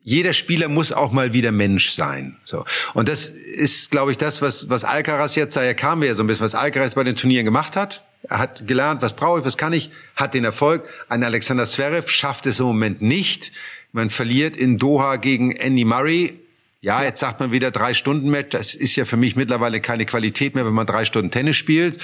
jeder 0.03 0.33
Spieler 0.33 0.68
muss 0.68 0.90
auch 0.90 1.12
mal 1.12 1.33
wieder 1.35 1.53
Mensch 1.53 1.90
sein. 1.90 2.38
So. 2.44 2.64
Und 2.94 3.09
das 3.09 3.27
ist, 3.27 3.90
glaube 3.90 4.11
ich, 4.11 4.18
das, 4.18 4.42
was, 4.42 4.71
was 4.71 4.85
Alcaraz 4.85 5.35
jetzt, 5.35 5.57
daher 5.57 5.75
kam 5.75 6.03
ja 6.03 6.14
so 6.14 6.23
ein 6.23 6.27
bisschen, 6.27 6.44
was 6.44 6.55
Alcaraz 6.55 6.94
bei 6.94 7.05
den 7.05 7.14
Turnieren 7.14 7.44
gemacht 7.44 7.77
hat. 7.77 8.05
Er 8.22 8.38
hat 8.38 8.66
gelernt, 8.66 9.02
was 9.02 9.14
brauche 9.14 9.40
ich, 9.40 9.44
was 9.44 9.57
kann 9.57 9.72
ich, 9.72 9.90
hat 10.16 10.35
den 10.35 10.44
Erfolg. 10.44 10.87
Ein 11.09 11.22
Alexander 11.22 11.64
Zverev 11.64 12.09
schafft 12.09 12.46
es 12.46 12.61
im 12.61 12.66
Moment 12.66 13.00
nicht. 13.00 13.52
Man 13.92 14.11
verliert 14.11 14.57
in 14.57 14.78
Doha 14.78 15.16
gegen 15.16 15.52
Andy 15.52 15.85
Murray. 15.85 16.38
Ja, 16.81 17.02
jetzt 17.02 17.20
sagt 17.20 17.40
man 17.40 17.50
wieder 17.50 17.70
drei 17.70 17.94
Stunden 17.94 18.31
Match. 18.31 18.50
Das 18.50 18.74
ist 18.74 18.94
ja 18.96 19.04
für 19.04 19.16
mich 19.16 19.35
mittlerweile 19.35 19.81
keine 19.81 20.07
Qualität 20.07 20.54
mehr, 20.54 20.64
wenn 20.66 20.74
man 20.74 20.87
drei 20.87 21.04
Stunden 21.04 21.31
Tennis 21.31 21.57
spielt, 21.57 21.98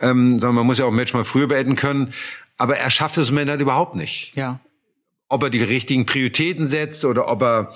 ähm, 0.00 0.38
sondern 0.38 0.56
man 0.56 0.66
muss 0.66 0.78
ja 0.78 0.84
auch 0.84 0.90
ein 0.90 0.96
Match 0.96 1.14
mal 1.14 1.24
früher 1.24 1.48
beenden 1.48 1.74
können. 1.74 2.12
Aber 2.58 2.76
er 2.76 2.90
schafft 2.90 3.18
es 3.18 3.30
im 3.30 3.34
Moment 3.34 3.50
halt 3.50 3.60
überhaupt 3.60 3.96
nicht. 3.96 4.36
Ja. 4.36 4.60
Ob 5.28 5.42
er 5.42 5.50
die 5.50 5.62
richtigen 5.62 6.06
Prioritäten 6.06 6.66
setzt 6.66 7.04
oder 7.04 7.28
ob 7.28 7.42
er 7.42 7.74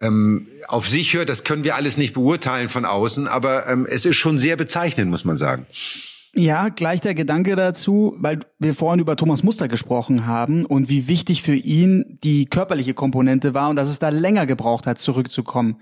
ähm, 0.00 0.48
auf 0.68 0.88
sich 0.88 1.14
hört, 1.14 1.28
das 1.28 1.42
können 1.42 1.64
wir 1.64 1.74
alles 1.74 1.96
nicht 1.96 2.12
beurteilen 2.12 2.68
von 2.68 2.84
außen. 2.84 3.26
Aber 3.26 3.66
ähm, 3.68 3.86
es 3.88 4.04
ist 4.04 4.16
schon 4.16 4.38
sehr 4.38 4.56
bezeichnend, 4.56 5.10
muss 5.10 5.24
man 5.24 5.36
sagen. 5.36 5.66
Ja, 6.34 6.70
gleich 6.70 7.02
der 7.02 7.14
Gedanke 7.14 7.56
dazu, 7.56 8.14
weil 8.16 8.40
wir 8.58 8.74
vorhin 8.74 9.00
über 9.00 9.16
Thomas 9.16 9.42
Muster 9.42 9.68
gesprochen 9.68 10.26
haben 10.26 10.64
und 10.64 10.88
wie 10.88 11.06
wichtig 11.06 11.42
für 11.42 11.54
ihn 11.54 12.18
die 12.22 12.46
körperliche 12.46 12.94
Komponente 12.94 13.52
war 13.52 13.68
und 13.68 13.76
dass 13.76 13.90
es 13.90 13.98
da 13.98 14.08
länger 14.08 14.46
gebraucht 14.46 14.86
hat, 14.86 14.98
zurückzukommen. 14.98 15.80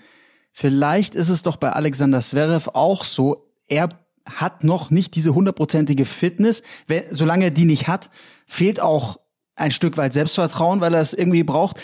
Vielleicht 0.53 1.15
ist 1.15 1.29
es 1.29 1.45
doch 1.45 1.57
bei 1.57 1.71
Alexander 1.71 2.21
Zverev 2.21 2.71
auch 2.75 3.05
so, 3.05 3.47
er 3.69 3.91
hat 4.27 4.65
noch 4.65 4.91
nicht 4.91 5.15
diese 5.15 5.35
hundertprozentige 5.37 6.05
Fitness. 6.05 6.65
Solange 7.11 7.45
er 7.45 7.51
die 7.53 7.65
nicht 7.65 7.87
hat, 7.87 8.11
fehlt 8.47 8.81
auch 8.81 9.21
ein 9.55 9.71
Stück 9.71 9.97
weit 9.97 10.13
Selbstvertrauen, 10.13 10.81
weil 10.81 10.95
er 10.95 11.01
es 11.01 11.15
irgendwie 11.15 11.45
braucht. 11.45 11.81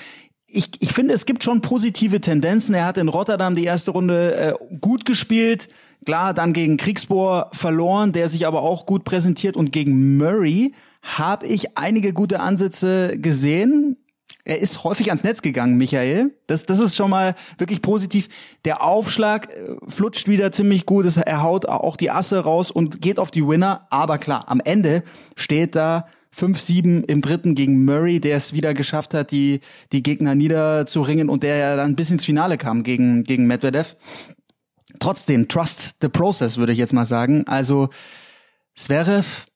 Ich, 0.48 0.70
ich 0.80 0.92
finde, 0.92 1.14
es 1.14 1.26
gibt 1.26 1.42
schon 1.42 1.60
positive 1.60 2.20
Tendenzen. 2.20 2.74
Er 2.74 2.86
hat 2.86 2.98
in 2.98 3.08
Rotterdam 3.08 3.54
die 3.54 3.64
erste 3.64 3.90
Runde 3.90 4.34
äh, 4.34 4.76
gut 4.80 5.04
gespielt, 5.04 5.68
Klar, 6.06 6.34
dann 6.34 6.52
gegen 6.52 6.76
Kriegsbohr 6.76 7.50
verloren, 7.52 8.12
der 8.12 8.28
sich 8.28 8.46
aber 8.46 8.62
auch 8.62 8.86
gut 8.86 9.04
präsentiert. 9.04 9.56
Und 9.56 9.72
gegen 9.72 10.16
Murray 10.16 10.72
habe 11.02 11.46
ich 11.46 11.76
einige 11.76 12.12
gute 12.12 12.38
Ansätze 12.40 13.18
gesehen. 13.18 13.96
er 14.44 14.60
ist 14.60 14.84
häufig 14.84 15.08
ans 15.08 15.24
Netz 15.24 15.42
gegangen, 15.42 15.76
Michael. 15.76 16.36
Das, 16.46 16.64
das 16.64 16.78
ist 16.78 16.94
schon 16.94 17.10
mal 17.10 17.34
wirklich 17.58 17.82
positiv. 17.82 18.28
Der 18.64 18.84
Aufschlag 18.84 19.48
äh, 19.52 19.76
flutscht 19.88 20.28
wieder 20.28 20.52
ziemlich 20.52 20.86
gut. 20.86 21.06
Er 21.16 21.42
haut 21.42 21.66
auch 21.66 21.96
die 21.96 22.12
Asse 22.12 22.38
raus 22.38 22.70
und 22.70 23.00
geht 23.02 23.18
auf 23.18 23.32
die 23.32 23.46
Winner. 23.46 23.88
Aber 23.90 24.18
klar, 24.18 24.44
am 24.46 24.60
Ende 24.60 25.02
steht 25.34 25.74
da 25.74 26.06
5-7 26.38 27.04
im 27.04 27.22
dritten 27.22 27.54
gegen 27.54 27.84
Murray, 27.84 28.20
der 28.20 28.36
es 28.36 28.52
wieder 28.52 28.74
geschafft 28.74 29.14
hat, 29.14 29.30
die, 29.30 29.60
die 29.92 30.02
Gegner 30.02 30.34
niederzuringen 30.34 31.28
und 31.28 31.42
der 31.42 31.56
ja 31.56 31.76
dann 31.76 31.96
bis 31.96 32.10
ins 32.10 32.24
Finale 32.24 32.58
kam 32.58 32.82
gegen, 32.82 33.24
gegen 33.24 33.46
Medvedev. 33.46 33.96
Trotzdem, 34.98 35.48
trust 35.48 35.96
the 36.00 36.08
process, 36.08 36.56
würde 36.56 36.72
ich 36.72 36.78
jetzt 36.78 36.92
mal 36.92 37.04
sagen. 37.04 37.44
Also, 37.46 37.88
Zverev 38.74 39.46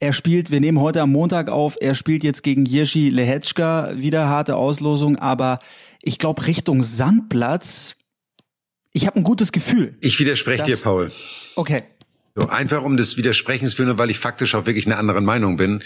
er 0.00 0.14
spielt, 0.14 0.50
wir 0.50 0.60
nehmen 0.60 0.80
heute 0.80 1.02
am 1.02 1.12
Montag 1.12 1.50
auf, 1.50 1.76
er 1.78 1.94
spielt 1.94 2.24
jetzt 2.24 2.42
gegen 2.42 2.64
Jirschi 2.64 3.10
Lehetschka, 3.10 3.92
wieder 3.96 4.28
harte 4.28 4.56
Auslosung, 4.56 5.16
aber 5.16 5.58
ich 6.00 6.18
glaube 6.18 6.46
Richtung 6.46 6.82
Sandplatz, 6.82 7.96
ich 8.92 9.06
habe 9.06 9.20
ein 9.20 9.24
gutes 9.24 9.52
Gefühl. 9.52 9.96
Ich 10.00 10.18
widerspreche 10.18 10.64
dir, 10.64 10.78
Paul. 10.78 11.12
Okay. 11.54 11.82
So, 12.34 12.48
einfach 12.48 12.82
um 12.82 12.96
des 12.96 13.16
Widersprechens 13.16 13.78
willen, 13.78 13.98
weil 13.98 14.10
ich 14.10 14.18
faktisch 14.18 14.54
auch 14.54 14.66
wirklich 14.66 14.86
einer 14.86 14.98
anderen 14.98 15.24
Meinung 15.24 15.56
bin. 15.56 15.82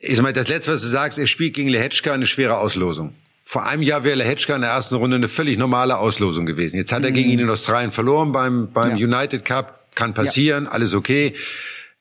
Ich 0.00 0.20
mal, 0.20 0.32
das 0.32 0.48
Letzte, 0.48 0.72
was 0.72 0.82
du 0.82 0.88
sagst, 0.88 1.18
er 1.18 1.26
spielt 1.26 1.54
gegen 1.54 1.68
Lehetschka 1.68 2.12
eine 2.12 2.26
schwere 2.26 2.58
Auslosung. 2.58 3.14
Vor 3.44 3.66
einem 3.66 3.82
Jahr 3.82 4.02
wäre 4.02 4.16
Lehetschka 4.16 4.56
in 4.56 4.62
der 4.62 4.70
ersten 4.70 4.96
Runde 4.96 5.16
eine 5.16 5.28
völlig 5.28 5.58
normale 5.58 5.98
Auslosung 5.98 6.46
gewesen. 6.46 6.76
Jetzt 6.76 6.90
hat 6.90 7.04
er 7.04 7.12
gegen 7.12 7.28
mhm. 7.28 7.34
ihn 7.34 7.38
in 7.40 7.50
Australien 7.50 7.90
verloren 7.90 8.32
beim, 8.32 8.72
beim 8.72 8.96
ja. 8.96 9.06
United 9.06 9.44
Cup. 9.44 9.78
Kann 9.94 10.14
passieren, 10.14 10.64
ja. 10.64 10.70
alles 10.70 10.94
okay. 10.94 11.34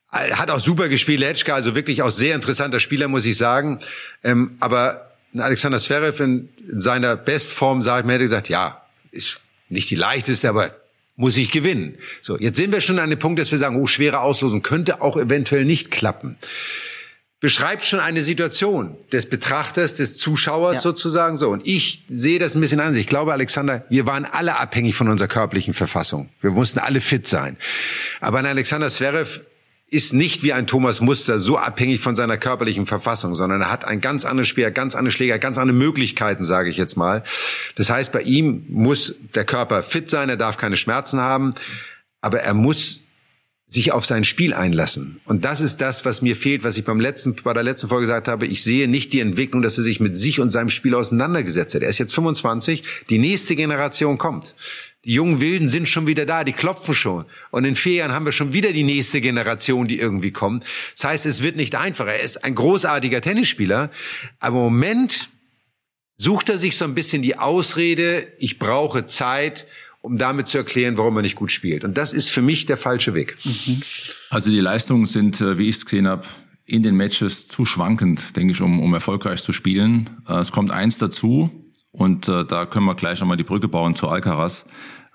Hat 0.09 0.49
auch 0.49 0.61
super 0.61 0.87
gespielt, 0.87 1.19
Letschka, 1.19 1.53
also 1.53 1.75
wirklich 1.75 2.01
auch 2.01 2.09
sehr 2.09 2.35
interessanter 2.35 2.79
Spieler, 2.79 3.07
muss 3.09 3.25
ich 3.25 3.37
sagen. 3.37 3.79
Ähm, 4.23 4.55
aber 4.59 5.11
Alexander 5.37 5.77
Zverev 5.77 6.23
in, 6.23 6.49
seiner 6.71 7.15
Bestform, 7.15 7.81
sage 7.81 8.01
ich 8.01 8.05
mir, 8.05 8.13
hätte 8.13 8.23
gesagt, 8.23 8.49
ja, 8.49 8.81
ist 9.11 9.41
nicht 9.69 9.89
die 9.89 9.95
leichteste, 9.95 10.49
aber 10.49 10.75
muss 11.15 11.37
ich 11.37 11.51
gewinnen. 11.51 11.97
So, 12.21 12.37
jetzt 12.37 12.57
sind 12.57 12.71
wir 12.71 12.81
schon 12.81 12.99
an 12.99 13.09
dem 13.09 13.19
Punkt, 13.19 13.39
dass 13.39 13.51
wir 13.51 13.59
sagen, 13.59 13.75
oh, 13.75 13.87
schwere 13.87 14.21
Auslosung 14.21 14.61
könnte 14.61 15.01
auch 15.01 15.17
eventuell 15.17 15.65
nicht 15.65 15.91
klappen. 15.91 16.37
Beschreibt 17.39 17.83
schon 17.85 17.99
eine 17.99 18.21
Situation 18.21 18.95
des 19.11 19.27
Betrachters, 19.27 19.95
des 19.95 20.15
Zuschauers 20.17 20.75
ja. 20.75 20.81
sozusagen 20.81 21.37
so. 21.37 21.49
Und 21.49 21.65
ich 21.65 22.05
sehe 22.07 22.37
das 22.37 22.53
ein 22.53 22.61
bisschen 22.61 22.79
anders. 22.79 22.97
Ich 22.97 23.07
glaube, 23.07 23.33
Alexander, 23.33 23.83
wir 23.89 24.05
waren 24.05 24.25
alle 24.25 24.59
abhängig 24.59 24.95
von 24.95 25.07
unserer 25.07 25.27
körperlichen 25.27 25.73
Verfassung. 25.73 26.29
Wir 26.39 26.51
mussten 26.51 26.77
alle 26.77 27.01
fit 27.01 27.27
sein. 27.27 27.57
Aber 28.19 28.37
ein 28.37 28.45
Alexander 28.45 28.89
Zverev 28.89 29.41
ist 29.91 30.13
nicht 30.13 30.41
wie 30.41 30.53
ein 30.53 30.67
Thomas 30.67 31.01
Muster 31.01 31.37
so 31.37 31.57
abhängig 31.57 31.99
von 31.99 32.15
seiner 32.15 32.37
körperlichen 32.37 32.85
Verfassung, 32.85 33.35
sondern 33.35 33.59
er 33.61 33.71
hat 33.71 33.83
ein 33.83 33.99
ganz 33.99 34.23
anderes 34.23 34.47
Spiel, 34.47 34.71
ganz 34.71 34.95
andere 34.95 35.11
Schläger, 35.11 35.37
ganz 35.37 35.57
andere 35.57 35.77
Möglichkeiten, 35.77 36.45
sage 36.45 36.69
ich 36.69 36.77
jetzt 36.77 36.95
mal. 36.95 37.23
Das 37.75 37.89
heißt, 37.89 38.13
bei 38.13 38.21
ihm 38.21 38.65
muss 38.69 39.13
der 39.35 39.43
Körper 39.43 39.83
fit 39.83 40.09
sein, 40.09 40.29
er 40.29 40.37
darf 40.37 40.55
keine 40.55 40.77
Schmerzen 40.77 41.19
haben, 41.19 41.55
aber 42.21 42.39
er 42.39 42.53
muss 42.53 43.03
sich 43.67 43.91
auf 43.91 44.05
sein 44.05 44.23
Spiel 44.23 44.53
einlassen. 44.53 45.19
Und 45.25 45.43
das 45.43 45.59
ist 45.59 45.81
das, 45.81 46.05
was 46.05 46.21
mir 46.21 46.37
fehlt, 46.37 46.63
was 46.63 46.77
ich 46.77 46.85
beim 46.85 46.99
letzten, 46.99 47.35
bei 47.35 47.53
der 47.53 47.63
letzten 47.63 47.89
Folge 47.89 48.03
gesagt 48.03 48.27
habe. 48.29 48.45
Ich 48.45 48.63
sehe 48.63 48.87
nicht 48.87 49.11
die 49.11 49.19
Entwicklung, 49.19 49.61
dass 49.61 49.77
er 49.77 49.83
sich 49.83 49.99
mit 49.99 50.17
sich 50.17 50.39
und 50.39 50.51
seinem 50.51 50.69
Spiel 50.69 50.95
auseinandergesetzt 50.95 51.75
hat. 51.75 51.81
Er 51.81 51.89
ist 51.89 51.97
jetzt 51.97 52.13
25, 52.13 52.83
die 53.09 53.17
nächste 53.17 53.55
Generation 53.55 54.17
kommt. 54.17 54.55
Die 55.03 55.13
jungen 55.13 55.41
Wilden 55.41 55.67
sind 55.67 55.89
schon 55.89 56.05
wieder 56.05 56.27
da, 56.27 56.43
die 56.43 56.53
klopfen 56.53 56.93
schon. 56.93 57.25
Und 57.49 57.65
in 57.65 57.75
vier 57.75 57.95
Jahren 57.95 58.11
haben 58.11 58.25
wir 58.25 58.31
schon 58.31 58.53
wieder 58.53 58.71
die 58.71 58.83
nächste 58.83 59.19
Generation, 59.19 59.87
die 59.87 59.97
irgendwie 59.97 60.31
kommt. 60.31 60.63
Das 60.95 61.05
heißt, 61.05 61.25
es 61.25 61.41
wird 61.41 61.55
nicht 61.55 61.75
einfacher. 61.75 62.13
Er 62.13 62.21
ist 62.21 62.43
ein 62.43 62.53
großartiger 62.53 63.21
Tennisspieler, 63.21 63.89
aber 64.39 64.57
im 64.57 64.63
Moment 64.63 65.29
sucht 66.17 66.49
er 66.49 66.59
sich 66.59 66.77
so 66.77 66.85
ein 66.85 66.93
bisschen 66.93 67.23
die 67.23 67.35
Ausrede, 67.39 68.27
ich 68.37 68.59
brauche 68.59 69.07
Zeit, 69.07 69.65
um 70.01 70.19
damit 70.19 70.47
zu 70.47 70.59
erklären, 70.59 70.97
warum 70.97 71.15
er 71.15 71.23
nicht 71.23 71.35
gut 71.35 71.51
spielt. 71.51 71.83
Und 71.83 71.97
das 71.97 72.13
ist 72.13 72.29
für 72.29 72.43
mich 72.43 72.67
der 72.67 72.77
falsche 72.77 73.15
Weg. 73.15 73.37
Also 74.29 74.51
die 74.51 74.59
Leistungen 74.59 75.07
sind, 75.07 75.41
äh, 75.41 75.57
wie 75.57 75.69
ich 75.69 75.77
es 75.77 75.85
gesehen 75.85 76.07
habe, 76.07 76.25
in 76.65 76.83
den 76.83 76.95
Matches 76.95 77.47
zu 77.47 77.65
schwankend, 77.65 78.35
denke 78.35 78.53
ich, 78.53 78.61
um, 78.61 78.79
um 78.79 78.93
erfolgreich 78.93 79.41
zu 79.41 79.51
spielen. 79.51 80.09
Äh, 80.27 80.39
es 80.39 80.51
kommt 80.51 80.71
eins 80.71 80.97
dazu, 80.97 81.49
und 81.91 82.27
äh, 82.27 82.45
da 82.45 82.65
können 82.65 82.85
wir 82.85 82.95
gleich 82.95 83.19
nochmal 83.19 83.37
die 83.37 83.43
Brücke 83.43 83.67
bauen 83.67 83.95
zu 83.95 84.07
Alcaraz. 84.07 84.65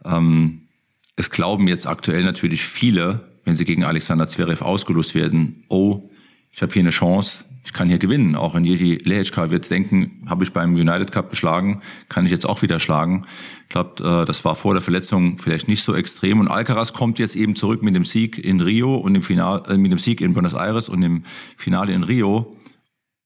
Ähm, 0.05 0.69
es 1.17 1.31
glauben 1.31 1.69
jetzt 1.69 1.87
aktuell 1.87 2.25
natürlich 2.25 2.62
viele, 2.65 3.33
wenn 3.45 3.57
sie 3.57 3.65
gegen 3.65 3.85
Alexander 3.85 4.29
Zverev 4.29 4.62
ausgelost 4.62 5.15
werden, 5.15 5.65
oh, 5.69 6.11
ich 6.51 6.62
habe 6.62 6.73
hier 6.73 6.81
eine 6.81 6.91
Chance, 6.91 7.45
ich 7.67 7.73
kann 7.73 7.89
hier 7.89 7.99
gewinnen. 7.99 8.37
Auch 8.37 8.55
in 8.55 8.65
Jedi 8.65 8.97
Lehečka 8.97 9.51
wird 9.51 9.69
denken, 9.71 10.25
habe 10.27 10.45
ich 10.45 10.53
beim 10.53 10.75
United 10.75 11.11
Cup 11.11 11.31
geschlagen, 11.31 11.83
kann 12.09 12.25
ich 12.25 12.31
jetzt 12.31 12.47
auch 12.47 12.62
wieder 12.62 12.79
schlagen. 12.79 13.27
Ich 13.65 13.71
glaube, 13.71 14.23
äh, 14.23 14.25
das 14.25 14.45
war 14.45 14.55
vor 14.55 14.73
der 14.73 14.81
Verletzung 14.81 15.39
vielleicht 15.39 15.69
nicht 15.69 15.83
so 15.83 15.95
extrem. 15.95 16.41
Und 16.41 16.49
Alcaraz 16.49 16.93
kommt 16.93 17.19
jetzt 17.19 17.35
eben 17.35 17.57
zurück 17.57 17.83
mit 17.83 17.95
dem 17.95 18.05
Sieg 18.05 18.39
in 18.39 18.61
Rio 18.61 18.97
und 18.97 19.15
dem 19.15 19.23
Final, 19.23 19.65
äh, 19.69 19.77
mit 19.77 19.91
dem 19.91 19.99
Sieg 19.99 20.21
in 20.21 20.33
Buenos 20.33 20.55
Aires 20.55 20.89
und 20.89 21.01
dem 21.01 21.25
Finale 21.57 21.93
in 21.93 22.05
Rio 22.05 22.57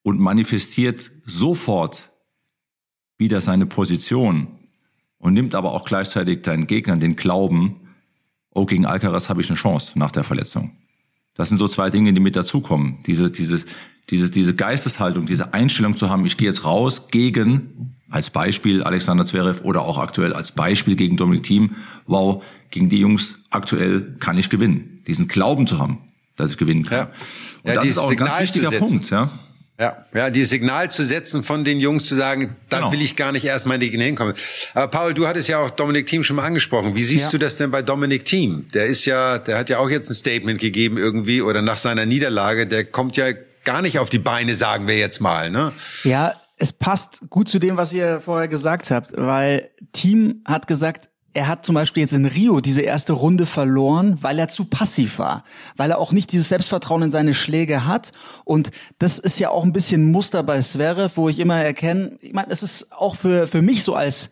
und 0.02 0.18
manifestiert 0.18 1.10
sofort 1.24 2.09
wieder 3.20 3.40
seine 3.40 3.66
Position 3.66 4.48
und 5.18 5.34
nimmt 5.34 5.54
aber 5.54 5.72
auch 5.72 5.84
gleichzeitig 5.84 6.42
deinen 6.42 6.66
Gegnern 6.66 6.98
den 6.98 7.14
Glauben, 7.14 7.76
oh, 8.52 8.66
gegen 8.66 8.86
Alcaraz 8.86 9.28
habe 9.28 9.40
ich 9.40 9.48
eine 9.48 9.58
Chance 9.58 9.98
nach 9.98 10.10
der 10.10 10.24
Verletzung. 10.24 10.72
Das 11.34 11.48
sind 11.48 11.58
so 11.58 11.68
zwei 11.68 11.90
Dinge, 11.90 12.12
die 12.12 12.20
mit 12.20 12.34
dazukommen. 12.34 12.98
Diese, 13.06 13.30
diese, 13.30 13.64
diese, 14.10 14.30
diese 14.30 14.54
Geisteshaltung, 14.54 15.26
diese 15.26 15.54
Einstellung 15.54 15.96
zu 15.96 16.10
haben, 16.10 16.26
ich 16.26 16.36
gehe 16.36 16.48
jetzt 16.48 16.64
raus 16.64 17.08
gegen, 17.08 17.94
als 18.10 18.30
Beispiel 18.30 18.82
Alexander 18.82 19.24
Zverev 19.24 19.62
oder 19.62 19.82
auch 19.82 19.98
aktuell 19.98 20.32
als 20.32 20.52
Beispiel 20.52 20.96
gegen 20.96 21.16
Dominik 21.16 21.44
Thiem, 21.44 21.76
wow, 22.06 22.42
gegen 22.70 22.88
die 22.88 22.98
Jungs 22.98 23.38
aktuell 23.50 24.16
kann 24.18 24.36
ich 24.36 24.50
gewinnen. 24.50 24.98
Diesen 25.06 25.28
Glauben 25.28 25.66
zu 25.66 25.78
haben, 25.78 25.98
dass 26.36 26.50
ich 26.50 26.56
gewinnen 26.56 26.84
kann. 26.84 26.98
Ja. 26.98 27.04
Und 27.62 27.68
ja, 27.68 27.74
das 27.74 27.88
ist 27.88 27.98
auch 27.98 28.10
ein 28.10 28.16
ganz 28.16 28.40
wichtiger 28.40 28.70
Punkt, 28.72 29.10
ja. 29.10 29.30
Ja, 29.80 30.04
ja, 30.12 30.28
die 30.28 30.44
Signal 30.44 30.90
zu 30.90 31.02
setzen 31.04 31.42
von 31.42 31.64
den 31.64 31.80
Jungs 31.80 32.04
zu 32.04 32.14
sagen, 32.14 32.54
da 32.68 32.80
genau. 32.80 32.92
will 32.92 33.00
ich 33.00 33.16
gar 33.16 33.32
nicht 33.32 33.46
erst 33.46 33.64
mal 33.64 33.76
in 33.76 33.80
die 33.80 33.90
Gegend 33.90 34.04
hinkommen. 34.04 34.34
Aber 34.74 34.88
Paul, 34.88 35.14
du 35.14 35.26
hattest 35.26 35.48
ja 35.48 35.58
auch 35.58 35.70
Dominik 35.70 36.06
Thiem 36.06 36.22
schon 36.22 36.36
mal 36.36 36.44
angesprochen. 36.44 36.94
Wie 36.94 37.02
siehst 37.02 37.24
ja. 37.24 37.30
du 37.30 37.38
das 37.38 37.56
denn 37.56 37.70
bei 37.70 37.80
Dominik 37.80 38.26
Thiem? 38.26 38.68
Der 38.74 38.84
ist 38.84 39.06
ja, 39.06 39.38
der 39.38 39.56
hat 39.56 39.70
ja 39.70 39.78
auch 39.78 39.88
jetzt 39.88 40.10
ein 40.10 40.14
Statement 40.14 40.60
gegeben 40.60 40.98
irgendwie 40.98 41.40
oder 41.40 41.62
nach 41.62 41.78
seiner 41.78 42.04
Niederlage, 42.04 42.66
der 42.66 42.84
kommt 42.84 43.16
ja 43.16 43.28
gar 43.64 43.80
nicht 43.80 43.98
auf 43.98 44.10
die 44.10 44.18
Beine, 44.18 44.54
sagen 44.54 44.86
wir 44.86 44.98
jetzt 44.98 45.22
mal, 45.22 45.50
ne? 45.50 45.72
Ja, 46.04 46.34
es 46.58 46.74
passt 46.74 47.22
gut 47.30 47.48
zu 47.48 47.58
dem, 47.58 47.78
was 47.78 47.90
ihr 47.94 48.20
vorher 48.20 48.48
gesagt 48.48 48.90
habt, 48.90 49.12
weil 49.16 49.70
Team 49.92 50.42
hat 50.44 50.66
gesagt, 50.66 51.08
er 51.32 51.46
hat 51.46 51.64
zum 51.64 51.74
Beispiel 51.74 52.02
jetzt 52.02 52.12
in 52.12 52.26
Rio 52.26 52.60
diese 52.60 52.82
erste 52.82 53.12
Runde 53.12 53.46
verloren, 53.46 54.18
weil 54.20 54.38
er 54.38 54.48
zu 54.48 54.64
passiv 54.64 55.18
war, 55.18 55.44
weil 55.76 55.90
er 55.90 55.98
auch 55.98 56.12
nicht 56.12 56.32
dieses 56.32 56.48
Selbstvertrauen 56.48 57.02
in 57.02 57.10
seine 57.10 57.34
Schläge 57.34 57.86
hat. 57.86 58.12
Und 58.44 58.70
das 58.98 59.18
ist 59.18 59.38
ja 59.38 59.50
auch 59.50 59.64
ein 59.64 59.72
bisschen 59.72 60.10
Muster 60.10 60.42
bei 60.42 60.60
Zverev, 60.60 61.16
wo 61.16 61.28
ich 61.28 61.38
immer 61.38 61.62
erkenne, 61.62 62.16
ich 62.20 62.32
meine, 62.32 62.50
es 62.50 62.62
ist 62.62 62.92
auch 62.92 63.14
für, 63.14 63.46
für 63.46 63.62
mich 63.62 63.84
so 63.84 63.94
als 63.94 64.30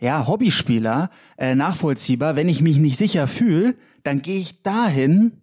ja, 0.00 0.28
Hobbyspieler 0.28 1.10
äh, 1.38 1.56
nachvollziehbar, 1.56 2.36
wenn 2.36 2.48
ich 2.48 2.62
mich 2.62 2.78
nicht 2.78 2.98
sicher 2.98 3.26
fühle, 3.26 3.74
dann 4.04 4.22
gehe 4.22 4.38
ich 4.38 4.62
dahin, 4.62 5.42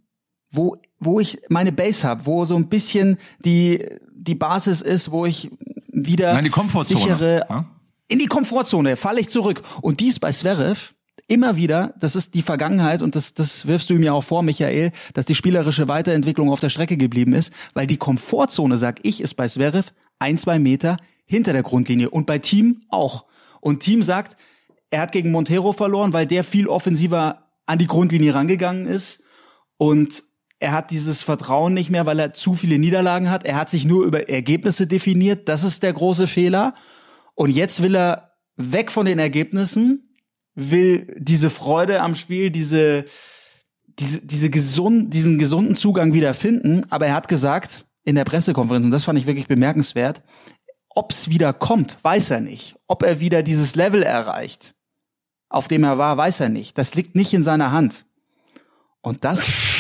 wo, 0.50 0.78
wo 1.00 1.20
ich 1.20 1.42
meine 1.50 1.74
Base 1.74 2.08
habe, 2.08 2.26
wo 2.26 2.46
so 2.46 2.56
ein 2.56 2.70
bisschen 2.70 3.18
die, 3.44 3.86
die 4.14 4.36
Basis 4.36 4.82
ist, 4.82 5.12
wo 5.12 5.26
ich 5.26 5.52
wieder 5.92 6.34
Nein, 6.34 6.46
die 6.46 6.50
sichere, 6.86 7.46
ja? 7.50 7.66
In 8.08 8.20
die 8.20 8.28
Komfortzone, 8.28 8.98
falle 8.98 9.20
ich 9.20 9.30
zurück. 9.30 9.62
Und 9.82 10.00
dies 10.00 10.20
bei 10.20 10.32
Zverev 10.32 10.94
immer 11.28 11.56
wieder, 11.56 11.94
das 12.00 12.16
ist 12.16 12.36
die 12.36 12.42
Vergangenheit 12.42 13.02
und 13.02 13.16
das, 13.16 13.34
das 13.34 13.66
wirfst 13.66 13.90
du 13.90 13.96
ihm 13.96 14.04
ja 14.04 14.14
auch 14.14 14.24
vor, 14.24 14.44
Michael, 14.44 14.92
dass 15.14 15.26
die 15.26 15.36
spielerische 15.36 15.88
Weiterentwicklung 15.88 16.52
auf 16.52 16.60
der 16.60 16.70
Strecke 16.70 16.98
geblieben 16.98 17.34
ist, 17.34 17.52
weil 17.74 17.88
die 17.88 17.98
Komfortzone, 17.98 18.78
sag 18.78 19.00
ich, 19.04 19.22
ist 19.22 19.34
bei 19.34 19.48
Zverev 19.48 19.92
ein, 20.20 20.38
zwei 20.38 20.60
Meter 20.60 20.98
hinter 21.26 21.54
der 21.54 21.64
Grundlinie 21.64 22.12
und 22.12 22.28
bei 22.28 22.38
Team 22.38 22.82
auch. 22.90 23.26
Und 23.60 23.80
Team 23.80 24.04
sagt, 24.04 24.38
er 24.92 25.02
hat 25.02 25.12
gegen 25.12 25.32
Montero 25.32 25.74
verloren, 25.74 26.14
weil 26.14 26.28
der 26.28 26.44
viel 26.44 26.68
offensiver 26.68 27.50
an 27.66 27.80
die 27.80 27.88
Grundlinie 27.88 28.36
rangegangen 28.36 28.86
ist 28.86 29.24
und 29.78 30.24
er 30.60 30.72
hat 30.72 30.92
dieses 30.92 31.22
Vertrauen 31.22 31.74
nicht 31.74 31.90
mehr, 31.90 32.06
weil 32.06 32.20
er 32.20 32.34
zu 32.34 32.54
viele 32.54 32.80
Niederlagen 32.80 33.30
hat. 33.30 33.46
Er 33.46 33.58
hat 33.58 33.70
sich 33.70 33.84
nur 33.84 34.06
über 34.06 34.30
Ergebnisse 34.30 34.88
definiert. 34.88 35.50
Das 35.50 35.64
ist 35.64 35.84
der 35.84 35.92
große 35.92 36.28
Fehler. 36.28 36.76
Und 37.36 37.52
jetzt 37.52 37.82
will 37.82 37.96
er 37.96 38.32
weg 38.56 38.92
von 38.92 39.06
den 39.06 39.20
Ergebnissen, 39.20 40.16
will 40.56 41.14
diese 41.18 41.50
Freude 41.50 42.02
am 42.02 42.16
Spiel, 42.16 42.50
diese, 42.50 43.06
diese, 44.00 44.26
diese 44.26 44.50
gesund, 44.50 45.14
diesen 45.14 45.38
gesunden 45.38 45.76
Zugang 45.76 46.14
wieder 46.14 46.34
finden. 46.34 46.86
Aber 46.90 47.08
er 47.08 47.14
hat 47.14 47.28
gesagt 47.28 47.86
in 48.04 48.16
der 48.16 48.24
Pressekonferenz, 48.24 48.86
und 48.86 48.92
das 48.92 49.04
fand 49.04 49.20
ich 49.20 49.26
wirklich 49.26 49.48
bemerkenswert, 49.48 50.22
ob's 50.90 51.30
wieder 51.30 51.54
kommt, 51.54 51.98
weiß 52.02 52.32
er 52.32 52.40
nicht. 52.40 52.76
Ob 52.88 53.04
er 53.04 53.20
wieder 53.20 53.44
dieses 53.44 53.76
Level 53.76 54.02
erreicht, 54.02 54.74
auf 55.50 55.68
dem 55.68 55.84
er 55.84 55.98
war, 55.98 56.16
weiß 56.16 56.40
er 56.40 56.50
nicht. 56.50 56.78
Das 56.78 56.96
liegt 56.96 57.16
nicht 57.16 57.34
in 57.34 57.44
seiner 57.44 57.72
Hand. 57.72 58.06
Und 59.02 59.26
das 59.26 59.46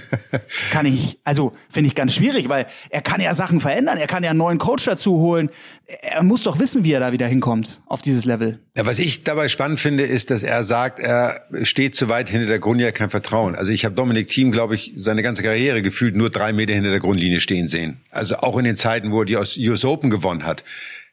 kann 0.70 0.86
ich, 0.86 1.18
also 1.24 1.52
finde 1.70 1.88
ich 1.88 1.94
ganz 1.94 2.14
schwierig, 2.14 2.48
weil 2.48 2.66
er 2.90 3.02
kann 3.02 3.20
ja 3.20 3.34
Sachen 3.34 3.60
verändern, 3.60 3.98
er 3.98 4.06
kann 4.06 4.24
ja 4.24 4.30
einen 4.30 4.38
neuen 4.38 4.58
Coach 4.58 4.84
dazu 4.84 5.18
holen. 5.18 5.50
Er 5.86 6.22
muss 6.22 6.42
doch 6.42 6.58
wissen, 6.58 6.84
wie 6.84 6.92
er 6.92 7.00
da 7.00 7.12
wieder 7.12 7.26
hinkommt 7.26 7.80
auf 7.86 8.02
dieses 8.02 8.24
Level. 8.24 8.58
Ja, 8.76 8.86
was 8.86 8.98
ich 8.98 9.24
dabei 9.24 9.48
spannend 9.48 9.80
finde, 9.80 10.04
ist, 10.04 10.30
dass 10.30 10.42
er 10.42 10.64
sagt, 10.64 10.98
er 10.98 11.42
steht 11.62 11.94
zu 11.94 12.08
weit 12.08 12.28
hinter 12.28 12.46
der 12.46 12.58
Grundlinie, 12.58 12.92
kein 12.92 13.10
Vertrauen. 13.10 13.54
Also 13.54 13.70
ich 13.72 13.84
habe 13.84 13.94
Dominik 13.94 14.28
Thiem, 14.28 14.52
glaube 14.52 14.74
ich, 14.74 14.92
seine 14.96 15.22
ganze 15.22 15.42
Karriere 15.42 15.82
gefühlt 15.82 16.16
nur 16.16 16.30
drei 16.30 16.52
Meter 16.52 16.74
hinter 16.74 16.90
der 16.90 17.00
Grundlinie 17.00 17.40
stehen 17.40 17.68
sehen. 17.68 18.00
Also 18.10 18.36
auch 18.36 18.56
in 18.58 18.64
den 18.64 18.76
Zeiten, 18.76 19.12
wo 19.12 19.22
er 19.22 19.26
die 19.26 19.36
US 19.68 19.84
Open 19.84 20.10
gewonnen 20.10 20.46
hat. 20.46 20.64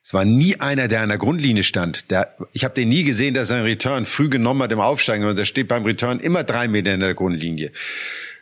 Es 0.10 0.14
war 0.16 0.26
nie 0.26 0.60
einer, 0.60 0.88
der 0.88 1.02
an 1.02 1.10
der 1.10 1.20
Grundlinie 1.20 1.64
stand. 1.64 2.10
Der, 2.10 2.36
ich 2.54 2.64
habe 2.64 2.74
den 2.74 2.90
nie 2.90 3.04
gesehen, 3.04 3.36
dass 3.36 3.52
er 3.52 3.58
einen 3.58 3.66
Return 3.66 4.06
früh 4.06 4.28
genommen 4.28 4.64
hat 4.64 4.72
im 4.72 4.80
Aufsteigen. 4.80 5.24
Und 5.26 5.38
der 5.38 5.46
steht 5.46 5.68
beim 5.68 5.86
Return 5.86 6.20
immer 6.20 6.44
drei 6.44 6.68
Meter 6.68 6.94
in 6.94 7.00
der 7.00 7.14
Grundlinie. 7.14 7.72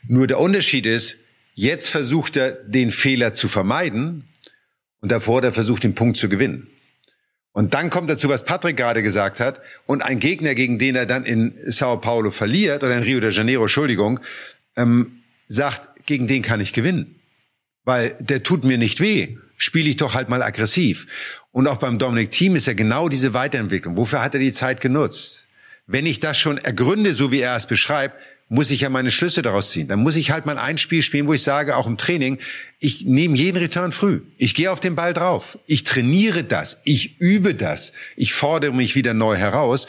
Nur 0.08 0.28
der 0.28 0.40
Unterschied 0.40 0.86
ist, 0.86 1.18
jetzt 1.54 1.90
versucht 1.90 2.38
er, 2.38 2.52
den 2.52 2.92
Fehler 2.92 3.34
zu 3.34 3.48
vermeiden. 3.48 4.28
Und 5.02 5.12
davor 5.12 5.38
hat 5.38 5.44
er 5.46 5.52
versucht, 5.52 5.84
den 5.84 5.96
Punkt 5.96 6.18
zu 6.18 6.30
gewinnen. 6.30 6.68
Und 7.52 7.74
dann 7.74 7.90
kommt 7.90 8.10
dazu, 8.10 8.30
was 8.30 8.46
Patrick 8.46 8.78
gerade 8.78 9.02
gesagt 9.04 9.40
hat. 9.40 9.62
Und 9.86 10.02
ein 10.02 10.20
Gegner, 10.20 10.56
gegen 10.56 10.80
den 10.80 10.96
er 10.96 11.06
dann 11.06 11.26
in 11.26 11.56
Sao 11.66 11.98
Paulo 11.98 12.32
verliert, 12.32 12.84
oder 12.84 12.96
in 12.96 13.04
Rio 13.04 13.20
de 13.20 13.32
Janeiro, 13.32 13.64
Entschuldigung, 13.64 14.20
ähm, 14.76 15.24
sagt, 15.48 16.06
gegen 16.06 16.28
den 16.28 16.42
kann 16.42 16.62
ich 16.62 16.74
gewinnen. 16.74 17.20
Weil 17.84 18.16
der 18.20 18.44
tut 18.44 18.64
mir 18.64 18.78
nicht 18.78 19.02
weh 19.02 19.38
spiele 19.58 19.90
ich 19.90 19.98
doch 19.98 20.14
halt 20.14 20.30
mal 20.30 20.44
aggressiv. 20.44 21.08
Und 21.52 21.68
auch 21.68 21.78
beim 21.78 21.98
Dominic 21.98 22.32
Team 22.32 22.56
ist 22.56 22.68
ja 22.68 22.74
genau 22.74 23.10
diese 23.10 23.34
Weiterentwicklung. 23.34 23.98
Wofür 23.98 24.22
hat 24.22 24.36
er 24.36 24.40
die 24.40 24.54
Zeit 24.54 24.80
genutzt? 24.80 25.48
Wenn 25.88 26.06
ich 26.06 26.20
das 26.20 26.38
schon 26.38 26.58
ergründe, 26.58 27.16
so 27.16 27.32
wie 27.32 27.42
er 27.42 27.56
es 27.56 27.66
beschreibt, 27.66 28.16
muss 28.50 28.72
ich 28.72 28.82
ja 28.82 28.90
meine 28.90 29.12
Schlüsse 29.12 29.42
daraus 29.42 29.72
ziehen. 29.72 29.88
Dann 29.88 30.00
muss 30.00 30.16
ich 30.16 30.32
halt 30.32 30.46
mal 30.46 30.58
ein 30.58 30.78
Spiel 30.78 31.02
spielen, 31.02 31.28
wo 31.28 31.34
ich 31.34 31.44
sage, 31.44 31.76
auch 31.76 31.86
im 31.86 31.98
Training, 31.98 32.38
ich 32.80 33.06
nehme 33.06 33.36
jeden 33.36 33.58
Return 33.58 33.92
früh. 33.92 34.22
Ich 34.38 34.56
gehe 34.56 34.72
auf 34.72 34.80
den 34.80 34.96
Ball 34.96 35.14
drauf. 35.14 35.58
Ich 35.66 35.84
trainiere 35.84 36.44
das. 36.44 36.80
Ich 36.86 37.20
übe 37.20 37.56
das. 37.56 37.92
Ich 38.16 38.34
fordere 38.34 38.74
mich 38.74 38.96
wieder 38.96 39.14
neu 39.14 39.36
heraus. 39.36 39.88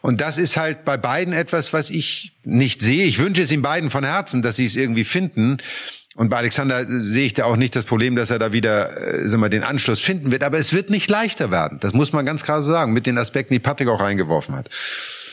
Und 0.00 0.20
das 0.20 0.38
ist 0.38 0.56
halt 0.56 0.84
bei 0.84 0.96
beiden 0.96 1.34
etwas, 1.34 1.72
was 1.72 1.90
ich 1.90 2.32
nicht 2.44 2.80
sehe. 2.80 3.04
Ich 3.04 3.18
wünsche 3.18 3.42
es 3.42 3.52
ihnen 3.52 3.62
beiden 3.62 3.90
von 3.90 4.04
Herzen, 4.04 4.40
dass 4.40 4.56
sie 4.56 4.66
es 4.66 4.76
irgendwie 4.76 5.04
finden. 5.04 5.58
Und 6.14 6.30
bei 6.30 6.38
Alexander 6.38 6.84
sehe 6.84 7.26
ich 7.26 7.34
da 7.34 7.44
auch 7.44 7.56
nicht 7.56 7.76
das 7.76 7.84
Problem, 7.84 8.16
dass 8.16 8.30
er 8.30 8.38
da 8.38 8.52
wieder 8.52 8.90
äh, 8.90 9.28
sagen 9.28 9.42
wir, 9.42 9.50
den 9.50 9.62
Anschluss 9.62 10.00
finden 10.00 10.32
wird. 10.32 10.42
Aber 10.42 10.58
es 10.58 10.72
wird 10.72 10.88
nicht 10.88 11.10
leichter 11.10 11.50
werden. 11.50 11.78
Das 11.80 11.92
muss 11.92 12.12
man 12.12 12.24
ganz 12.24 12.42
klar 12.42 12.62
so 12.62 12.72
sagen, 12.72 12.92
mit 12.92 13.06
den 13.06 13.18
Aspekten, 13.18 13.52
die 13.52 13.60
Patrick 13.60 13.88
auch 13.88 14.00
reingeworfen 14.00 14.56
hat. 14.56 14.70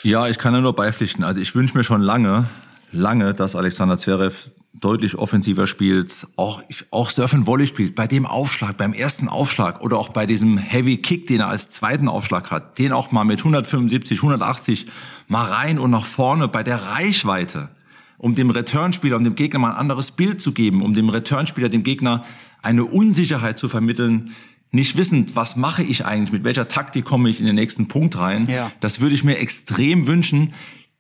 Ja, 0.04 0.28
ich 0.28 0.38
kann 0.38 0.54
da 0.54 0.62
nur 0.62 0.76
beipflichten. 0.76 1.24
Also 1.24 1.42
ich 1.42 1.56
wünsche 1.56 1.76
mir 1.76 1.84
schon 1.84 2.02
lange, 2.02 2.48
lange, 2.96 3.34
dass 3.34 3.56
Alexander 3.56 3.98
Zverev 3.98 4.50
deutlich 4.74 5.16
offensiver 5.16 5.68
spielt, 5.68 6.28
auch, 6.36 6.62
auch 6.92 7.10
Surfen 7.10 7.48
Volley 7.48 7.68
spielt, 7.68 7.96
bei 7.96 8.08
dem 8.08 8.26
Aufschlag, 8.26 8.78
beim 8.78 8.94
ersten 8.94 9.30
Aufschlag 9.30 9.82
oder 9.82 9.98
auch 9.98 10.10
bei 10.10 10.26
diesem 10.26 10.58
Heavy 10.58 10.98
Kick, 10.98 11.28
den 11.28 11.40
er 11.40 11.48
als 11.48 11.70
zweiten 11.70 12.10
Aufschlag 12.10 12.52
hat, 12.52 12.78
den 12.78 12.92
auch 12.92 13.12
mal 13.12 13.24
mit 13.24 13.40
175, 13.40 14.20
180 14.20 14.88
mal 15.28 15.46
rein 15.46 15.80
und 15.80 15.92
nach 15.92 16.06
vorne 16.06 16.48
bei 16.48 16.64
der 16.64 16.84
Reichweite 16.84 17.70
um 18.18 18.36
dem 18.36 18.50
Returnspieler, 18.50 19.18
um 19.18 19.24
dem 19.24 19.36
Gegner 19.36 19.60
mal 19.60 19.72
ein 19.72 19.78
anderes 19.78 20.12
Bild 20.12 20.42
zu 20.42 20.52
geben, 20.54 20.82
um 20.82 20.94
dem 20.94 21.10
Returnspieler, 21.10 21.70
dem 21.70 21.84
Gegner 21.84 22.26
eine 22.62 22.86
Unsicherheit 22.86 23.60
zu 23.60 23.70
vermitteln, 23.70 24.32
nicht 24.72 24.98
wissend, 24.98 25.36
was 25.36 25.56
mache 25.56 25.84
ich 25.84 26.06
eigentlich, 26.06 26.32
mit 26.32 26.44
welcher 26.44 26.68
Taktik 26.68 27.06
komme 27.06 27.30
ich 27.30 27.40
in 27.40 27.46
den 27.46 27.56
nächsten 27.56 27.88
Punkt 27.88 28.18
rein. 28.18 28.48
Ja. 28.50 28.72
Das 28.80 29.00
würde 29.00 29.16
ich 29.16 29.24
mir 29.24 29.38
extrem 29.38 30.08
wünschen. 30.08 30.54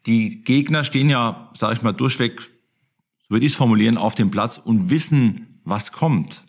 Die 0.05 0.43
Gegner 0.43 0.83
stehen 0.83 1.09
ja, 1.09 1.49
sage 1.53 1.75
ich 1.75 1.81
mal, 1.81 1.93
durchweg, 1.93 2.41
so 2.41 3.29
würde 3.29 3.45
ich 3.45 3.53
es 3.53 3.57
formulieren, 3.57 3.97
auf 3.97 4.15
dem 4.15 4.31
Platz 4.31 4.57
und 4.63 4.89
wissen, 4.89 5.61
was 5.63 5.91
kommt. 5.91 6.43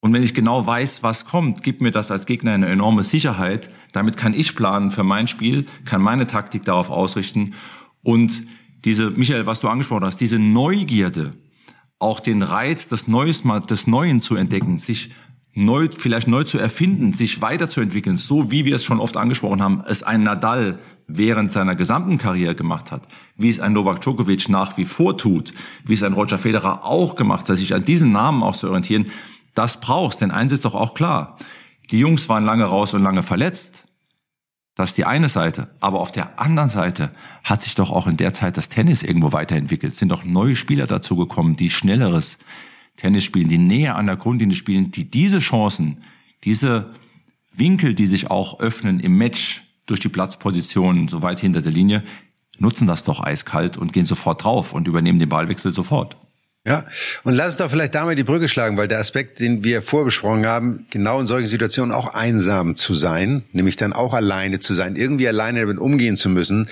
Und 0.00 0.12
wenn 0.12 0.22
ich 0.22 0.34
genau 0.34 0.66
weiß, 0.66 1.02
was 1.02 1.26
kommt, 1.26 1.62
gibt 1.62 1.80
mir 1.80 1.92
das 1.92 2.10
als 2.10 2.26
Gegner 2.26 2.52
eine 2.52 2.66
enorme 2.66 3.04
Sicherheit. 3.04 3.70
Damit 3.92 4.16
kann 4.16 4.34
ich 4.34 4.56
planen 4.56 4.90
für 4.90 5.04
mein 5.04 5.28
Spiel, 5.28 5.66
kann 5.84 6.02
meine 6.02 6.26
Taktik 6.26 6.64
darauf 6.64 6.90
ausrichten 6.90 7.54
und 8.02 8.44
diese, 8.84 9.10
Michael, 9.10 9.46
was 9.46 9.60
du 9.60 9.68
angesprochen 9.68 10.04
hast, 10.04 10.20
diese 10.20 10.38
Neugierde, 10.38 11.34
auch 11.98 12.18
den 12.18 12.42
Reiz 12.42 12.88
des 12.88 13.06
Neues 13.06 13.44
des 13.70 13.86
Neuen 13.86 14.20
zu 14.20 14.34
entdecken, 14.34 14.78
sich 14.78 15.10
neu, 15.54 15.88
vielleicht 15.96 16.28
neu 16.28 16.44
zu 16.44 16.58
erfinden, 16.58 17.12
sich 17.12 17.42
weiterzuentwickeln, 17.42 18.16
so 18.16 18.50
wie 18.50 18.64
wir 18.64 18.76
es 18.76 18.84
schon 18.84 19.00
oft 19.00 19.16
angesprochen 19.16 19.62
haben, 19.62 19.82
es 19.86 20.02
ein 20.02 20.22
Nadal 20.22 20.78
während 21.06 21.52
seiner 21.52 21.74
gesamten 21.74 22.18
Karriere 22.18 22.54
gemacht 22.54 22.90
hat, 22.90 23.06
wie 23.36 23.50
es 23.50 23.60
ein 23.60 23.72
Novak 23.72 24.00
Djokovic 24.00 24.48
nach 24.48 24.76
wie 24.76 24.84
vor 24.84 25.18
tut, 25.18 25.52
wie 25.84 25.94
es 25.94 26.02
ein 26.02 26.14
Roger 26.14 26.38
Federer 26.38 26.84
auch 26.84 27.16
gemacht 27.16 27.48
hat, 27.48 27.58
sich 27.58 27.74
an 27.74 27.84
diesen 27.84 28.12
Namen 28.12 28.42
auch 28.42 28.56
zu 28.56 28.68
orientieren, 28.68 29.10
das 29.54 29.80
brauchst, 29.80 30.20
denn 30.20 30.30
eins 30.30 30.52
ist 30.52 30.64
doch 30.64 30.74
auch 30.74 30.94
klar. 30.94 31.36
Die 31.90 31.98
Jungs 31.98 32.28
waren 32.28 32.44
lange 32.44 32.64
raus 32.64 32.94
und 32.94 33.02
lange 33.02 33.22
verletzt. 33.22 33.84
Das 34.74 34.90
ist 34.90 34.98
die 34.98 35.04
eine 35.04 35.28
Seite. 35.28 35.68
Aber 35.80 36.00
auf 36.00 36.12
der 36.12 36.40
anderen 36.40 36.70
Seite 36.70 37.10
hat 37.44 37.62
sich 37.62 37.74
doch 37.74 37.90
auch 37.90 38.06
in 38.06 38.16
der 38.16 38.32
Zeit 38.32 38.56
das 38.56 38.70
Tennis 38.70 39.02
irgendwo 39.02 39.32
weiterentwickelt. 39.32 39.92
Es 39.92 39.98
sind 39.98 40.08
doch 40.08 40.24
neue 40.24 40.56
Spieler 40.56 40.86
dazugekommen, 40.86 41.56
die 41.56 41.68
schnelleres 41.68 42.38
Tennis 42.96 43.24
spielen, 43.24 43.48
die 43.48 43.58
näher 43.58 43.96
an 43.96 44.06
der 44.06 44.16
Grundlinie 44.16 44.56
spielen, 44.56 44.90
die 44.90 45.10
diese 45.10 45.38
Chancen, 45.38 46.02
diese 46.44 46.94
Winkel, 47.52 47.94
die 47.94 48.06
sich 48.06 48.30
auch 48.30 48.60
öffnen 48.60 49.00
im 49.00 49.16
Match 49.16 49.62
durch 49.86 50.00
die 50.00 50.08
Platzpositionen 50.08 51.08
so 51.08 51.22
weit 51.22 51.40
hinter 51.40 51.62
der 51.62 51.72
Linie, 51.72 52.02
nutzen 52.58 52.86
das 52.86 53.04
doch 53.04 53.20
eiskalt 53.20 53.76
und 53.76 53.92
gehen 53.92 54.06
sofort 54.06 54.44
drauf 54.44 54.72
und 54.72 54.86
übernehmen 54.88 55.18
den 55.18 55.28
Ballwechsel 55.28 55.72
sofort. 55.72 56.16
Ja, 56.64 56.84
und 57.24 57.34
lass 57.34 57.54
uns 57.54 57.56
doch 57.56 57.72
vielleicht 57.72 57.96
damit 57.96 58.18
die 58.18 58.22
Brücke 58.22 58.46
schlagen, 58.46 58.76
weil 58.76 58.86
der 58.86 59.00
Aspekt, 59.00 59.40
den 59.40 59.64
wir 59.64 59.82
vorbesprochen 59.82 60.46
haben, 60.46 60.86
genau 60.90 61.18
in 61.18 61.26
solchen 61.26 61.48
Situationen 61.48 61.90
auch 61.90 62.14
einsam 62.14 62.76
zu 62.76 62.94
sein, 62.94 63.42
nämlich 63.50 63.74
dann 63.74 63.92
auch 63.92 64.14
alleine 64.14 64.60
zu 64.60 64.72
sein, 64.72 64.94
irgendwie 64.94 65.26
alleine 65.26 65.62
damit 65.62 65.78
umgehen 65.78 66.16
zu 66.16 66.28
müssen, 66.28 66.68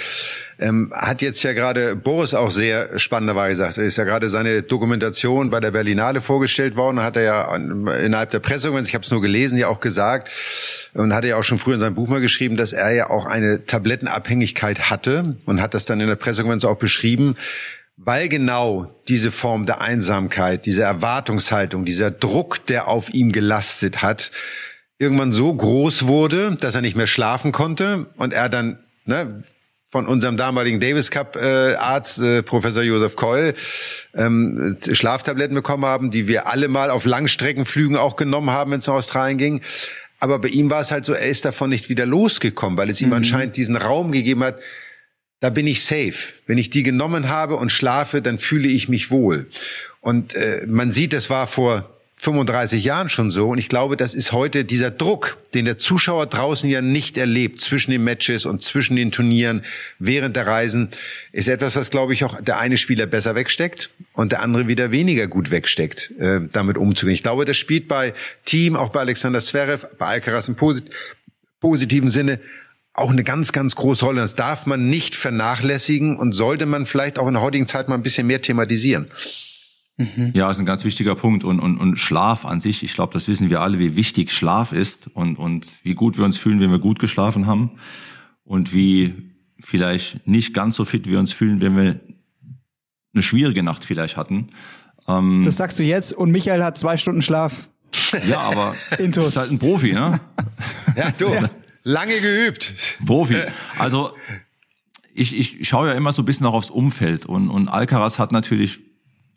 ähm, 0.61 0.93
hat 0.95 1.23
jetzt 1.23 1.43
ja 1.43 1.55
gerade 1.55 1.97
Boris 1.97 2.35
auch 2.35 2.53
sehr 2.53 3.01
spannenderweise 3.01 3.51
gesagt. 3.51 3.79
Er 3.79 3.85
ist 3.85 3.97
ja 3.97 4.05
gerade 4.05 4.29
seine 4.29 4.63
Dokumentation 4.63 5.51
bei 5.51 5.59
der 5.59 5.73
Berlinale 5.73 6.21
vorgestellt 6.21 6.77
worden, 6.77 7.03
hat 7.03 7.17
er 7.17 7.23
ja 7.23 7.57
innerhalb 7.57 8.31
der 8.31 8.39
Presse, 8.39 8.69
ich 8.69 8.95
habe 8.95 9.05
es 9.05 9.11
nur 9.11 9.21
gelesen, 9.21 9.59
ja 9.59 9.67
auch 9.67 9.81
gesagt 9.81 10.31
und 10.95 11.13
hat 11.13 11.25
er 11.25 11.31
ja 11.31 11.37
auch 11.37 11.45
schon 11.45 11.59
früher 11.59 11.75
in 11.75 11.81
seinem 11.81 11.97
Buch 11.97 12.07
mal 12.07 12.21
geschrieben, 12.21 12.57
dass 12.57 12.73
er 12.73 12.93
ja 12.93 13.11
auch 13.11 13.27
eine 13.27 13.67
Tablettenabhängigkeit 13.67 14.89
hatte 14.89 15.37
und 15.47 15.61
hat 15.61 15.75
das 15.75 15.85
dann 15.85 16.01
in 16.01 16.07
der 16.07 16.15
Pressekonferenz 16.15 16.65
auch 16.65 16.79
beschrieben 16.79 17.35
weil 18.03 18.31
genau 18.31 18.95
diese 19.09 19.31
Form 19.31 19.67
der 19.67 19.83
Einsamkeit, 19.83 20.65
diese 20.65 20.83
Erwartungshaltung, 20.83 21.85
dieser 21.85 22.11
Druck, 22.11 22.65
der 22.67 22.89
auf 22.89 23.13
ihm 23.13 23.31
gelastet 23.31 24.01
hat, 24.01 24.31
irgendwann 24.99 25.33
so 25.33 25.55
groß 25.55 26.07
wurde, 26.07 26.57
dass 26.59 26.75
er 26.75 26.81
nicht 26.81 26.97
mehr 26.97 27.07
schlafen 27.07 27.53
konnte 27.53 28.07
und 28.17 28.33
er 28.33 28.49
dann 28.49 28.79
ne, 29.05 29.43
von 29.91 30.07
unserem 30.07 30.39
damaligen 30.39 30.81
Davis 30.81 31.11
Cup 31.11 31.37
äh, 31.37 31.75
Arzt 31.75 32.21
äh, 32.21 32.43
Professor 32.43 32.83
Josef 32.83 33.17
Keul 33.17 33.53
ähm, 34.15 34.79
Schlaftabletten 34.91 35.55
bekommen 35.55 35.85
haben, 35.85 36.11
die 36.11 36.27
wir 36.27 36.47
alle 36.47 36.69
mal 36.69 36.89
auf 36.89 37.05
Langstreckenflügen 37.05 37.99
auch 37.99 38.17
genommen 38.17 38.51
haben, 38.51 38.71
wenn 38.71 38.79
es 38.79 38.87
nach 38.87 38.95
Australien 38.95 39.37
ging. 39.37 39.61
Aber 40.21 40.39
bei 40.39 40.49
ihm 40.49 40.71
war 40.71 40.81
es 40.81 40.91
halt 40.91 41.05
so, 41.05 41.13
er 41.13 41.29
ist 41.29 41.45
davon 41.45 41.69
nicht 41.69 41.91
wieder 41.91 42.07
losgekommen, 42.07 42.79
weil 42.79 42.89
es 42.89 43.01
ihm 43.03 43.09
mhm. 43.09 43.15
anscheinend 43.15 43.57
diesen 43.57 43.77
Raum 43.77 44.13
gegeben 44.13 44.43
hat, 44.45 44.59
da 45.41 45.51
bin 45.51 45.67
ich 45.67 45.85
safe. 45.85 46.15
Wenn 46.47 46.59
ich 46.59 46.71
die 46.71 46.83
genommen 46.83 47.29
habe 47.29 47.57
und 47.57 47.73
schlafe, 47.73 48.23
dann 48.23 48.39
fühle 48.39 48.69
ich 48.69 48.89
mich 48.89 49.11
wohl. 49.11 49.47
Und 50.01 50.35
äh, 50.35 50.67
man 50.67 50.93
sieht, 50.93 51.13
das 51.13 51.31
war 51.31 51.47
vor 51.47 51.91
35 52.17 52.85
Jahren 52.85 53.09
schon 53.09 53.31
so. 53.31 53.49
Und 53.49 53.57
ich 53.57 53.71
glaube, 53.71 53.97
das 53.97 54.13
ist 54.13 54.33
heute 54.33 54.67
dieser 54.67 54.91
Druck, 54.91 55.39
den 55.55 55.65
der 55.65 55.79
Zuschauer 55.79 56.27
draußen 56.27 56.69
ja 56.69 56.83
nicht 56.83 57.17
erlebt, 57.17 57.61
zwischen 57.61 57.91
den 57.91 58.05
Matches 58.05 58.45
und 58.45 58.63
zwischen 58.63 58.95
den 58.97 59.11
Turnieren, 59.11 59.63
während 59.99 60.37
der 60.37 60.47
Reisen, 60.47 60.91
ist 61.33 61.49
etwas, 61.49 61.77
was, 61.77 61.91
glaube 61.91 62.13
ich, 62.13 62.25
auch 62.25 62.39
der 62.43 62.59
eine 62.59 62.77
Spieler 62.77 63.07
besser 63.07 63.35
wegsteckt 63.35 63.91
und 64.13 64.33
der 64.33 64.43
andere 64.43 64.69
wieder 64.69 64.91
weniger 64.91 65.29
gut 65.29 65.51
wegsteckt, 65.51 66.13
äh, 66.19 66.41
damit 66.53 66.77
umzugehen. 66.77 67.15
Ich 67.15 67.23
glaube, 67.23 67.47
das 67.47 67.57
spielt 67.57 67.89
bei 67.89 68.13
Team, 68.45 68.77
auch 68.77 68.91
bei 68.91 69.01
Alexander 69.01 69.41
Zverev, 69.41 69.87
bei 69.97 70.07
Alcaraz 70.07 70.49
im 70.49 70.57
posit 70.57 70.91
positiven 71.61 72.11
Sinne 72.11 72.39
auch 72.95 73.11
eine 73.11 73.25
ganz, 73.25 73.53
ganz 73.53 73.77
große 73.77 74.05
Rolle. 74.05 74.21
Das 74.21 74.35
darf 74.35 74.67
man 74.67 74.89
nicht 74.89 75.15
vernachlässigen 75.15 76.17
und 76.17 76.33
sollte 76.33 76.67
man 76.67 76.87
vielleicht 76.87 77.19
auch 77.19 77.29
in 77.29 77.35
der 77.35 77.43
heutigen 77.43 77.67
Zeit 77.67 77.89
mal 77.89 77.95
ein 77.95 78.03
bisschen 78.03 78.27
mehr 78.27 78.43
thematisieren. 78.43 79.07
Mhm. 79.97 80.33
Ja, 80.35 80.51
ist 80.51 80.59
ein 80.59 80.67
ganz 80.67 80.85
wichtiger 80.85 81.15
Punkt. 81.15 81.45
Und, 81.45 81.61
und, 81.61 81.79
und 81.79 81.97
Schlaf 81.97 82.45
an 82.45 82.61
sich, 82.61 82.83
ich 82.83 82.95
glaube, 82.95 83.13
das 83.13 83.29
wissen 83.29 83.51
wir 83.51 83.61
alle, 83.61 83.79
wie 83.79 83.97
wichtig 83.97 84.33
Schlaf 84.33 84.73
ist 84.73 85.09
und, 85.15 85.39
und 85.39 85.79
wie 85.83 85.95
gut 85.95 86.19
wir 86.19 86.25
uns 86.25 86.39
fühlen, 86.39 86.61
wenn 86.61 86.71
wir 86.71 86.79
gut 86.79 86.99
geschlafen 86.99 87.47
haben. 87.47 87.73
Und 88.45 88.73
wie 88.73 89.15
vielleicht 89.61 90.27
nicht 90.27 90.55
ganz 90.55 90.77
so 90.77 90.85
fit 90.85 91.07
wir 91.07 91.19
uns 91.19 91.33
fühlen, 91.33 91.61
wenn 91.61 91.77
wir 91.77 92.01
eine 93.15 93.23
schwierige 93.23 93.63
Nacht 93.63 93.85
vielleicht 93.85 94.17
hatten. 94.17 94.49
Ähm, 95.07 95.43
das 95.45 95.57
sagst 95.57 95.79
du 95.79 95.83
jetzt 95.83 96.13
und 96.13 96.31
Michael 96.31 96.65
hat 96.65 96.79
zwei 96.79 96.97
Stunden 96.97 97.23
Schlaf. 97.23 97.69
Ja, 98.27 98.41
aber 98.41 98.75
ist 98.99 99.37
halt 99.37 99.51
ein 99.51 99.59
Profi, 99.59 99.93
ne? 99.93 100.19
Ja, 100.97 101.11
du. 101.17 101.29
Ja. 101.33 101.51
Lange 101.83 102.21
geübt. 102.21 102.99
Profi. 103.05 103.43
Also 103.79 104.13
ich, 105.15 105.37
ich 105.37 105.69
schaue 105.69 105.89
ja 105.89 105.95
immer 105.95 106.13
so 106.13 106.23
ein 106.23 106.25
bisschen 106.25 106.47
auch 106.47 106.55
aufs 106.55 106.71
Umfeld 106.71 107.27
und, 107.27 107.51
und 107.51 107.69
Alcaraz 107.69 108.19
hat 108.19 108.33
natürlich 108.33 108.79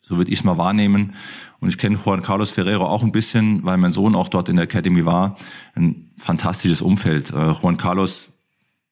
So 0.06 0.18
würde 0.18 0.32
ich 0.32 0.40
es 0.40 0.44
mal 0.44 0.58
wahrnehmen. 0.58 1.16
Und 1.60 1.70
ich 1.70 1.78
kenne 1.78 1.98
Juan 2.04 2.22
Carlos 2.22 2.52
Ferrero 2.52 2.86
auch 2.86 3.04
ein 3.04 3.14
bisschen, 3.14 3.64
weil 3.64 3.78
mein 3.78 3.94
Sohn 3.94 4.16
auch 4.16 4.28
dort 4.28 4.50
in 4.50 4.58
der 4.58 4.66
Academy 4.66 5.06
war. 5.06 5.38
Ein 5.76 6.12
fantastisches 6.18 6.82
Umfeld. 6.82 7.32
Äh, 7.32 7.52
Juan 7.52 7.78
Carlos 7.78 8.30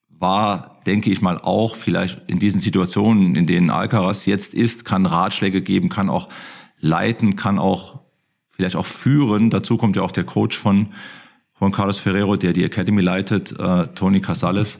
war, 0.08 0.82
denke 0.86 1.12
ich 1.12 1.22
mal, 1.22 1.38
auch 1.38 1.76
vielleicht 1.76 2.22
in 2.28 2.40
diesen 2.40 2.62
Situationen, 2.62 3.36
in 3.36 3.46
denen 3.46 3.72
Alcaraz 3.72 4.26
jetzt 4.26 4.54
ist, 4.54 4.86
kann 4.86 5.06
Ratschläge 5.06 5.62
geben, 5.62 5.90
kann 5.90 6.10
auch 6.10 6.30
leiten, 6.80 7.36
kann 7.36 7.60
auch 7.60 8.00
vielleicht 8.52 8.78
auch 8.78 8.86
führen. 8.86 9.50
Dazu 9.50 9.78
kommt 9.78 9.98
ja 9.98 10.04
auch 10.04 10.12
der 10.12 10.24
Coach 10.24 10.58
von 10.58 10.94
Juan 11.62 11.72
Carlos 11.72 12.00
Ferrero, 12.00 12.38
der 12.38 12.54
die 12.54 12.64
Academy 12.64 13.02
leitet, 13.02 13.52
äh, 13.60 13.86
Tony 13.94 14.20
Casales. 14.20 14.80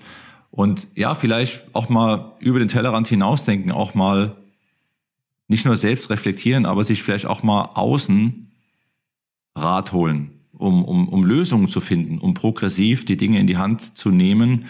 Und 0.50 0.88
ja, 0.96 1.14
vielleicht 1.14 1.64
auch 1.74 1.90
mal 1.90 2.34
über 2.40 2.58
den 2.58 2.68
Tellerrand 2.68 3.08
hinausdenken, 3.08 3.72
auch 3.72 3.94
mal 3.94 4.36
nicht 5.48 5.64
nur 5.64 5.76
selbst 5.76 6.10
reflektieren, 6.10 6.66
aber 6.66 6.84
sich 6.84 7.04
vielleicht 7.04 7.28
auch 7.28 7.44
mal 7.44 7.70
außen 7.76 8.52
Rat 9.56 9.92
holen, 9.92 10.32
um, 10.54 10.84
um, 10.84 11.08
um 11.08 11.24
Lösungen 11.24 11.70
zu 11.70 11.82
finden, 11.82 12.18
um 12.18 12.34
progressiv 12.34 13.06
die 13.06 13.18
Dinge 13.18 13.40
in 13.40 13.46
die 13.46 13.58
Hand 13.58 13.96
zu 13.96 14.10
nehmen, 14.10 14.66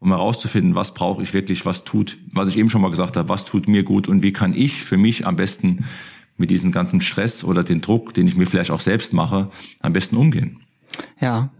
um 0.00 0.10
herauszufinden, 0.10 0.74
was 0.74 0.92
brauche 0.92 1.22
ich 1.22 1.32
wirklich, 1.32 1.64
was 1.64 1.84
tut, 1.84 2.18
was 2.32 2.50
ich 2.50 2.58
eben 2.58 2.68
schon 2.68 2.82
mal 2.82 2.90
gesagt 2.90 3.16
habe, 3.16 3.30
was 3.30 3.46
tut 3.46 3.68
mir 3.68 3.84
gut 3.84 4.06
und 4.06 4.22
wie 4.22 4.34
kann 4.34 4.52
ich 4.54 4.82
für 4.82 4.98
mich 4.98 5.26
am 5.26 5.36
besten 5.36 5.86
mit 6.36 6.50
diesem 6.50 6.72
ganzen 6.72 7.00
Stress 7.00 7.42
oder 7.42 7.64
den 7.64 7.80
Druck, 7.80 8.12
den 8.12 8.28
ich 8.28 8.36
mir 8.36 8.46
vielleicht 8.46 8.70
auch 8.70 8.80
selbst 8.80 9.14
mache, 9.14 9.50
am 9.80 9.94
besten 9.94 10.16
umgehen. 10.16 10.60
Ja, 11.20 11.50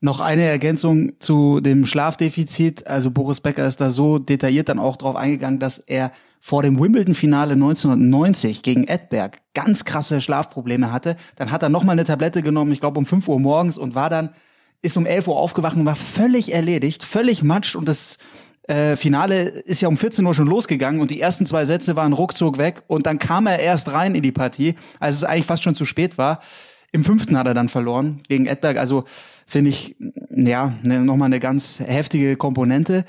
noch 0.00 0.20
eine 0.20 0.42
Ergänzung 0.42 1.12
zu 1.18 1.60
dem 1.60 1.86
Schlafdefizit. 1.86 2.86
Also 2.86 3.10
Boris 3.10 3.40
Becker 3.40 3.66
ist 3.66 3.80
da 3.80 3.90
so 3.90 4.18
detailliert 4.18 4.68
dann 4.68 4.78
auch 4.78 4.96
drauf 4.96 5.16
eingegangen, 5.16 5.60
dass 5.60 5.78
er 5.78 6.12
vor 6.40 6.62
dem 6.62 6.78
Wimbledon-Finale 6.78 7.54
1990 7.54 8.62
gegen 8.62 8.84
Edberg 8.84 9.38
ganz 9.54 9.86
krasse 9.86 10.20
Schlafprobleme 10.20 10.92
hatte. 10.92 11.16
Dann 11.36 11.50
hat 11.50 11.62
er 11.62 11.70
nochmal 11.70 11.94
eine 11.94 12.04
Tablette 12.04 12.42
genommen, 12.42 12.70
ich 12.70 12.80
glaube 12.80 12.98
um 12.98 13.06
5 13.06 13.26
Uhr 13.28 13.40
morgens 13.40 13.78
und 13.78 13.94
war 13.94 14.10
dann, 14.10 14.28
ist 14.82 14.98
um 14.98 15.06
11 15.06 15.28
Uhr 15.28 15.38
aufgewacht 15.38 15.76
und 15.76 15.86
war 15.86 15.96
völlig 15.96 16.52
erledigt, 16.52 17.02
völlig 17.02 17.42
matsch 17.42 17.74
und 17.74 17.88
das 17.88 18.18
äh, 18.68 18.96
Finale 18.96 19.48
ist 19.48 19.80
ja 19.80 19.88
um 19.88 19.96
14 19.96 20.24
Uhr 20.26 20.34
schon 20.34 20.46
losgegangen 20.46 21.00
und 21.00 21.10
die 21.10 21.20
ersten 21.22 21.46
zwei 21.46 21.64
Sätze 21.64 21.96
waren 21.96 22.12
ruckzuck 22.12 22.58
weg 22.58 22.82
und 22.88 23.06
dann 23.06 23.18
kam 23.18 23.46
er 23.46 23.58
erst 23.58 23.90
rein 23.92 24.14
in 24.14 24.22
die 24.22 24.32
Partie, 24.32 24.74
als 25.00 25.16
es 25.16 25.24
eigentlich 25.24 25.46
fast 25.46 25.62
schon 25.62 25.74
zu 25.74 25.86
spät 25.86 26.18
war. 26.18 26.40
Im 26.94 27.04
fünften 27.04 27.36
hat 27.36 27.48
er 27.48 27.54
dann 27.54 27.68
verloren 27.68 28.20
gegen 28.28 28.46
Edberg. 28.46 28.76
Also 28.76 29.02
finde 29.48 29.70
ich, 29.70 29.96
ja, 30.30 30.74
ne, 30.84 31.00
nochmal 31.00 31.26
eine 31.26 31.40
ganz 31.40 31.80
heftige 31.80 32.36
Komponente. 32.36 33.04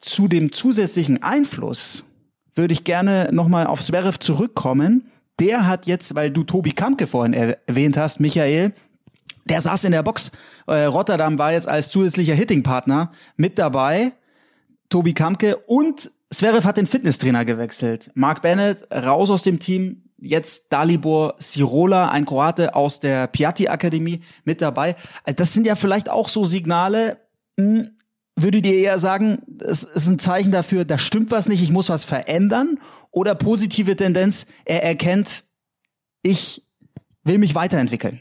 Zu 0.00 0.28
dem 0.28 0.52
zusätzlichen 0.52 1.24
Einfluss 1.24 2.04
würde 2.54 2.72
ich 2.72 2.84
gerne 2.84 3.28
nochmal 3.32 3.66
auf 3.66 3.82
Zverev 3.82 4.18
zurückkommen. 4.20 5.10
Der 5.40 5.66
hat 5.66 5.88
jetzt, 5.88 6.14
weil 6.14 6.30
du 6.30 6.44
Tobi 6.44 6.70
Kampke 6.70 7.08
vorhin 7.08 7.32
erwähnt 7.34 7.96
hast, 7.96 8.20
Michael, 8.20 8.72
der 9.44 9.60
saß 9.60 9.82
in 9.82 9.90
der 9.90 10.04
Box. 10.04 10.30
Äh, 10.68 10.84
Rotterdam 10.84 11.36
war 11.36 11.50
jetzt 11.50 11.66
als 11.66 11.88
zusätzlicher 11.88 12.34
Hittingpartner 12.34 13.10
mit 13.36 13.58
dabei. 13.58 14.12
Tobi 14.88 15.14
Kampke 15.14 15.56
und 15.66 16.12
Zverev 16.30 16.64
hat 16.64 16.76
den 16.76 16.86
Fitnesstrainer 16.86 17.44
gewechselt. 17.44 18.12
Mark 18.14 18.40
Bennett 18.42 18.86
raus 18.92 19.30
aus 19.30 19.42
dem 19.42 19.58
Team, 19.58 20.04
jetzt 20.18 20.72
Dalibor 20.72 21.34
Sirola, 21.38 22.10
ein 22.10 22.26
Kroate 22.26 22.74
aus 22.74 23.00
der 23.00 23.26
Piatti 23.26 23.68
Akademie 23.68 24.20
mit 24.44 24.62
dabei. 24.62 24.96
Äh, 25.24 25.34
das 25.34 25.52
sind 25.52 25.66
ja 25.66 25.76
vielleicht 25.76 26.08
auch 26.08 26.28
so 26.28 26.44
Signale, 26.44 27.18
hm, 27.58 27.90
würdet 28.36 28.66
ihr 28.66 28.74
eher 28.74 28.98
sagen, 28.98 29.42
es 29.64 29.82
ist 29.82 30.06
ein 30.06 30.18
Zeichen 30.18 30.52
dafür, 30.52 30.84
da 30.84 30.98
stimmt 30.98 31.30
was 31.30 31.48
nicht, 31.48 31.62
ich 31.62 31.72
muss 31.72 31.88
was 31.88 32.04
verändern? 32.04 32.78
Oder 33.10 33.34
positive 33.34 33.96
Tendenz, 33.96 34.46
er 34.66 34.82
erkennt, 34.82 35.44
ich 36.22 36.62
will 37.24 37.38
mich 37.38 37.54
weiterentwickeln? 37.54 38.20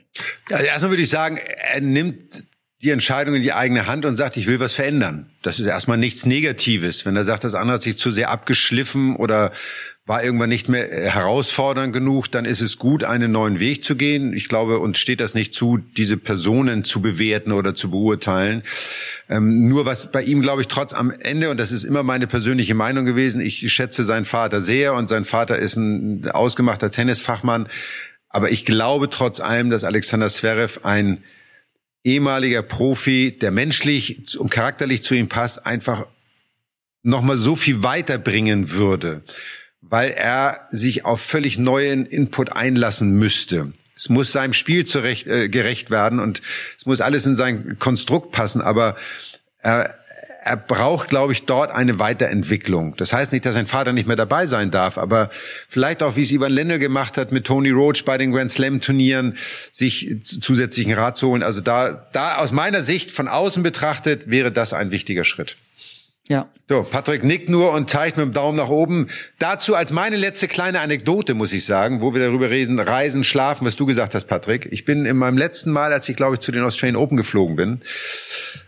Also 0.49 0.63
erstmal 0.63 0.91
würde 0.91 1.03
ich 1.03 1.09
sagen, 1.09 1.37
er 1.37 1.81
nimmt 1.81 2.45
die 2.81 2.91
Entscheidung 2.91 3.35
in 3.35 3.41
die 3.41 3.53
eigene 3.53 3.87
Hand 3.87 4.05
und 4.05 4.15
sagt, 4.15 4.37
ich 4.37 4.47
will 4.47 4.59
was 4.59 4.73
verändern. 4.73 5.31
Das 5.41 5.59
ist 5.59 5.65
erstmal 5.65 5.97
nichts 5.97 6.25
Negatives. 6.25 7.05
Wenn 7.05 7.15
er 7.15 7.23
sagt, 7.23 7.43
das 7.43 7.55
andere 7.55 7.75
hat 7.75 7.81
sich 7.81 7.97
zu 7.97 8.11
sehr 8.11 8.29
abgeschliffen 8.29 9.15
oder 9.15 9.51
war 10.05 10.23
irgendwann 10.23 10.49
nicht 10.49 10.69
mehr 10.69 10.91
äh, 10.91 11.09
herausfordernd 11.09 11.91
genug, 11.91 12.27
dann 12.29 12.45
ist 12.45 12.61
es 12.61 12.77
gut, 12.77 13.03
einen 13.03 13.31
neuen 13.31 13.59
Weg 13.59 13.83
zu 13.83 13.95
gehen. 13.95 14.33
Ich 14.33 14.47
glaube, 14.47 14.79
uns 14.79 14.99
steht 14.99 15.19
das 15.19 15.33
nicht 15.33 15.53
zu, 15.53 15.77
diese 15.77 16.17
Personen 16.17 16.83
zu 16.83 17.01
bewerten 17.01 17.51
oder 17.51 17.73
zu 17.73 17.89
beurteilen. 17.89 18.61
Ähm, 19.29 19.67
nur 19.67 19.85
was 19.85 20.11
bei 20.11 20.21
ihm, 20.21 20.43
glaube 20.43 20.61
ich, 20.61 20.67
trotz 20.67 20.93
am 20.93 21.09
Ende, 21.09 21.49
und 21.49 21.59
das 21.59 21.71
ist 21.71 21.83
immer 21.83 22.03
meine 22.03 22.27
persönliche 22.27 22.75
Meinung 22.75 23.05
gewesen, 23.05 23.41
ich 23.41 23.71
schätze 23.73 24.03
seinen 24.03 24.25
Vater 24.25 24.61
sehr 24.61 24.93
und 24.93 25.09
sein 25.09 25.25
Vater 25.25 25.57
ist 25.57 25.75
ein 25.75 26.29
ausgemachter 26.29 26.91
Tennisfachmann. 26.91 27.67
Aber 28.29 28.51
ich 28.51 28.65
glaube 28.65 29.09
trotz 29.09 29.39
allem, 29.39 29.71
dass 29.71 29.83
Alexander 29.83 30.29
Zverev 30.29 30.81
ein 30.83 31.23
ehemaliger 32.03 32.61
Profi, 32.61 33.35
der 33.41 33.49
menschlich 33.49 34.37
und 34.37 34.51
charakterlich 34.51 35.01
zu 35.01 35.15
ihm 35.15 35.29
passt, 35.29 35.65
einfach 35.65 36.05
nochmal 37.01 37.37
so 37.37 37.55
viel 37.55 37.81
weiterbringen 37.81 38.71
würde 38.71 39.23
weil 39.89 40.11
er 40.11 40.59
sich 40.71 41.05
auf 41.05 41.21
völlig 41.21 41.57
neuen 41.57 42.05
Input 42.05 42.55
einlassen 42.55 43.17
müsste. 43.17 43.71
Es 43.95 44.09
muss 44.09 44.31
seinem 44.31 44.53
Spiel 44.53 44.85
zurecht, 44.85 45.27
äh, 45.27 45.47
gerecht 45.47 45.89
werden 45.89 46.19
und 46.19 46.41
es 46.77 46.85
muss 46.85 47.01
alles 47.01 47.25
in 47.25 47.35
sein 47.35 47.79
Konstrukt 47.79 48.31
passen, 48.31 48.61
aber 48.61 48.95
er, 49.59 49.95
er 50.43 50.57
braucht, 50.57 51.09
glaube 51.09 51.33
ich, 51.33 51.45
dort 51.45 51.71
eine 51.71 51.97
Weiterentwicklung. 51.97 52.95
Das 52.97 53.13
heißt 53.13 53.31
nicht, 53.31 53.45
dass 53.45 53.55
sein 53.55 53.67
Vater 53.67 53.93
nicht 53.93 54.05
mehr 54.05 54.17
dabei 54.17 54.45
sein 54.47 54.69
darf, 54.69 54.97
aber 54.97 55.29
vielleicht 55.69 56.03
auch, 56.03 56.17
wie 56.17 56.23
es 56.23 56.31
Ivan 56.31 56.51
Lendl 56.51 56.77
gemacht 56.77 57.17
hat 57.17 57.31
mit 57.31 57.45
Tony 57.45 57.69
Roach 57.69 58.03
bei 58.05 58.17
den 58.17 58.31
Grand 58.31 58.51
Slam 58.51 58.81
Turnieren, 58.81 59.37
sich 59.71 60.17
zusätzlichen 60.23 60.93
Rat 60.93 61.17
zu 61.17 61.29
holen. 61.29 61.41
Also 61.41 61.61
da, 61.61 62.05
da 62.11 62.37
aus 62.37 62.51
meiner 62.51 62.83
Sicht 62.83 63.11
von 63.11 63.27
außen 63.27 63.63
betrachtet 63.63 64.29
wäre 64.29 64.51
das 64.51 64.73
ein 64.73 64.91
wichtiger 64.91 65.23
Schritt. 65.23 65.57
Ja. 66.27 66.49
So, 66.67 66.81
Patrick 66.81 67.23
nickt 67.23 67.49
nur 67.49 67.71
und 67.71 67.87
zeigt 67.87 68.17
mit 68.17 68.25
dem 68.25 68.33
Daumen 68.33 68.57
nach 68.57 68.69
oben. 68.69 69.09
Dazu 69.37 69.75
als 69.75 69.91
meine 69.91 70.15
letzte 70.15 70.47
kleine 70.47 70.79
Anekdote, 70.79 71.35
muss 71.35 71.53
ich 71.53 71.65
sagen, 71.65 72.01
wo 72.01 72.15
wir 72.15 72.25
darüber 72.25 72.49
reden, 72.49 72.79
Reisen, 72.79 73.23
Schlafen, 73.23 73.67
was 73.67 73.75
du 73.75 73.85
gesagt 73.85 74.15
hast, 74.15 74.25
Patrick. 74.25 74.67
Ich 74.71 74.85
bin 74.85 75.05
in 75.05 75.17
meinem 75.17 75.37
letzten 75.37 75.71
Mal, 75.71 75.93
als 75.93 76.09
ich, 76.09 76.15
glaube 76.15 76.35
ich, 76.35 76.39
zu 76.39 76.51
den 76.51 76.63
Australian 76.63 76.95
Open 76.95 77.17
geflogen 77.17 77.55
bin, 77.55 77.81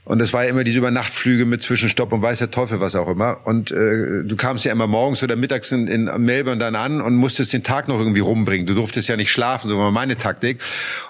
und 0.08 0.20
das 0.20 0.32
war 0.32 0.46
ja 0.46 0.52
immer 0.52 0.64
diese 0.64 0.78
Übernachtflüge 0.78 1.46
mit 1.46 1.62
Zwischenstopp 1.62 2.14
und 2.14 2.22
weiß 2.22 2.40
der 2.40 2.50
Teufel 2.50 2.80
was 2.80 2.96
auch 2.96 3.10
immer. 3.10 3.46
Und 3.46 3.72
äh, 3.72 4.24
du 4.24 4.38
kamst 4.38 4.64
ja 4.64 4.72
immer 4.72 4.88
morgens 4.88 5.22
oder 5.22 5.36
mittags 5.36 5.74
in, 5.74 5.88
in 5.88 6.06
Melbourne 6.24 6.60
dann 6.60 6.76
an 6.76 7.02
und 7.02 7.16
musstest 7.16 7.52
den 7.52 7.64
Tag 7.64 7.90
noch 7.90 8.00
irgendwie 8.00 8.22
rumbringen. 8.22 8.66
Du 8.66 8.74
durftest 8.74 9.10
ja 9.10 9.18
nicht 9.18 9.32
schlafen, 9.32 9.68
so 9.68 9.78
war 9.78 9.92
meine 9.92 10.16
Taktik. 10.16 10.62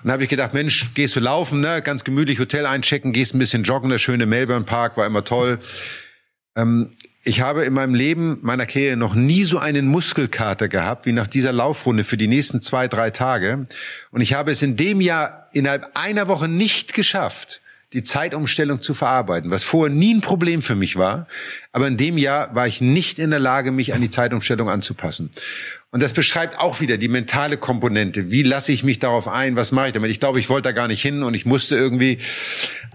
Und 0.04 0.12
habe 0.12 0.24
ich 0.24 0.30
gedacht, 0.30 0.56
Mensch, 0.56 0.96
gehst 0.96 1.16
du 1.16 1.20
laufen, 1.20 1.60
ne? 1.62 1.84
ganz 1.84 2.06
gemütlich 2.06 2.40
Hotel 2.40 2.66
einchecken, 2.66 3.14
gehst 3.14 3.36
ein 3.36 3.40
bisschen 3.40 3.62
joggen, 3.62 3.92
der 3.92 4.00
schöne 4.00 4.26
Melbourne 4.26 4.66
Park 4.66 4.98
war 4.98 5.06
immer 5.06 5.24
toll. 5.24 5.60
Ähm, 6.58 6.90
ich 7.24 7.42
habe 7.42 7.66
in 7.66 7.74
meinem 7.74 7.94
Leben, 7.94 8.40
meiner 8.42 8.66
Karriere 8.66 8.96
noch 8.96 9.14
nie 9.14 9.44
so 9.44 9.60
einen 9.60 9.88
Muskelkater 9.88 10.70
gehabt 10.70 11.06
wie 11.06 11.12
nach 11.12 11.28
dieser 11.28 11.52
Laufrunde 11.52 12.04
für 12.04 12.16
die 12.18 12.28
nächsten 12.28 12.62
zwei, 12.62 12.88
drei 12.88 13.10
Tage. 13.10 13.68
Und 14.12 14.22
ich 14.22 14.34
habe 14.34 14.52
es 14.52 14.62
in 14.62 14.78
dem 14.78 15.02
Jahr 15.02 15.50
innerhalb 15.52 15.92
einer 15.94 16.30
Woche 16.30 16.48
nicht 16.48 16.94
geschafft, 16.94 17.62
die 17.94 18.04
Zeitumstellung 18.04 18.82
zu 18.82 18.94
verarbeiten, 18.94 19.52
was 19.52 19.64
vorher 19.64 19.94
nie 19.94 20.14
ein 20.14 20.22
Problem 20.22 20.62
für 20.62 20.76
mich 20.76 20.96
war. 20.96 21.28
Aber 21.74 21.88
in 21.88 21.98
dem 21.98 22.18
Jahr 22.18 22.56
war 22.56 22.66
ich 22.66 22.80
nicht 22.80 23.20
in 23.20 23.30
der 23.30 23.40
Lage, 23.40 23.72
mich 23.72 23.94
an 23.94 24.02
die 24.02 24.10
Zeitumstellung 24.10 24.70
anzupassen. 24.70 25.30
Und 25.92 26.04
das 26.04 26.14
beschreibt 26.14 26.58
auch 26.58 26.80
wieder 26.80 26.98
die 26.98 27.08
mentale 27.08 27.58
Komponente. 27.58 28.32
Wie 28.32 28.44
lasse 28.44 28.72
ich 28.72 28.84
mich 28.84 29.00
darauf 29.00 29.28
ein? 29.28 29.58
Was 29.58 29.74
mache 29.74 29.88
ich 29.88 29.94
damit? 29.94 30.12
Ich 30.12 30.20
glaube, 30.20 30.40
ich 30.40 30.50
wollte 30.50 30.70
da 30.70 30.72
gar 30.72 30.88
nicht 30.88 31.02
hin 31.02 31.24
und 31.24 31.34
ich 31.34 31.46
musste 31.46 31.76
irgendwie. 31.76 32.20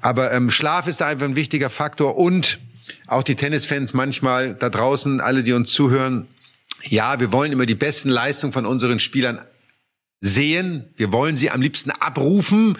Aber 0.00 0.32
ähm, 0.32 0.50
Schlaf 0.50 0.86
ist 0.86 1.02
da 1.02 1.06
einfach 1.06 1.26
ein 1.26 1.36
wichtiger 1.36 1.68
Faktor 1.68 2.16
und 2.16 2.58
auch 3.06 3.22
die 3.22 3.34
Tennisfans 3.34 3.94
manchmal 3.94 4.54
da 4.54 4.68
draußen, 4.68 5.20
alle, 5.20 5.42
die 5.42 5.52
uns 5.52 5.72
zuhören, 5.72 6.26
ja, 6.84 7.20
wir 7.20 7.32
wollen 7.32 7.52
immer 7.52 7.66
die 7.66 7.74
besten 7.74 8.08
Leistungen 8.08 8.52
von 8.52 8.66
unseren 8.66 8.98
Spielern 8.98 9.40
sehen. 10.20 10.84
Wir 10.96 11.12
wollen 11.12 11.36
sie 11.36 11.50
am 11.50 11.62
liebsten 11.62 11.90
abrufen. 11.90 12.78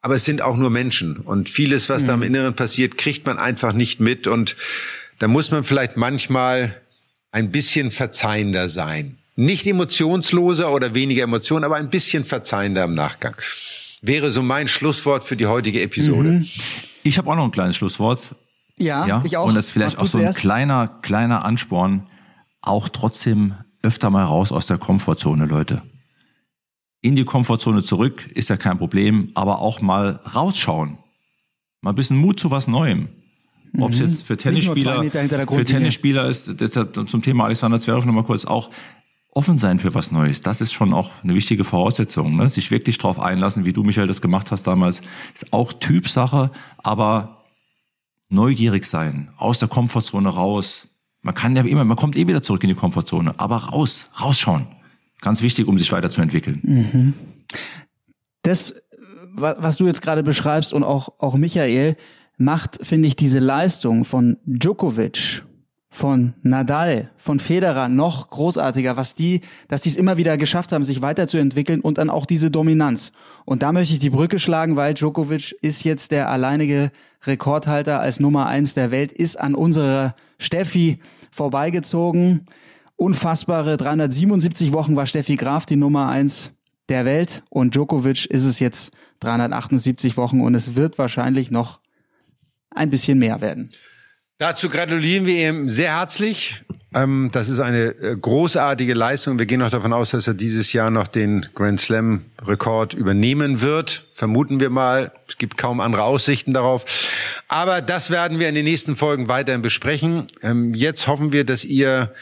Aber 0.00 0.14
es 0.14 0.24
sind 0.24 0.42
auch 0.42 0.56
nur 0.56 0.70
Menschen. 0.70 1.16
Und 1.18 1.48
vieles, 1.48 1.88
was 1.88 2.02
mhm. 2.02 2.06
da 2.06 2.14
im 2.14 2.20
mhm. 2.20 2.26
Inneren 2.26 2.54
passiert, 2.54 2.96
kriegt 2.96 3.26
man 3.26 3.38
einfach 3.38 3.72
nicht 3.72 4.00
mit. 4.00 4.26
Und 4.26 4.56
da 5.18 5.28
muss 5.28 5.50
man 5.50 5.64
vielleicht 5.64 5.96
manchmal 5.96 6.80
ein 7.32 7.50
bisschen 7.50 7.90
verzeihender 7.90 8.68
sein. 8.68 9.18
Nicht 9.36 9.66
emotionsloser 9.66 10.72
oder 10.72 10.94
weniger 10.94 11.22
Emotionen, 11.22 11.64
aber 11.64 11.76
ein 11.76 11.90
bisschen 11.90 12.24
verzeihender 12.24 12.84
im 12.84 12.92
Nachgang. 12.92 13.36
Wäre 14.00 14.30
so 14.30 14.42
mein 14.42 14.68
Schlusswort 14.68 15.24
für 15.24 15.36
die 15.36 15.46
heutige 15.46 15.82
Episode. 15.82 16.30
Mhm. 16.30 16.48
Ich 17.02 17.18
habe 17.18 17.30
auch 17.30 17.36
noch 17.36 17.44
ein 17.44 17.50
kleines 17.50 17.76
Schlusswort. 17.76 18.34
Ja, 18.78 19.06
ja, 19.06 19.22
ich 19.24 19.36
auch. 19.36 19.46
Und 19.46 19.54
das 19.54 19.66
ist 19.66 19.70
vielleicht 19.72 19.96
Mach 19.96 20.04
auch 20.04 20.08
so 20.08 20.18
ein 20.18 20.34
kleiner, 20.34 20.88
kleiner 21.02 21.44
Ansporn, 21.44 22.06
auch 22.60 22.88
trotzdem 22.88 23.54
öfter 23.82 24.10
mal 24.10 24.24
raus 24.24 24.52
aus 24.52 24.66
der 24.66 24.78
Komfortzone, 24.78 25.46
Leute. 25.46 25.82
In 27.00 27.14
die 27.14 27.24
Komfortzone 27.24 27.82
zurück 27.82 28.28
ist 28.34 28.50
ja 28.50 28.56
kein 28.56 28.78
Problem, 28.78 29.30
aber 29.34 29.60
auch 29.60 29.80
mal 29.80 30.20
rausschauen. 30.34 30.98
Mal 31.80 31.90
ein 31.90 31.96
bisschen 31.96 32.16
Mut 32.16 32.40
zu 32.40 32.50
was 32.50 32.66
Neuem. 32.66 33.08
Ob 33.78 33.92
es 33.92 33.98
mhm. 33.98 34.06
jetzt 34.06 34.26
für 34.26 34.36
Tennisspieler, 34.36 35.02
für 35.04 35.64
Tennisspieler 35.64 36.28
ist, 36.28 36.60
deshalb 36.60 37.08
zum 37.08 37.22
Thema 37.22 37.44
Alexander 37.44 37.78
Zverev 37.78 38.06
nochmal 38.06 38.24
kurz 38.24 38.44
auch, 38.44 38.70
offen 39.30 39.58
sein 39.58 39.78
für 39.78 39.94
was 39.94 40.10
Neues. 40.10 40.40
Das 40.40 40.60
ist 40.60 40.72
schon 40.72 40.92
auch 40.92 41.10
eine 41.22 41.34
wichtige 41.34 41.62
Voraussetzung. 41.62 42.36
Ne? 42.36 42.48
Sich 42.48 42.70
wirklich 42.70 42.98
darauf 42.98 43.20
einlassen, 43.20 43.64
wie 43.64 43.72
du, 43.72 43.84
Michael, 43.84 44.08
das 44.08 44.20
gemacht 44.20 44.50
hast 44.50 44.66
damals, 44.66 45.00
ist 45.34 45.52
auch 45.52 45.72
Typsache, 45.72 46.50
aber 46.78 47.37
neugierig 48.28 48.86
sein, 48.86 49.30
aus 49.36 49.58
der 49.58 49.68
Komfortzone 49.68 50.28
raus. 50.28 50.88
Man 51.22 51.34
kann 51.34 51.56
ja 51.56 51.62
immer, 51.64 51.84
man 51.84 51.96
kommt 51.96 52.16
eh 52.16 52.26
wieder 52.26 52.42
zurück 52.42 52.62
in 52.62 52.68
die 52.68 52.74
Komfortzone, 52.74 53.34
aber 53.38 53.56
raus, 53.56 54.08
rausschauen. 54.20 54.66
Ganz 55.20 55.42
wichtig, 55.42 55.66
um 55.66 55.78
sich 55.78 55.90
weiterzuentwickeln. 55.90 56.60
Mhm. 56.62 57.14
Das, 58.42 58.74
was 59.32 59.76
du 59.76 59.86
jetzt 59.86 60.02
gerade 60.02 60.22
beschreibst 60.22 60.72
und 60.72 60.84
auch, 60.84 61.08
auch 61.18 61.34
Michael, 61.34 61.96
macht, 62.36 62.86
finde 62.86 63.08
ich, 63.08 63.16
diese 63.16 63.40
Leistung 63.40 64.04
von 64.04 64.36
Djokovic 64.44 65.44
von 65.90 66.34
Nadal, 66.42 67.10
von 67.16 67.40
Federer 67.40 67.88
noch 67.88 68.30
großartiger, 68.30 68.96
was 68.96 69.14
die, 69.14 69.40
dass 69.68 69.80
die 69.80 69.88
es 69.88 69.96
immer 69.96 70.16
wieder 70.16 70.36
geschafft 70.36 70.72
haben, 70.72 70.82
sich 70.82 71.00
weiterzuentwickeln 71.00 71.80
und 71.80 71.98
dann 71.98 72.10
auch 72.10 72.26
diese 72.26 72.50
Dominanz. 72.50 73.12
Und 73.44 73.62
da 73.62 73.72
möchte 73.72 73.94
ich 73.94 74.00
die 74.00 74.10
Brücke 74.10 74.38
schlagen, 74.38 74.76
weil 74.76 74.94
Djokovic 74.94 75.56
ist 75.62 75.84
jetzt 75.84 76.10
der 76.10 76.28
alleinige 76.28 76.90
Rekordhalter 77.24 78.00
als 78.00 78.20
Nummer 78.20 78.46
eins 78.46 78.74
der 78.74 78.90
Welt, 78.90 79.12
ist 79.12 79.36
an 79.36 79.54
unserer 79.54 80.14
Steffi 80.38 81.00
vorbeigezogen. 81.30 82.46
Unfassbare 82.96 83.76
377 83.76 84.72
Wochen 84.72 84.96
war 84.96 85.06
Steffi 85.06 85.36
Graf 85.36 85.66
die 85.66 85.76
Nummer 85.76 86.08
eins 86.08 86.52
der 86.88 87.04
Welt 87.04 87.42
und 87.50 87.74
Djokovic 87.74 88.26
ist 88.26 88.44
es 88.44 88.58
jetzt 88.60 88.92
378 89.20 90.16
Wochen 90.16 90.40
und 90.40 90.54
es 90.54 90.74
wird 90.74 90.98
wahrscheinlich 90.98 91.50
noch 91.50 91.80
ein 92.70 92.90
bisschen 92.90 93.18
mehr 93.18 93.40
werden. 93.40 93.70
Dazu 94.40 94.68
gratulieren 94.68 95.26
wir 95.26 95.48
ihm 95.48 95.68
sehr 95.68 95.96
herzlich. 95.96 96.62
Ähm, 96.94 97.30
das 97.32 97.48
ist 97.48 97.58
eine 97.58 97.86
äh, 97.86 98.16
großartige 98.16 98.94
Leistung. 98.94 99.36
Wir 99.36 99.46
gehen 99.46 99.60
auch 99.62 99.70
davon 99.70 99.92
aus, 99.92 100.10
dass 100.10 100.28
er 100.28 100.34
dieses 100.34 100.72
Jahr 100.72 100.92
noch 100.92 101.08
den 101.08 101.48
Grand 101.56 101.80
Slam 101.80 102.24
Rekord 102.40 102.94
übernehmen 102.94 103.62
wird. 103.62 104.06
Vermuten 104.12 104.60
wir 104.60 104.70
mal. 104.70 105.10
Es 105.26 105.38
gibt 105.38 105.56
kaum 105.56 105.80
andere 105.80 106.04
Aussichten 106.04 106.54
darauf. 106.54 106.84
Aber 107.48 107.82
das 107.82 108.10
werden 108.10 108.38
wir 108.38 108.48
in 108.48 108.54
den 108.54 108.64
nächsten 108.64 108.94
Folgen 108.94 109.26
weiterhin 109.26 109.60
besprechen. 109.60 110.28
Ähm, 110.40 110.72
jetzt 110.72 111.08
hoffen 111.08 111.32
wir, 111.32 111.42
dass 111.44 111.64
ihr 111.64 112.14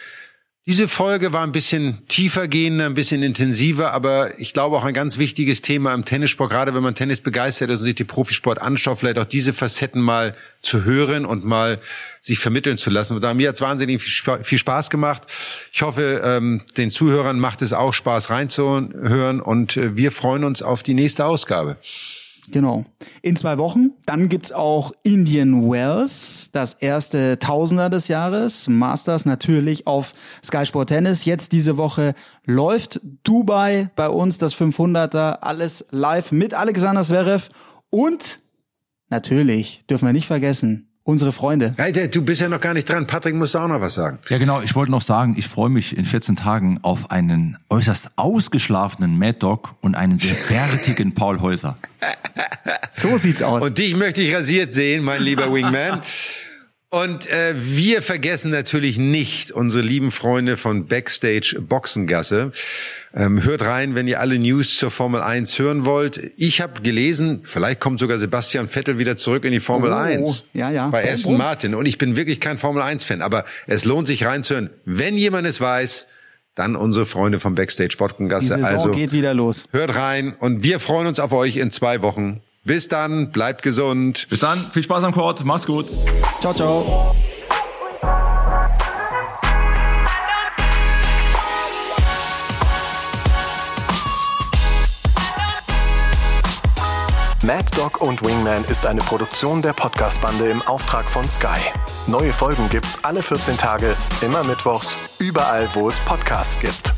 diese 0.69 0.89
Folge 0.89 1.33
war 1.33 1.45
ein 1.45 1.53
bisschen 1.53 2.05
tiefer 2.09 2.49
gehender, 2.49 2.87
ein 2.87 2.95
bisschen 2.95 3.23
intensiver, 3.23 3.93
aber 3.93 4.37
ich 4.41 4.53
glaube 4.53 4.77
auch 4.77 4.83
ein 4.83 4.95
ganz 4.95 5.17
wichtiges 5.17 5.62
Thema 5.62 5.95
im 5.95 6.05
Tennissport, 6.05 6.51
gerade 6.51 6.75
wenn 6.75 6.83
man 6.83 6.97
Tennis 6.97 7.21
begeistert 7.21 7.71
ist 7.71 7.81
und 7.81 7.85
sich 7.85 7.95
den 7.95 8.09
Profisport 8.09 8.61
anschaut, 8.61 8.99
vielleicht 8.99 9.19
auch 9.19 9.27
diese 9.27 9.53
Facetten 9.53 10.03
mal 10.03 10.35
zu 10.62 10.83
hören 10.83 11.25
und 11.25 11.45
mal 11.45 11.79
sich 12.21 12.41
vermitteln 12.41 12.77
zu 12.77 12.91
lassen. 12.91 13.14
Und 13.14 13.23
da 13.23 13.33
mir 13.33 13.51
hat 13.51 13.55
es 13.55 13.61
wahnsinnig 13.61 14.03
viel 14.03 14.59
Spaß 14.59 14.91
gemacht. 14.91 15.23
Ich 15.73 15.83
hoffe, 15.83 16.21
ähm, 16.25 16.61
den 16.77 16.91
Zuhörern 16.91 17.39
macht 17.39 17.62
es 17.62 17.73
auch 17.73 17.95
Spaß 17.95 18.31
reinzuhören 18.31 19.41
und 19.41 19.77
äh, 19.77 19.97
wir 19.97 20.11
freuen 20.11 20.43
uns 20.43 20.62
auf 20.62 20.83
die 20.83 20.95
nächste 20.95 21.27
Ausgabe. 21.27 21.77
Genau. 22.51 22.85
In 23.23 23.37
zwei 23.37 23.59
Wochen. 23.59 23.93
Dann 24.07 24.29
gibt's 24.29 24.53
auch 24.53 24.93
Indian 25.03 25.71
Wells, 25.71 26.51
das 26.53 26.75
erste 26.75 27.39
Tausender 27.39 27.91
des 27.91 28.09
Jahres. 28.09 28.69
Masters 28.69 29.25
natürlich 29.25 29.87
auf 29.87 30.15
Sky 30.45 30.67
Sport 30.67 30.89
Tennis. 30.89 31.25
Jetzt 31.25 31.53
diese 31.53 31.77
Woche 31.77 32.15
läuft 32.45 33.01
Dubai 33.25 33.91
bei 33.97 34.09
uns, 34.09 34.39
das 34.39 34.57
500er. 34.57 35.41
Alles 35.41 35.87
live 35.91 36.33
mit 36.33 36.55
Alexander 36.55 37.03
Zverev. 37.03 37.49
Und 37.91 38.41
natürlich 39.09 39.87
dürfen 39.87 40.07
wir 40.07 40.13
nicht 40.13 40.27
vergessen, 40.27 40.89
unsere 41.07 41.31
Freunde. 41.31 41.73
Alter, 41.79 42.09
du 42.09 42.23
bist 42.23 42.41
ja 42.41 42.49
noch 42.49 42.61
gar 42.61 42.75
nicht 42.75 42.89
dran. 42.89 43.07
Patrick 43.07 43.35
muss 43.35 43.55
auch 43.55 43.69
noch 43.69 43.81
was 43.81 43.95
sagen. 43.95 44.19
Ja, 44.29 44.39
genau. 44.39 44.61
Ich 44.61 44.75
wollte 44.75 44.91
noch 44.91 45.03
sagen, 45.03 45.37
ich 45.39 45.47
freue 45.47 45.71
mich 45.71 45.97
in 45.97 46.05
14 46.05 46.37
Tagen 46.37 46.81
auf 46.83 47.11
einen 47.11 47.57
äußerst 47.71 48.11
ausgeschlafenen 48.17 49.17
Mad 49.17 49.39
Dog 49.39 49.75
und 49.81 49.95
einen 49.95 50.19
sehr 50.19 50.35
bärtigen 50.49 51.15
Paul 51.15 51.41
Häuser. 51.41 51.79
So 52.91 53.17
sieht's 53.17 53.43
aus. 53.43 53.63
Und 53.63 53.79
dich 53.79 53.97
möchte 53.97 54.21
ich 54.21 54.35
rasiert 54.35 54.75
sehen, 54.75 55.05
mein 55.05 55.23
lieber 55.23 55.53
Wingman. 55.53 56.01
Und 56.89 57.26
äh, 57.26 57.55
wir 57.57 58.01
vergessen 58.01 58.51
natürlich 58.51 58.97
nicht 58.97 59.51
unsere 59.51 59.82
lieben 59.82 60.12
Freunde 60.12 60.57
von 60.57 60.87
Backstage 60.87 61.59
Boxengasse. 61.61 62.53
Ähm, 63.12 63.43
hört 63.43 63.62
rein, 63.62 63.97
wenn 63.97 64.07
ihr 64.07 64.20
alle 64.20 64.39
News 64.39 64.76
zur 64.76 64.93
Formel 64.93 65.20
1 65.20 65.59
hören 65.59 65.84
wollt. 65.84 66.20
Ich 66.37 66.61
habe 66.61 66.82
gelesen, 66.82 67.41
vielleicht 67.43 67.80
kommt 67.80 67.99
sogar 67.99 68.18
Sebastian 68.18 68.68
Vettel 68.68 68.99
wieder 68.99 69.16
zurück 69.16 69.45
in 69.45 69.51
die 69.51 69.61
Formel 69.61 69.91
oh, 69.91 69.97
1 69.97 70.45
ja, 70.53 70.70
ja. 70.70 70.89
bei 70.89 71.11
Aston 71.11 71.37
Martin. 71.37 71.74
Und 71.74 71.87
ich 71.87 71.99
bin 71.99 72.14
wirklich 72.14 72.41
kein 72.41 72.57
Formel 72.57 72.82
1-Fan, 72.82 73.20
aber 73.20 73.45
es 73.66 73.84
lohnt 73.84 74.07
sich 74.07 74.24
reinzuhören. 74.24 74.70
Wenn 74.84 75.16
jemand 75.16 75.49
es 75.49 75.61
weiß, 75.61 76.07
dann 76.55 76.76
unsere 76.76 77.05
Freunde 77.05 77.41
vom 77.41 77.57
Backstage 77.57 77.97
Boxengasse. 77.99 78.57
Die 78.57 78.62
Saison 78.62 78.70
also 78.70 78.91
geht 78.93 79.12
wieder 79.12 79.34
los. 79.34 79.66
Hört 79.72 79.97
rein 79.97 80.37
und 80.39 80.62
wir 80.62 80.78
freuen 80.78 81.09
uns 81.09 81.18
auf 81.18 81.32
euch 81.32 81.57
in 81.57 81.72
zwei 81.72 82.01
Wochen. 82.01 82.43
Bis 82.67 82.89
dann, 82.89 83.31
bleibt 83.31 83.62
gesund. 83.62 84.27
Bis 84.29 84.41
dann, 84.41 84.73
viel 84.73 84.83
Spaß 84.83 85.05
am 85.05 85.12
Court, 85.12 85.45
macht's 85.45 85.67
gut. 85.67 85.87
Ciao, 86.41 86.53
ciao. 86.53 87.14
Mad 97.45 97.67
Dog 97.77 98.01
und 98.01 98.25
Wingman 98.25 98.64
ist 98.64 98.85
eine 98.85 99.01
Produktion 99.01 99.62
der 99.62 99.73
Podcast-Bande 99.73 100.51
im 100.51 100.61
Auftrag 100.62 101.05
von 101.05 101.29
Sky. 101.29 101.61
Neue 102.09 102.33
Folgen 102.33 102.69
gibt's 102.69 102.99
alle 103.05 103.23
14 103.23 103.57
Tage, 103.57 103.95
immer 104.23 104.43
mittwochs, 104.43 104.97
überall, 105.21 105.69
wo 105.75 105.89
es 105.89 106.01
Podcasts 106.01 106.59
gibt. 106.59 106.96